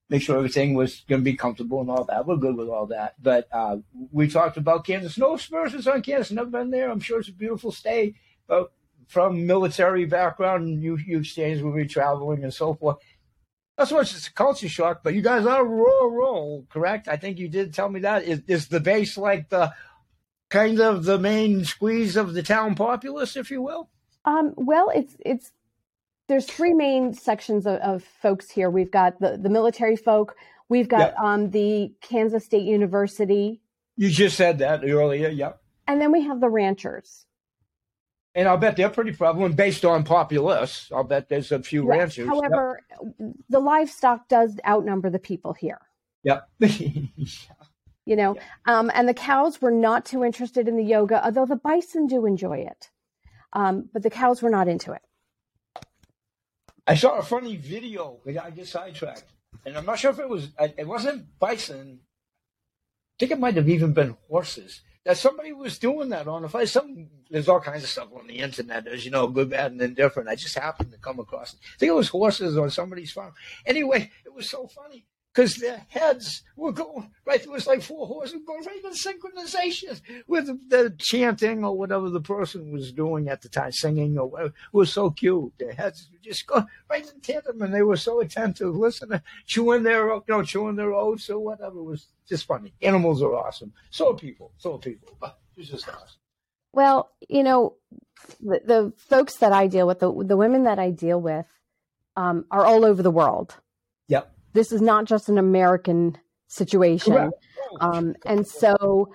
make 0.10 0.22
sure 0.24 0.38
everything 0.38 0.74
was 0.74 1.04
going 1.08 1.22
to 1.22 1.26
be 1.26 1.36
comfortable 1.36 1.82
and 1.82 1.90
all 1.90 2.04
that. 2.06 2.26
We're 2.26 2.36
good 2.36 2.58
with 2.58 2.68
all 2.68 2.88
that. 2.88 3.16
But 3.22 3.48
uh, 3.52 3.78
we 4.12 4.28
talked 4.28 4.58
about 4.58 4.86
Kansas. 4.86 5.18
No 5.18 5.36
aspersions 5.36 5.88
on 5.88 6.02
Kansas. 6.02 6.32
Never 6.32 6.50
been 6.50 6.72
there. 6.72 6.90
I'm 6.90 7.00
sure 7.00 7.20
it's 7.20 7.30
a 7.30 7.34
beautiful 7.34 7.72
state. 7.72 8.16
But 8.48 8.72
from 9.10 9.48
military 9.48 10.06
background, 10.06 10.82
you 10.82 10.98
you 10.98 11.20
exchange 11.20 11.62
will 11.62 11.74
be 11.74 11.88
traveling 11.88 12.44
and 12.44 12.54
so 12.54 12.76
forth. 12.76 12.98
Not 13.78 13.88
so 13.88 13.96
much 13.96 14.14
it's 14.14 14.28
a 14.28 14.34
culture 14.34 14.70
shock, 14.70 15.02
but 15.04 15.16
you 15.16 15.22
guys 15.22 15.46
are 15.46 15.66
rural, 15.66 16.68
correct? 16.70 17.08
I 17.08 17.18
think 17.18 17.40
you 17.40 17.50
did 17.50 17.74
tell 17.74 17.90
me 17.90 18.02
that. 18.02 18.24
Is, 18.24 18.44
is 18.48 18.68
the 18.68 18.80
base 18.80 19.18
like 19.18 19.50
the 19.50 19.74
kind 20.50 20.80
of 20.80 21.06
the 21.06 21.18
main 21.18 21.66
squeeze 21.66 22.16
of 22.16 22.34
the 22.34 22.44
town 22.44 22.76
populace, 22.76 23.36
if 23.36 23.50
you 23.50 23.64
will? 23.64 23.90
Um, 24.26 24.54
well, 24.56 24.92
it's 24.94 25.16
it's 25.26 25.52
there's 26.28 26.46
three 26.46 26.76
main 26.76 27.14
sections 27.14 27.66
of, 27.66 27.80
of, 27.80 28.04
folks 28.04 28.52
here. 28.52 28.70
We've 28.70 28.92
got 28.92 29.20
the 29.20 29.40
the 29.42 29.50
military 29.50 29.96
folk. 29.96 30.36
We've 30.68 30.88
got 30.88 31.16
um, 31.18 31.50
the 31.50 31.92
Kansas 32.02 32.46
State 32.46 32.66
University. 32.66 33.60
You 33.96 34.12
just 34.12 34.38
said 34.38 34.60
that 34.60 34.84
earlier. 34.84 35.30
Yep. 35.30 35.60
And 35.88 36.00
then 36.00 36.12
we 36.12 36.22
have 36.22 36.40
the 36.40 36.50
ranchers 36.50 37.26
and 38.36 38.48
I'll 38.48 38.58
bet 38.58 38.78
they're 38.78 38.90
pretty 38.90 39.12
prevalent 39.12 39.56
based 39.56 39.86
on 39.86 40.04
populace. 40.04 40.90
I'll 40.94 41.04
bet 41.04 41.30
there's 41.30 41.52
a 41.52 41.62
few 41.62 41.88
yes. 41.88 41.98
ranchers. 41.98 42.28
However, 42.28 42.82
yep. 42.90 43.34
the 43.50 43.60
livestock 43.60 44.28
does 44.28 44.60
outnumber 44.68 45.10
the 45.10 45.20
people 45.20 45.54
here. 45.54 45.82
Yep. 46.24 46.50
you 48.06 48.16
know, 48.16 48.36
um, 48.66 48.92
and 48.94 49.08
the 49.08 49.14
cows 49.14 49.62
were 49.62 49.72
not 49.72 50.06
too 50.06 50.24
interested 50.24 50.68
in 50.68 50.78
the 50.78 50.84
yoga, 50.84 51.24
although 51.24 51.46
the 51.46 51.56
bison 51.56 52.08
do 52.08 52.26
enjoy 52.26 52.60
it. 52.60 52.90
Um, 53.54 53.90
but 53.92 54.04
the 54.04 54.10
cows 54.10 54.42
were 54.42 54.50
not 54.50 54.68
into 54.68 54.92
it. 54.92 55.02
I 56.86 56.96
saw 56.96 57.18
a 57.18 57.24
funny 57.24 57.56
video. 57.56 58.20
I 58.28 58.50
get 58.52 58.68
sidetracked, 58.68 59.32
and 59.66 59.78
I'm 59.78 59.86
not 59.86 60.00
sure 60.00 60.12
if 60.12 60.20
it 60.20 60.30
was. 60.30 60.50
It 60.60 60.88
wasn't 60.88 61.26
bison. 61.40 62.00
I 62.02 63.16
think 63.20 63.32
it 63.32 63.40
might 63.40 63.56
have 63.56 63.70
even 63.70 63.94
been 63.94 64.18
horses 64.28 64.82
that 65.10 65.18
somebody 65.18 65.52
was 65.52 65.80
doing 65.80 66.10
that 66.10 66.28
on 66.28 66.44
the 66.44 66.50
fight. 66.50 66.70
Some 66.70 67.08
there's 67.32 67.50
all 67.50 67.60
kinds 67.60 67.82
of 67.82 67.90
stuff 67.90 68.10
on 68.16 68.28
the 68.28 68.38
internet, 68.38 68.86
as 68.86 69.04
you 69.04 69.10
know, 69.10 69.28
good, 69.28 69.50
bad, 69.50 69.72
and 69.72 69.82
indifferent. 69.82 70.30
I 70.30 70.36
just 70.36 70.56
happened 70.56 70.92
to 70.92 71.00
come 71.00 71.20
across 71.20 71.56
it. 71.56 71.60
I 71.64 71.78
think 71.80 71.90
it 71.90 71.96
was 71.96 72.10
horses 72.10 72.56
on 72.56 72.70
somebody's 72.70 73.12
farm. 73.12 73.34
Anyway, 73.66 74.12
it 74.24 74.32
was 74.32 74.48
so 74.48 74.68
funny 74.68 75.08
because 75.40 75.56
their 75.56 75.82
heads 75.88 76.44
were 76.58 76.74
going 76.74 77.10
right. 77.26 77.42
It 77.42 77.50
was 77.50 77.66
like 77.66 77.82
four 77.82 78.06
horses 78.06 78.42
going 78.46 78.66
right 78.66 78.84
in 78.84 78.92
synchronization 78.92 80.02
with 80.28 80.48
the 80.70 80.94
chanting 80.98 81.64
or 81.64 81.78
whatever 81.78 82.10
the 82.10 82.20
person 82.20 82.74
was 82.74 82.92
doing 82.92 83.30
at 83.30 83.42
the 83.42 83.48
time, 83.48 83.72
singing 83.72 84.18
or 84.18 84.26
whatever. 84.26 84.50
It 84.50 84.74
was 84.74 84.92
so 84.92 85.12
cute. 85.12 85.54
Their 85.58 85.72
heads 85.72 86.10
were 86.12 86.20
just 86.22 86.46
going 86.46 86.66
right 86.90 87.10
in 87.10 87.22
tandem, 87.22 87.62
and 87.62 87.74
they 87.74 87.84
were 87.84 87.96
so 87.96 88.20
attentive, 88.20 88.76
listening, 88.76 89.22
chewing 89.46 89.84
their, 89.84 90.08
you 90.10 90.24
know, 90.28 90.44
chewing 90.44 90.76
their 90.76 90.94
oats 90.94 91.30
or 91.30 91.40
whatever. 91.40 91.80
It 91.80 91.84
was 91.84 92.08
just 92.28 92.46
funny. 92.46 92.74
Animals 92.82 93.22
are 93.22 93.34
awesome. 93.34 93.72
So 93.92 94.12
are 94.12 94.18
people. 94.18 94.52
So 94.58 94.76
are 94.76 94.80
people. 94.80 95.16
But 95.22 95.40
it's 95.56 95.70
just 95.70 95.88
awesome. 95.88 96.20
Well, 96.74 97.12
you 97.30 97.44
know, 97.44 97.76
the, 98.42 98.62
the 98.66 98.94
folks 98.98 99.38
that 99.38 99.54
I 99.54 99.68
deal 99.68 99.88
with, 99.88 100.00
the 100.00 100.12
the 100.12 100.38
women 100.38 100.64
that 100.64 100.80
I 100.80 100.92
deal 100.92 101.22
with, 101.22 101.46
um, 102.18 102.44
are 102.52 102.66
all 102.66 102.84
over 102.84 103.02
the 103.02 103.10
world. 103.10 103.56
This 104.54 104.72
is 104.72 104.82
not 104.82 105.06
just 105.06 105.30
an 105.30 105.38
American 105.38 106.18
situation. 106.48 107.32
Um, 107.80 108.16
and 108.26 108.48
so, 108.48 109.10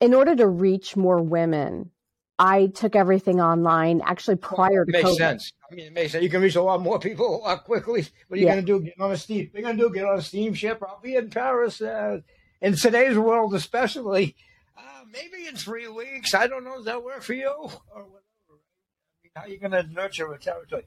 in 0.00 0.14
order 0.14 0.36
to 0.36 0.46
reach 0.46 0.96
more 0.96 1.20
women, 1.20 1.90
I 2.38 2.66
took 2.66 2.94
everything 2.94 3.40
online 3.40 4.02
actually 4.04 4.36
prior 4.36 4.84
to 4.84 4.92
makes 4.92 5.08
COVID. 5.08 5.16
sense. 5.16 5.52
I 5.70 5.74
mean, 5.74 5.86
it 5.86 5.92
makes 5.92 6.12
sense. 6.12 6.22
You 6.22 6.30
can 6.30 6.42
reach 6.42 6.56
a 6.56 6.62
lot 6.62 6.82
more 6.82 6.98
people 6.98 7.36
a 7.36 7.38
lot 7.38 7.64
quickly. 7.64 8.06
What 8.28 8.36
are 8.36 8.40
you 8.40 8.46
yeah. 8.46 8.54
going 8.54 8.66
to 8.66 8.78
do? 8.78 8.84
Get 8.84 9.00
on 9.00 9.12
a 9.12 9.16
steam? 9.16 9.48
What 9.50 9.54
are 9.54 9.58
you 9.58 9.64
going 9.64 9.76
to 9.78 9.82
do? 9.82 9.94
Get 9.94 10.04
on 10.04 10.18
a 10.18 10.22
steamship? 10.22 10.82
I'll 10.86 11.00
be 11.02 11.16
in 11.16 11.30
Paris 11.30 11.80
uh, 11.80 12.20
in 12.60 12.76
today's 12.76 13.16
world, 13.16 13.54
especially. 13.54 14.36
Uh, 14.76 15.04
maybe 15.10 15.46
in 15.48 15.56
three 15.56 15.88
weeks. 15.88 16.34
I 16.34 16.46
don't 16.46 16.64
know. 16.64 16.76
Does 16.76 16.84
that 16.84 17.02
work 17.02 17.22
for 17.22 17.32
you 17.32 17.48
or 17.48 17.68
whatever? 18.04 18.22
I 18.50 19.22
mean, 19.22 19.32
how 19.34 19.42
are 19.42 19.48
you 19.48 19.58
going 19.58 19.72
to 19.72 19.82
nurture 19.92 20.30
a 20.32 20.38
territory? 20.38 20.84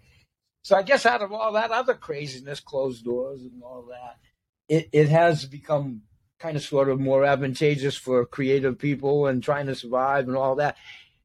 So 0.61 0.75
I 0.75 0.83
guess 0.83 1.05
out 1.05 1.21
of 1.21 1.31
all 1.31 1.53
that 1.53 1.71
other 1.71 1.93
craziness, 1.93 2.59
closed 2.59 3.03
doors 3.05 3.41
and 3.41 3.63
all 3.63 3.87
that, 3.89 4.17
it, 4.67 4.89
it 4.91 5.09
has 5.09 5.45
become 5.45 6.03
kind 6.39 6.55
of 6.55 6.63
sort 6.63 6.89
of 6.89 6.99
more 6.99 7.25
advantageous 7.25 7.97
for 7.97 8.25
creative 8.25 8.77
people 8.77 9.27
and 9.27 9.43
trying 9.43 9.65
to 9.67 9.75
survive 9.75 10.27
and 10.27 10.37
all 10.37 10.55
that. 10.55 10.77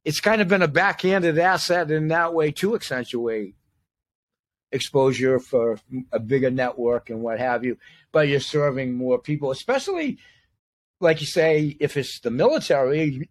It's 0.05 0.21
kind 0.21 0.41
of 0.41 0.49
been 0.49 0.63
a 0.63 0.69
backhanded 0.69 1.39
asset 1.39 1.91
in 1.91 2.09
that 2.09 2.35
way 2.35 2.51
to 2.53 2.75
accentuate 2.75 3.55
exposure 4.73 5.39
for 5.39 5.79
a 6.13 6.19
bigger 6.19 6.51
network 6.51 7.09
and 7.09 7.23
what 7.23 7.39
have 7.39 7.65
you. 7.65 7.79
But 8.13 8.29
you're 8.29 8.41
serving 8.41 8.95
more 8.95 9.19
people, 9.19 9.51
especially 9.51 10.19
like 11.01 11.21
you 11.21 11.27
say, 11.27 11.77
if 11.81 11.97
it's 11.97 12.21
the 12.21 12.31
military, 12.31 13.29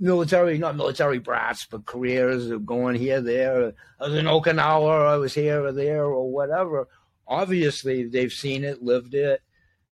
military, 0.00 0.58
not 0.58 0.76
military 0.76 1.18
brats, 1.18 1.66
but 1.66 1.86
careers 1.86 2.50
of 2.50 2.66
going 2.66 2.96
here, 2.96 3.20
there. 3.20 3.72
I 4.00 4.04
was 4.04 4.14
in 4.14 4.26
Okinawa, 4.26 5.08
I 5.08 5.16
was 5.16 5.34
here 5.34 5.64
or 5.64 5.72
there, 5.72 6.06
or 6.06 6.30
whatever. 6.30 6.88
Obviously, 7.26 8.04
they've 8.04 8.32
seen 8.32 8.64
it, 8.64 8.82
lived 8.82 9.14
it, 9.14 9.42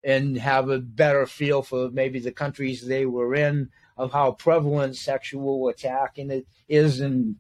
and 0.05 0.39
have 0.39 0.69
a 0.71 0.79
better 0.79 1.27
feel 1.27 1.63
for 1.63 1.91
maybe 1.91 2.21
the 2.21 2.33
countries 2.33 2.87
they 2.87 3.07
were 3.07 3.35
in 3.35 3.71
of 3.97 4.13
how 4.13 4.33
prevalent 4.33 4.97
sexual 4.97 5.69
attacking 5.69 6.31
it 6.31 6.47
is. 6.69 7.01
And 7.01 7.37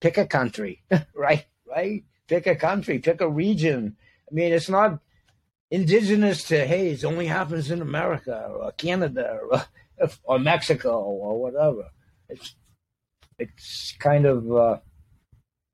pick 0.00 0.18
a 0.18 0.26
country, 0.26 0.82
right? 1.14 1.46
Right? 1.66 2.04
Pick 2.26 2.46
a 2.46 2.56
country, 2.56 2.98
pick 2.98 3.20
a 3.20 3.28
region. 3.28 3.96
I 4.30 4.34
mean, 4.34 4.52
it's 4.52 4.68
not 4.68 5.00
indigenous 5.70 6.44
to 6.44 6.66
hey, 6.66 6.90
it 6.90 7.04
only 7.04 7.26
happens 7.26 7.70
in 7.70 7.80
America 7.80 8.50
or 8.52 8.72
Canada 8.72 9.38
or 9.50 9.64
or 10.24 10.38
Mexico 10.38 11.00
or 11.00 11.40
whatever. 11.40 11.88
It's 12.28 12.54
it's 13.38 13.94
kind 13.98 14.26
of 14.26 14.50
uh, 14.52 14.78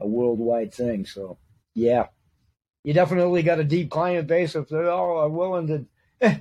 a 0.01 0.07
worldwide 0.07 0.73
thing. 0.73 1.07
So 1.07 1.39
yeah, 1.75 2.07
you 2.85 2.93
definitely 2.93 3.43
got 3.43 3.61
a 3.61 3.65
deep 3.65 3.91
client 3.91 4.27
base 4.27 4.55
if 4.55 4.69
they 4.69 4.87
all 4.87 5.19
are 5.19 5.29
willing 5.29 5.67
to. 5.69 5.87
Eh. 6.21 6.39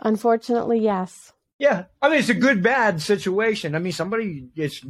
Unfortunately, 0.00 0.78
yes. 0.78 1.32
Yeah, 1.58 1.84
I 2.00 2.08
mean 2.08 2.18
it's 2.18 2.28
a 2.28 2.34
good 2.34 2.62
bad 2.62 3.00
situation. 3.00 3.74
I 3.74 3.78
mean 3.78 3.92
somebody 3.92 4.48
it's 4.56 4.84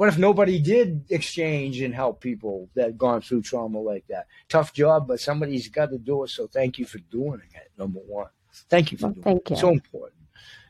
what 0.00 0.08
if 0.08 0.16
nobody 0.16 0.58
did 0.58 1.04
exchange 1.10 1.80
and 1.82 1.94
help 1.94 2.22
people 2.22 2.70
that 2.74 2.96
gone 2.96 3.20
through 3.20 3.42
trauma 3.42 3.78
like 3.78 4.06
that? 4.08 4.26
Tough 4.48 4.72
job, 4.72 5.06
but 5.06 5.20
somebody's 5.20 5.68
got 5.68 5.90
to 5.90 5.98
do 5.98 6.24
it. 6.24 6.30
So 6.30 6.46
thank 6.46 6.78
you 6.78 6.86
for 6.86 6.98
doing 7.10 7.42
it. 7.54 7.70
Number 7.78 8.00
one, 8.00 8.30
thank 8.70 8.90
you 8.90 8.98
for 8.98 9.08
well, 9.08 9.12
doing 9.12 9.22
thank 9.24 9.42
it. 9.42 9.50
You. 9.50 9.56
So 9.56 9.68
important. 9.68 10.22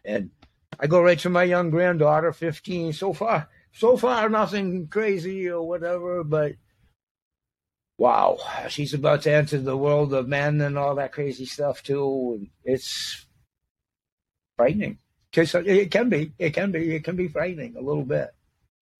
And 0.04 0.30
I 0.78 0.86
go 0.86 1.02
right 1.02 1.18
to 1.20 1.30
my 1.30 1.44
young 1.44 1.70
granddaughter, 1.70 2.32
15. 2.32 2.92
So 2.92 3.12
far, 3.12 3.48
so 3.72 3.96
far, 3.96 4.28
nothing 4.28 4.88
crazy 4.88 5.48
or 5.48 5.66
whatever, 5.66 6.24
but 6.24 6.52
wow, 7.98 8.38
she's 8.68 8.94
about 8.94 9.22
to 9.22 9.32
enter 9.32 9.58
the 9.58 9.76
world 9.76 10.14
of 10.14 10.28
men 10.28 10.60
and 10.60 10.78
all 10.78 10.94
that 10.94 11.12
crazy 11.12 11.44
stuff 11.44 11.82
too. 11.82 12.38
And 12.38 12.48
it's 12.64 13.26
frightening. 14.56 14.98
It 15.32 15.90
can 15.90 16.08
be, 16.08 16.32
it 16.38 16.54
can 16.54 16.72
be, 16.72 16.96
it 16.96 17.04
can 17.04 17.14
be 17.14 17.28
frightening 17.28 17.76
a 17.76 17.80
little 17.80 18.04
bit. 18.04 18.30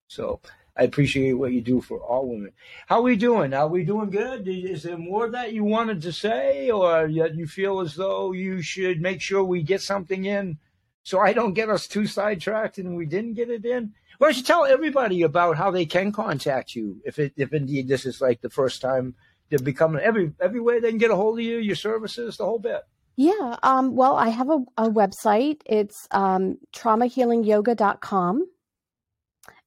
So 0.08 0.40
I 0.76 0.84
appreciate 0.84 1.32
what 1.32 1.52
you 1.52 1.60
do 1.60 1.80
for 1.80 1.98
all 1.98 2.28
women. 2.28 2.52
How 2.86 2.96
are 2.96 3.02
we 3.02 3.16
doing? 3.16 3.54
Are 3.54 3.68
we 3.68 3.84
doing 3.84 4.10
good? 4.10 4.46
Is 4.46 4.84
there 4.84 4.98
more 4.98 5.30
that 5.30 5.52
you 5.52 5.64
wanted 5.64 6.02
to 6.02 6.12
say, 6.12 6.70
or 6.70 7.06
yet 7.06 7.34
you 7.34 7.46
feel 7.46 7.80
as 7.80 7.94
though 7.94 8.32
you 8.32 8.62
should 8.62 9.00
make 9.00 9.20
sure 9.20 9.42
we 9.42 9.62
get 9.62 9.82
something 9.82 10.24
in, 10.24 10.58
so 11.03 11.18
I 11.18 11.32
don't 11.32 11.55
get 11.55 11.70
us 11.70 11.86
too 11.86 12.07
sidetracked 12.07 12.78
and 12.78 12.96
we 12.96 13.07
didn't 13.07 13.34
get 13.34 13.51
it 13.51 13.64
in? 13.64 13.92
Why 14.18 14.28
don't 14.28 14.36
you 14.36 14.42
tell 14.42 14.66
everybody 14.66 15.22
about 15.22 15.57
how 15.57 15.70
they 15.70 15.86
can 15.86 16.12
contact 16.12 16.74
you 16.74 17.01
if 17.05 17.18
it 17.18 17.32
if 17.36 17.53
indeed 17.53 17.88
this 17.88 18.05
is 18.05 18.20
like 18.20 18.40
the 18.40 18.51
first 18.51 18.82
time 18.82 19.14
they're 19.48 19.59
becoming 19.59 20.03
every 20.03 20.32
every 20.40 20.61
way 20.61 20.78
they 20.78 20.90
can 20.90 20.98
get 20.98 21.11
a 21.11 21.16
hold 21.16 21.38
of 21.38 21.44
you, 21.44 21.57
your 21.59 21.76
services, 21.76 22.36
the 22.36 22.44
whole 22.44 22.59
bit. 22.59 22.82
Yeah. 23.16 23.57
Um, 23.62 23.96
well, 23.96 24.16
I 24.16 24.28
have 24.28 24.48
a, 24.48 24.64
a 24.78 24.88
website. 24.88 25.61
It's 25.66 26.09
um, 26.11 26.57
traumahealingyoga.com. 26.72 28.46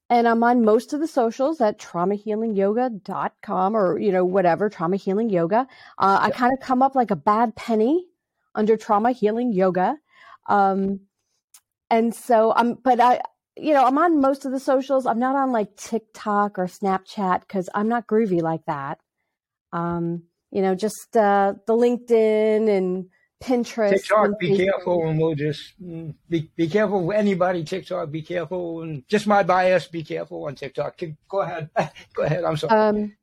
And 0.09 0.27
I'm 0.27 0.43
on 0.43 0.65
most 0.65 0.93
of 0.93 0.99
the 0.99 1.07
socials 1.07 1.61
at 1.61 1.79
traumahealingyoga.com 1.79 3.75
or, 3.75 3.99
you 3.99 4.11
know, 4.11 4.25
whatever, 4.25 4.69
trauma 4.69 4.97
healing 4.97 5.29
yoga. 5.29 5.67
Uh, 5.97 6.19
I 6.21 6.31
kind 6.31 6.51
of 6.53 6.59
come 6.65 6.81
up 6.81 6.95
like 6.95 7.11
a 7.11 7.15
bad 7.15 7.55
penny 7.55 8.05
under 8.55 8.75
trauma 8.77 9.11
healing 9.11 9.53
yoga. 9.53 9.97
Um, 10.47 11.01
and 11.93 12.15
so 12.15 12.51
I'm, 12.55 12.73
but 12.73 12.99
I, 12.99 13.21
you 13.55 13.71
know, 13.71 13.85
I'm 13.85 13.99
on 13.99 14.19
most 14.19 14.45
of 14.45 14.51
the 14.51 14.59
socials. 14.59 15.05
I'm 15.05 15.19
not 15.19 15.35
on 15.35 15.51
like 15.51 15.75
TikTok 15.77 16.57
or 16.57 16.65
Snapchat 16.65 17.41
because 17.41 17.69
I'm 17.75 17.87
not 17.87 18.07
groovy 18.07 18.41
like 18.41 18.65
that. 18.65 18.99
Um, 19.71 20.23
you 20.49 20.63
know, 20.63 20.73
just 20.73 21.15
uh, 21.15 21.53
the 21.67 21.73
LinkedIn 21.73 22.67
and 22.67 23.05
Pinterest. 23.43 23.91
TikTok, 23.91 24.25
and 24.25 24.37
be 24.39 24.57
careful, 24.57 25.07
and 25.07 25.19
we'll 25.19 25.35
just 25.35 25.79
mm, 25.79 26.15
be 26.27 26.49
be 26.55 26.67
careful. 26.67 27.11
Anybody 27.11 27.63
TikTok, 27.63 28.09
be 28.09 28.23
careful, 28.23 28.81
and 28.81 29.07
just 29.07 29.27
my 29.27 29.43
bias, 29.43 29.85
be 29.85 30.03
careful 30.03 30.45
on 30.47 30.55
TikTok. 30.55 30.99
Go 31.29 31.41
ahead, 31.41 31.69
go 32.15 32.23
ahead. 32.23 32.43
I'm 32.43 32.57
sorry. 32.57 32.79
Um, 32.79 33.17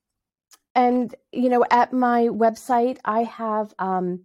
and 0.77 1.13
you 1.33 1.49
know, 1.49 1.65
at 1.73 1.93
my 1.93 2.29
website, 2.29 2.99
I 3.05 3.25
have 3.25 3.75
um, 3.81 4.21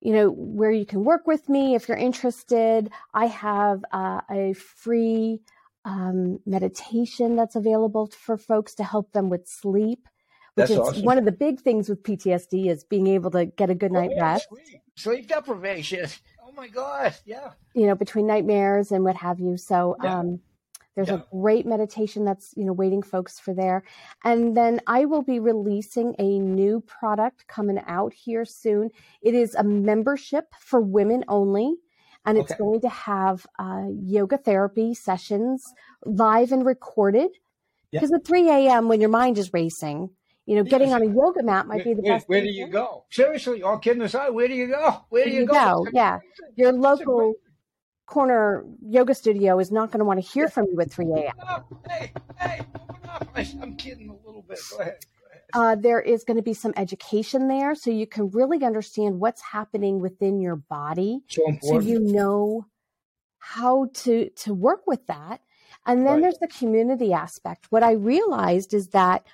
you 0.00 0.12
know 0.12 0.30
where 0.30 0.70
you 0.70 0.86
can 0.86 1.04
work 1.04 1.26
with 1.26 1.48
me 1.48 1.74
if 1.74 1.88
you're 1.88 1.96
interested. 1.96 2.90
I 3.14 3.26
have 3.26 3.84
uh, 3.92 4.20
a 4.30 4.52
free 4.54 5.40
um, 5.84 6.38
meditation 6.46 7.36
that's 7.36 7.56
available 7.56 8.06
for 8.08 8.36
folks 8.36 8.74
to 8.76 8.84
help 8.84 9.12
them 9.12 9.28
with 9.30 9.48
sleep. 9.48 10.06
Which 10.54 10.68
That's 10.68 10.70
is 10.72 10.78
awesome. 10.78 11.02
one 11.04 11.18
of 11.18 11.24
the 11.24 11.32
big 11.32 11.60
things 11.60 11.88
with 11.88 12.02
PTSD 12.02 12.68
is 12.68 12.82
being 12.82 13.06
able 13.06 13.30
to 13.30 13.46
get 13.46 13.70
a 13.70 13.74
good 13.76 13.92
night 13.92 14.10
Oh, 14.12 14.16
yeah, 14.16 14.32
rest. 14.32 14.48
Sleep. 14.48 14.82
sleep 14.96 15.28
deprivation. 15.28 16.08
Oh 16.42 16.52
my 16.52 16.66
God, 16.68 17.14
yeah. 17.24 17.50
you 17.74 17.86
know, 17.86 17.94
between 17.94 18.26
nightmares 18.26 18.90
and 18.90 19.04
what 19.04 19.14
have 19.16 19.38
you. 19.38 19.56
So 19.56 19.96
Yeah. 20.02 20.18
um, 20.20 20.40
there's 20.98 21.08
Yeah. 21.08 21.14
a 21.22 21.26
great 21.30 21.64
meditation 21.64 22.24
that's 22.24 22.52
you 22.56 22.64
know 22.64 22.72
waiting 22.72 23.02
folks 23.02 23.38
for 23.38 23.54
there. 23.54 23.84
And 24.24 24.56
then 24.56 24.80
I 24.88 25.04
will 25.04 25.22
be 25.22 25.38
releasing 25.38 26.16
a 26.18 26.40
new 26.40 26.80
product 26.80 27.46
coming 27.46 27.78
out 27.86 28.12
here 28.12 28.44
soon. 28.44 28.90
It 29.22 29.32
is 29.34 29.54
a 29.54 29.62
membership 29.62 30.46
for 30.58 30.80
women 30.80 31.24
only. 31.28 31.76
And 32.26 32.36
it's 32.36 32.50
Okay. 32.50 32.58
going 32.58 32.80
to 32.80 32.88
have 32.88 33.46
uh, 33.60 33.84
yoga 34.02 34.38
therapy 34.38 34.92
sessions 34.92 35.64
live 36.04 36.50
and 36.50 36.66
recorded. 36.66 37.30
Yeah. 37.92 38.00
Because 38.00 38.12
at 38.12 38.26
3 38.26 38.50
a.m., 38.50 38.88
when 38.88 39.00
your 39.00 39.08
mind 39.08 39.38
is 39.38 39.52
racing, 39.54 40.10
you 40.46 40.56
know, 40.56 40.64
getting 40.64 40.88
Yes. 40.88 41.00
on 41.00 41.08
a 41.08 41.14
yoga 41.14 41.42
mat 41.44 41.68
might 41.68 41.84
be 41.84 41.94
the 41.94 42.02
where, 42.02 42.14
best. 42.16 42.28
where 42.28 42.40
thing 42.40 42.48
do 42.48 42.58
you 42.58 42.66
go? 42.66 43.04
Seriously, 43.10 43.62
all 43.62 43.78
kidding 43.78 44.02
aside, 44.02 44.30
where 44.30 44.48
do 44.48 44.54
you 44.54 44.66
go? 44.66 45.04
Where 45.10 45.24
do 45.24 45.30
Where 45.30 45.40
you 45.40 45.46
go? 45.46 45.84
go? 45.84 45.86
Yeah. 45.92 46.18
Your 46.56 46.72
local 46.72 47.34
corner 48.08 48.64
yoga 48.82 49.14
studio 49.14 49.58
is 49.58 49.70
not 49.70 49.90
going 49.90 49.98
to 49.98 50.04
want 50.04 50.22
to 50.22 50.26
hear 50.28 50.48
from 50.48 50.66
you 50.72 50.80
at 50.80 50.90
3 50.90 51.04
a.m. 51.12 51.62
Hey, 51.88 52.12
hey, 52.38 52.60
open 52.90 53.10
up. 53.10 53.28
I, 53.34 53.40
I'm 53.62 53.76
kidding 53.76 54.08
a 54.08 54.26
little 54.26 54.42
bit. 54.42 54.58
Go 54.70 54.78
ahead. 54.78 54.96
Go 55.20 55.26
ahead. 55.30 55.42
Uh, 55.52 55.80
there 55.80 56.00
is 56.00 56.24
going 56.24 56.36
to 56.38 56.42
be 56.42 56.54
some 56.54 56.72
education 56.76 57.48
there 57.48 57.74
so 57.74 57.90
you 57.90 58.06
can 58.06 58.30
really 58.30 58.64
understand 58.64 59.20
what's 59.20 59.42
happening 59.42 60.00
within 60.00 60.40
your 60.40 60.56
body 60.56 61.20
So 61.28 61.42
so 61.62 61.80
you 61.80 62.00
know 62.00 62.66
how 63.38 63.88
to 63.94 64.30
to 64.30 64.52
work 64.54 64.86
with 64.86 65.06
that 65.06 65.40
and 65.86 66.04
then 66.06 66.14
Right. 66.14 66.22
there's 66.22 66.38
the 66.38 66.48
community 66.48 67.12
aspect 67.12 67.66
what 67.70 67.82
i 67.82 67.92
realized 67.92 68.74
is 68.74 68.88
that 68.88 69.24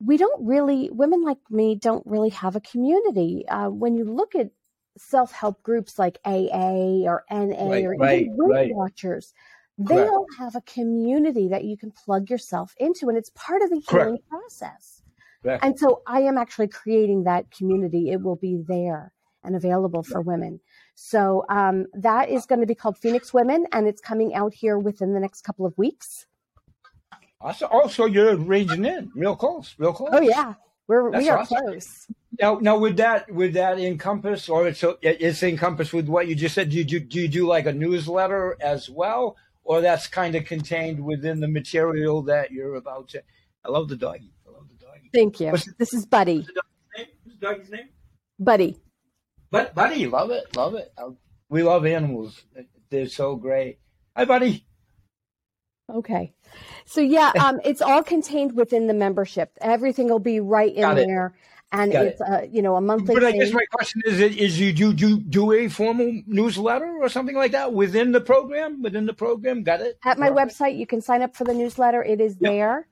we 0.00 0.16
don't 0.16 0.46
really 0.46 0.88
women 0.90 1.22
like 1.24 1.38
me 1.50 1.74
don't 1.74 2.06
really 2.06 2.30
have 2.30 2.54
a 2.56 2.60
community 2.60 3.44
uh, 3.48 3.68
when 3.68 3.96
you 3.96 4.04
look 4.04 4.34
at 4.34 4.50
self-help 4.98 5.62
groups 5.62 5.98
like 5.98 6.18
aa 6.26 7.04
or 7.06 7.24
na 7.30 7.38
Right, 7.38 7.84
or 7.84 7.94
right, 7.98 8.22
even 8.22 8.36
weight 8.36 8.54
right. 8.54 8.74
watchers 8.74 9.32
they 9.78 9.94
Correct. 9.94 10.10
all 10.10 10.26
have 10.38 10.56
a 10.56 10.60
community 10.62 11.48
that 11.48 11.64
you 11.64 11.76
can 11.76 11.92
plug 11.92 12.28
yourself 12.28 12.74
into 12.78 13.08
and 13.08 13.16
it's 13.16 13.30
part 13.34 13.62
of 13.62 13.70
the 13.70 13.80
Correct. 13.88 14.06
healing 14.06 14.22
process 14.28 15.02
Correct. 15.42 15.64
and 15.64 15.78
so 15.78 16.02
I 16.06 16.20
am 16.22 16.36
actually 16.36 16.68
creating 16.68 17.24
that 17.24 17.50
community. 17.50 18.10
It 18.10 18.20
will 18.22 18.36
be 18.36 18.62
there 18.66 19.12
and 19.44 19.54
available 19.56 20.02
for 20.02 20.20
women. 20.20 20.60
So 20.94 21.44
um, 21.48 21.86
that 21.94 22.28
is 22.28 22.44
going 22.44 22.60
to 22.60 22.66
be 22.66 22.74
called 22.74 22.98
Phoenix 22.98 23.32
Women, 23.32 23.66
and 23.72 23.86
it's 23.86 24.00
coming 24.00 24.34
out 24.34 24.52
here 24.52 24.78
within 24.78 25.14
the 25.14 25.20
next 25.20 25.42
couple 25.42 25.64
of 25.64 25.76
weeks. 25.78 26.26
Also, 27.40 27.66
also, 27.66 28.04
you're 28.06 28.36
ranging 28.36 28.84
in 28.84 29.12
real 29.14 29.36
close, 29.36 29.76
real 29.78 29.92
close. 29.92 30.10
Oh 30.12 30.20
yeah, 30.20 30.54
we're 30.88 31.10
That's 31.12 31.22
we 31.22 31.30
are 31.30 31.38
awesome. 31.38 31.58
close. 31.58 32.06
Now, 32.40 32.58
now, 32.60 32.78
would 32.78 32.96
that 32.96 33.30
would 33.30 33.52
that 33.54 33.78
encompass, 33.78 34.48
or 34.48 34.66
it's 34.66 34.82
it's 35.02 35.42
encompassed 35.42 35.92
with 35.92 36.08
what 36.08 36.28
you 36.28 36.34
just 36.34 36.54
said? 36.54 36.70
Do 36.70 36.76
you 36.76 36.84
do, 36.84 36.98
do 37.00 37.20
you 37.20 37.28
do 37.28 37.46
like 37.46 37.66
a 37.66 37.72
newsletter 37.72 38.56
as 38.60 38.88
well, 38.88 39.36
or 39.64 39.80
that's 39.80 40.06
kind 40.06 40.34
of 40.34 40.44
contained 40.44 41.04
within 41.04 41.40
the 41.40 41.48
material 41.48 42.22
that 42.22 42.50
you're 42.50 42.76
about 42.76 43.08
to? 43.10 43.22
I 43.64 43.70
love 43.70 43.88
the 43.88 43.96
doggy. 43.96 44.32
I 44.46 44.50
love 44.50 44.68
the 44.68 44.84
doggy. 44.84 45.10
Thank 45.12 45.40
you. 45.40 45.52
This 45.78 45.92
is 45.92 46.06
Buddy. 46.06 46.38
What's 46.38 46.48
the 46.48 46.54
doggy's 46.54 46.90
name? 46.96 47.06
What's 47.24 47.38
the 47.40 47.46
doggy's 47.46 47.70
name? 47.70 47.88
Buddy. 48.38 48.76
But 49.50 49.74
buddy, 49.74 50.06
love 50.06 50.30
it, 50.30 50.56
love 50.56 50.74
it. 50.74 50.92
We 51.48 51.62
love 51.62 51.86
animals. 51.86 52.42
They're 52.90 53.08
so 53.08 53.36
great. 53.36 53.78
Hi, 54.16 54.24
buddy. 54.24 54.64
Okay. 55.90 56.32
So 56.84 57.00
yeah, 57.00 57.32
um, 57.44 57.60
it's 57.64 57.80
all 57.82 58.02
contained 58.02 58.54
within 58.54 58.86
the 58.86 58.94
membership. 58.94 59.52
Everything 59.60 60.08
will 60.08 60.18
be 60.18 60.40
right 60.40 60.74
in 60.74 60.84
it. 60.98 61.06
there, 61.06 61.34
and 61.72 61.92
Got 61.92 62.04
it's 62.06 62.20
a 62.20 62.48
you 62.50 62.62
know 62.62 62.76
a 62.76 62.80
monthly. 62.80 63.14
But 63.14 63.24
I 63.24 63.30
thing. 63.32 63.40
guess 63.40 63.52
my 63.52 63.64
question 63.72 64.02
is: 64.06 64.20
Is 64.20 64.58
you 64.60 64.72
do 64.72 64.92
do 64.92 65.18
do 65.18 65.52
a 65.52 65.68
formal 65.68 66.20
newsletter 66.26 66.98
or 67.00 67.08
something 67.08 67.36
like 67.36 67.52
that 67.52 67.72
within 67.72 68.12
the 68.12 68.20
program? 68.20 68.82
Within 68.82 69.06
the 69.06 69.14
program, 69.14 69.62
got 69.62 69.80
it? 69.80 69.98
at 70.04 70.18
my 70.18 70.30
website 70.30 70.76
you 70.76 70.86
can 70.86 71.00
sign 71.00 71.22
up 71.22 71.34
for 71.36 71.44
the 71.44 71.54
newsletter 71.54 72.02
it 72.02 72.20
is 72.20 72.36
Yep. 72.40 72.52
there 72.52 72.88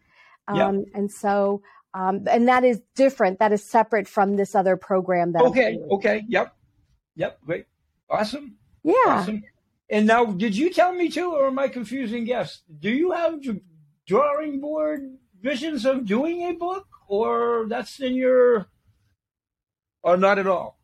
um, 0.49 0.57
Yep. 0.79 0.85
and 0.95 1.11
so 1.13 1.63
um, 1.95 2.25
and 2.31 2.47
that 2.49 2.65
is 2.65 2.81
different 2.95 3.39
that 3.39 3.53
is 3.53 3.65
separate 3.65 4.07
from 4.09 4.37
this 4.37 4.55
other 4.55 4.77
program 4.77 5.33
that 5.33 5.43
Okay. 5.43 5.79
Okay. 5.91 6.25
Yep. 6.29 6.55
Yep. 7.17 7.39
Great. 7.47 7.67
Awesome. 8.11 8.57
yeah 8.85 8.95
Awesome. 9.07 9.43
And 9.89 10.07
now, 10.07 10.25
did 10.25 10.57
you 10.57 10.73
tell 10.73 10.93
me 10.93 11.09
too, 11.11 11.33
or 11.33 11.47
am 11.47 11.59
I 11.59 11.69
confusing 11.69 12.25
guests? 12.25 12.63
Do 12.81 12.91
you 12.91 13.13
have 13.13 13.41
drawing 14.07 14.61
board 14.61 15.17
visions 15.41 15.87
of 15.87 16.07
doing 16.07 16.43
a 16.43 16.53
book, 16.55 16.87
or 17.09 17.67
that's 17.69 18.01
in 18.01 18.15
your, 18.15 18.67
or 20.03 20.17
not 20.17 20.39
at 20.39 20.47
all, 20.47 20.79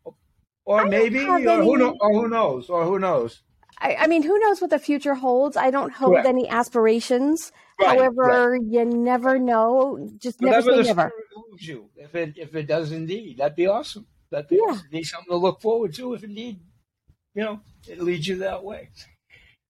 or 0.65 0.87
maybe, 0.87 1.25
or 1.25 1.41
who, 1.41 1.77
know, 1.77 1.97
or 2.01 2.13
who 2.13 2.29
knows, 2.29 2.71
or 2.71 2.85
who 2.85 2.99
knows? 2.99 3.43
I, 3.79 3.97
I 4.01 4.07
mean 4.07 4.23
who 4.23 4.39
knows 4.39 4.61
what 4.61 4.71
the 4.71 4.79
future 4.79 5.15
holds 5.15 5.57
i 5.57 5.71
don't 5.71 5.93
hold 5.93 6.13
Correct. 6.13 6.29
any 6.29 6.49
aspirations 6.49 7.51
Right, 7.81 7.99
however 7.99 8.57
you 8.63 8.85
never 8.85 9.39
know 9.39 10.09
just 10.19 10.41
never 10.41 10.59
Whatever 10.59 10.77
the 10.77 10.85
say 10.85 10.91
never 10.91 11.13
you, 11.59 11.91
if 11.97 12.15
it 12.15 12.35
if 12.37 12.55
it 12.55 12.67
does 12.67 12.93
indeed, 12.93 13.39
that'd 13.39 13.57
be 13.57 13.67
awesome. 13.67 14.07
That'd 14.31 14.49
be 14.49 14.57
Yeah. 14.57 14.73
awesome. 14.73 14.89
Be 14.91 15.03
something 15.03 15.31
to 15.31 15.37
look 15.37 15.61
forward 15.61 15.95
to 15.95 16.15
if 16.15 16.25
indeed, 16.25 16.61
you 17.35 17.43
know, 17.43 17.61
it 17.89 18.01
leads 18.01 18.27
you 18.27 18.37
that 18.39 18.63
way. 18.65 18.91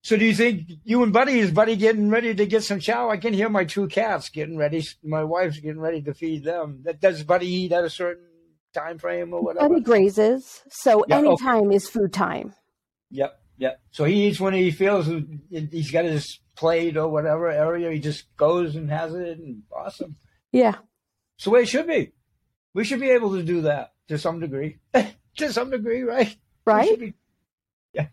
So 0.02 0.16
do 0.16 0.24
you 0.24 0.34
think 0.34 0.62
you 0.84 1.02
and 1.04 1.12
Buddy 1.12 1.38
is 1.38 1.50
Buddy 1.52 1.76
getting 1.76 2.10
ready 2.10 2.34
to 2.34 2.46
get 2.46 2.64
some 2.64 2.80
chow? 2.80 3.08
I 3.08 3.18
can 3.18 3.32
hear 3.32 3.48
my 3.48 3.64
two 3.64 3.86
cats 3.86 4.30
getting 4.30 4.56
ready. 4.56 4.84
My 5.04 5.22
wife's 5.22 5.60
getting 5.60 5.80
ready 5.80 6.02
to 6.02 6.12
feed 6.14 6.42
them. 6.42 6.80
That 6.84 7.00
does 7.00 7.22
Buddy 7.22 7.46
eat 7.46 7.72
at 7.72 7.84
a 7.84 7.90
certain 7.90 8.26
time 8.74 8.98
frame 8.98 9.32
or 9.32 9.42
whatever? 9.42 9.68
Buddy 9.68 9.80
grazes 9.82 10.62
so 10.70 11.04
Yeah, 11.06 11.18
okay. 11.18 11.26
anytime 11.28 11.70
is 11.72 11.88
food 11.88 12.12
time 12.12 12.54
Yep, 13.10 13.38
yep. 13.58 13.80
So 13.90 14.04
he 14.04 14.26
eats 14.28 14.40
when 14.40 14.54
he 14.54 14.70
feels 14.70 15.06
he's 15.50 15.90
got 15.90 16.06
his 16.06 16.40
plate 16.56 16.96
or 16.96 17.08
whatever 17.08 17.48
area. 17.50 17.90
He 17.92 17.98
just 18.00 18.34
goes 18.36 18.74
and 18.74 18.90
has 18.90 19.14
it, 19.14 19.38
and 19.38 19.62
awesome. 19.76 20.16
yeah 20.52 20.76
It's 21.36 21.44
the 21.44 21.50
way 21.50 21.60
it 21.62 21.68
should 21.68 21.86
be. 21.86 22.12
We 22.74 22.84
should 22.84 23.00
be 23.00 23.10
able 23.10 23.32
to 23.36 23.42
do 23.42 23.60
that 23.62 23.92
to 24.08 24.16
some 24.18 24.40
degree. 24.40 24.78
to 25.36 25.52
some 25.52 25.70
degree, 25.70 26.00
right? 26.02 26.34
Right 26.64 26.88
should 26.88 27.00
be- 27.00 27.14
yeah. 27.92 28.02
All 28.04 28.08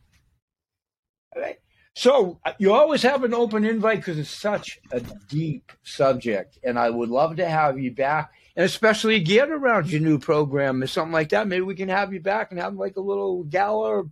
right. 1.36 1.58
So 1.96 2.40
uh, 2.46 2.54
you 2.60 2.72
always 2.74 3.02
have 3.04 3.24
an 3.24 3.34
open 3.34 3.66
invite 3.66 3.98
because 3.98 4.18
it's 4.18 4.30
such 4.30 4.80
a 4.92 5.02
deep 5.28 5.72
subject, 5.84 6.58
and 6.64 6.80
I 6.80 6.90
would 6.90 7.10
love 7.10 7.36
to 7.38 7.50
have 7.50 7.78
you 7.80 7.92
back, 7.92 8.32
and 8.56 8.64
especially 8.66 9.20
geared 9.20 9.50
around 9.50 9.92
your 9.92 10.00
new 10.02 10.18
program 10.20 10.82
or 10.82 10.88
something 10.88 11.12
like 11.12 11.30
that. 11.30 11.48
Maybe 11.48 11.62
we 11.62 11.76
can 11.76 11.90
have 11.90 12.14
you 12.14 12.22
back 12.22 12.52
and 12.52 12.60
have 12.60 12.76
like 12.76 12.96
a 12.96 13.02
little 13.02 13.44
gala 13.44 14.04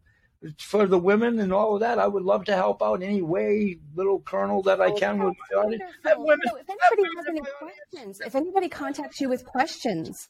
for 0.59 0.85
the 0.85 0.99
women 0.99 1.39
and 1.39 1.53
all 1.53 1.75
of 1.75 1.79
that. 1.81 1.97
I 1.97 2.07
would 2.07 2.23
love 2.23 2.45
to 2.45 2.55
help 2.55 2.81
out 2.83 3.01
any 3.01 3.21
way, 3.21 3.79
little 3.95 4.19
colonel 4.19 4.61
that 4.63 4.81
I 4.81 4.87
Oh, 4.87 4.93
can 4.95 5.19
with 5.23 5.35
women- 5.51 5.79
So 6.03 6.57
if 6.57 6.69
anybody 6.69 7.09
has 7.15 7.25
any 7.27 7.41
questions, 7.59 8.21
if 8.21 8.35
anybody 8.35 8.69
contacts 8.69 9.21
you 9.21 9.29
with 9.29 9.45
questions, 9.45 10.29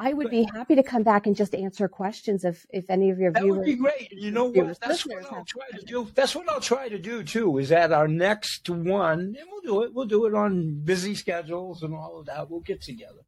I 0.00 0.12
would 0.12 0.30
be 0.30 0.44
happy 0.54 0.76
to 0.76 0.82
come 0.82 1.02
back 1.02 1.26
and 1.26 1.34
just 1.34 1.54
answer 1.54 1.88
questions 1.88 2.44
if 2.44 2.64
if 2.70 2.88
any 2.88 3.10
of 3.10 3.18
your 3.18 3.32
viewers. 3.32 3.48
That 3.48 3.58
would 3.58 3.66
be 3.66 3.74
great. 3.74 4.12
You 4.12 4.30
know 4.30 4.44
what? 4.44 4.78
That's 4.80 5.04
what 5.04 5.24
I'll 5.32 5.44
try 5.44 5.68
to 5.76 5.84
do. 5.84 6.08
That's 6.14 6.36
what 6.36 6.48
I'll 6.48 6.60
try 6.60 6.88
to 6.88 6.98
do 6.98 7.24
too. 7.24 7.58
Is 7.58 7.72
at 7.72 7.92
our 7.92 8.06
next 8.06 8.68
one, 8.68 9.20
and 9.20 9.36
we'll 9.50 9.62
do 9.62 9.82
it. 9.82 9.94
We'll 9.94 10.06
do 10.06 10.26
it 10.26 10.34
on 10.34 10.80
busy 10.84 11.14
schedules 11.14 11.82
and 11.82 11.94
all 11.94 12.20
of 12.20 12.26
that. 12.26 12.48
We'll 12.48 12.60
get 12.60 12.80
together, 12.80 13.22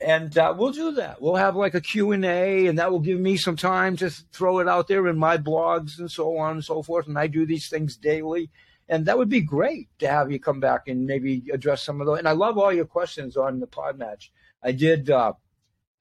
and 0.00 0.36
uh, 0.38 0.54
we'll 0.56 0.72
do 0.72 0.92
that. 0.92 1.20
We'll 1.20 1.36
have 1.36 1.54
like 1.54 1.74
a 1.74 1.82
Q 1.82 2.12
and 2.12 2.24
A, 2.24 2.66
and 2.66 2.78
that 2.78 2.90
will 2.90 3.00
give 3.00 3.20
me 3.20 3.36
some 3.36 3.56
time 3.56 3.96
to 3.98 4.08
throw 4.08 4.60
it 4.60 4.68
out 4.68 4.88
there 4.88 5.06
in 5.08 5.18
my 5.18 5.36
blogs 5.36 5.98
and 5.98 6.10
so 6.10 6.38
on 6.38 6.52
and 6.52 6.64
so 6.64 6.82
forth. 6.82 7.08
And 7.08 7.18
I 7.18 7.26
do 7.26 7.44
these 7.44 7.68
things 7.68 7.96
daily. 7.96 8.50
And 8.88 9.06
that 9.06 9.18
would 9.18 9.28
be 9.28 9.40
great 9.40 9.88
to 9.98 10.06
have 10.06 10.30
you 10.30 10.38
come 10.38 10.60
back 10.60 10.86
and 10.86 11.06
maybe 11.06 11.42
address 11.52 11.82
some 11.82 12.00
of 12.00 12.06
those. 12.06 12.20
And 12.20 12.28
I 12.28 12.32
love 12.32 12.56
all 12.56 12.72
your 12.72 12.84
questions 12.84 13.36
on 13.36 13.58
the 13.58 13.66
PodMatch. 13.66 14.30
I 14.62 14.70
did 14.70 15.10
uh, 15.10 15.32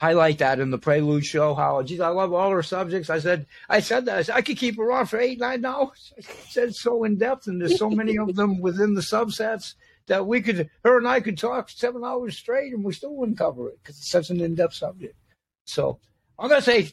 highlight 0.06 0.38
that 0.38 0.60
in 0.60 0.70
the 0.70 0.78
prelude 0.78 1.26
show. 1.26 1.56
How 1.56 1.82
geez, 1.82 2.00
I 2.00 2.10
love 2.10 2.32
all 2.32 2.52
her 2.52 2.62
subjects. 2.62 3.10
I 3.10 3.20
said, 3.20 3.48
I 3.68 3.80
said 3.80 4.06
that 4.06 4.18
I, 4.18 4.22
said, 4.22 4.36
I 4.36 4.42
could 4.42 4.58
keep 4.58 4.78
her 4.78 4.92
on 4.92 5.08
for 5.08 5.20
eight, 5.20 5.40
nine 5.40 5.66
hours. 5.66 6.14
I 6.20 6.22
said 6.50 6.76
so 6.76 7.04
in 7.06 7.18
depth, 7.18 7.48
and 7.48 7.60
there's 7.60 7.80
so 7.80 7.90
many 7.90 8.18
of 8.18 8.36
them 8.36 8.62
within 8.62 8.94
the 8.94 9.02
subsets 9.02 9.74
that 10.06 10.28
we 10.28 10.42
could, 10.42 10.70
her 10.84 10.98
and 10.98 11.08
I 11.08 11.20
could 11.22 11.40
talk 11.40 11.70
seven 11.70 12.04
hours 12.04 12.38
straight, 12.38 12.72
and 12.74 12.84
we 12.84 12.94
still 12.94 13.16
wouldn't 13.16 13.40
cover 13.40 13.70
it 13.70 13.80
because 13.82 13.98
it's 13.98 14.12
such 14.12 14.30
an 14.30 14.42
in-depth 14.42 14.76
subject. 14.76 15.16
So 15.66 16.00
I'm 16.38 16.50
gonna 16.50 16.62
say 16.62 16.92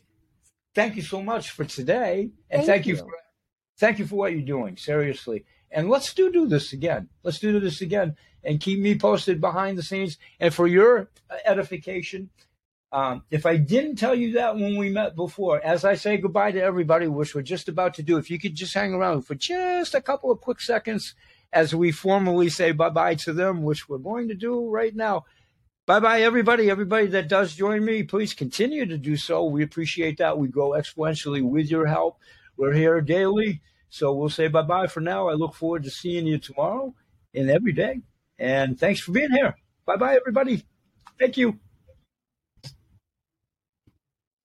thank 0.74 0.96
you 0.96 1.02
so 1.02 1.22
much 1.22 1.50
for 1.50 1.66
today, 1.66 2.30
and 2.50 2.60
Thank 2.60 2.66
thank, 2.66 2.86
you. 2.86 2.94
you. 2.94 3.00
for 3.00 3.10
thank 3.76 3.98
you 3.98 4.06
for 4.06 4.16
what 4.16 4.32
you're 4.32 4.40
doing. 4.40 4.78
Seriously. 4.78 5.44
And 5.70 5.88
let's 5.90 6.14
do 6.14 6.32
do 6.32 6.46
this 6.46 6.72
again. 6.72 7.08
Let's 7.22 7.38
do 7.38 7.60
this 7.60 7.82
again, 7.82 8.16
and 8.42 8.58
keep 8.58 8.80
me 8.80 8.98
posted 8.98 9.38
behind 9.38 9.76
the 9.76 9.82
scenes. 9.82 10.16
And 10.40 10.54
for 10.54 10.66
your 10.66 11.10
uh, 11.30 11.36
edification, 11.44 12.30
um, 12.92 13.22
if 13.30 13.46
I 13.46 13.56
didn't 13.56 13.96
tell 13.96 14.14
you 14.14 14.34
that 14.34 14.54
when 14.54 14.76
we 14.76 14.90
met 14.90 15.16
before, 15.16 15.64
as 15.64 15.84
I 15.84 15.94
say 15.94 16.18
goodbye 16.18 16.52
to 16.52 16.62
everybody, 16.62 17.06
which 17.06 17.34
we're 17.34 17.40
just 17.40 17.68
about 17.68 17.94
to 17.94 18.02
do, 18.02 18.18
if 18.18 18.30
you 18.30 18.38
could 18.38 18.54
just 18.54 18.74
hang 18.74 18.92
around 18.92 19.22
for 19.22 19.34
just 19.34 19.94
a 19.94 20.02
couple 20.02 20.30
of 20.30 20.42
quick 20.42 20.60
seconds 20.60 21.14
as 21.54 21.74
we 21.74 21.90
formally 21.90 22.50
say 22.50 22.72
bye 22.72 22.90
bye 22.90 23.14
to 23.14 23.32
them, 23.32 23.62
which 23.62 23.88
we're 23.88 23.98
going 23.98 24.28
to 24.28 24.34
do 24.34 24.68
right 24.68 24.94
now. 24.94 25.24
Bye 25.86 26.00
bye, 26.00 26.22
everybody. 26.22 26.70
Everybody 26.70 27.06
that 27.08 27.28
does 27.28 27.54
join 27.54 27.84
me, 27.84 28.02
please 28.02 28.34
continue 28.34 28.84
to 28.84 28.98
do 28.98 29.16
so. 29.16 29.44
We 29.44 29.62
appreciate 29.62 30.18
that. 30.18 30.38
We 30.38 30.48
grow 30.48 30.70
exponentially 30.70 31.42
with 31.42 31.70
your 31.70 31.86
help. 31.86 32.18
We're 32.58 32.74
here 32.74 33.00
daily. 33.00 33.62
So 33.88 34.12
we'll 34.14 34.28
say 34.28 34.48
bye 34.48 34.62
bye 34.62 34.86
for 34.86 35.00
now. 35.00 35.28
I 35.28 35.32
look 35.32 35.54
forward 35.54 35.84
to 35.84 35.90
seeing 35.90 36.26
you 36.26 36.38
tomorrow 36.38 36.94
and 37.34 37.50
every 37.50 37.72
day. 37.72 38.00
And 38.38 38.78
thanks 38.78 39.00
for 39.00 39.12
being 39.12 39.30
here. 39.30 39.56
Bye 39.86 39.96
bye, 39.96 40.16
everybody. 40.16 40.62
Thank 41.18 41.38
you. 41.38 41.58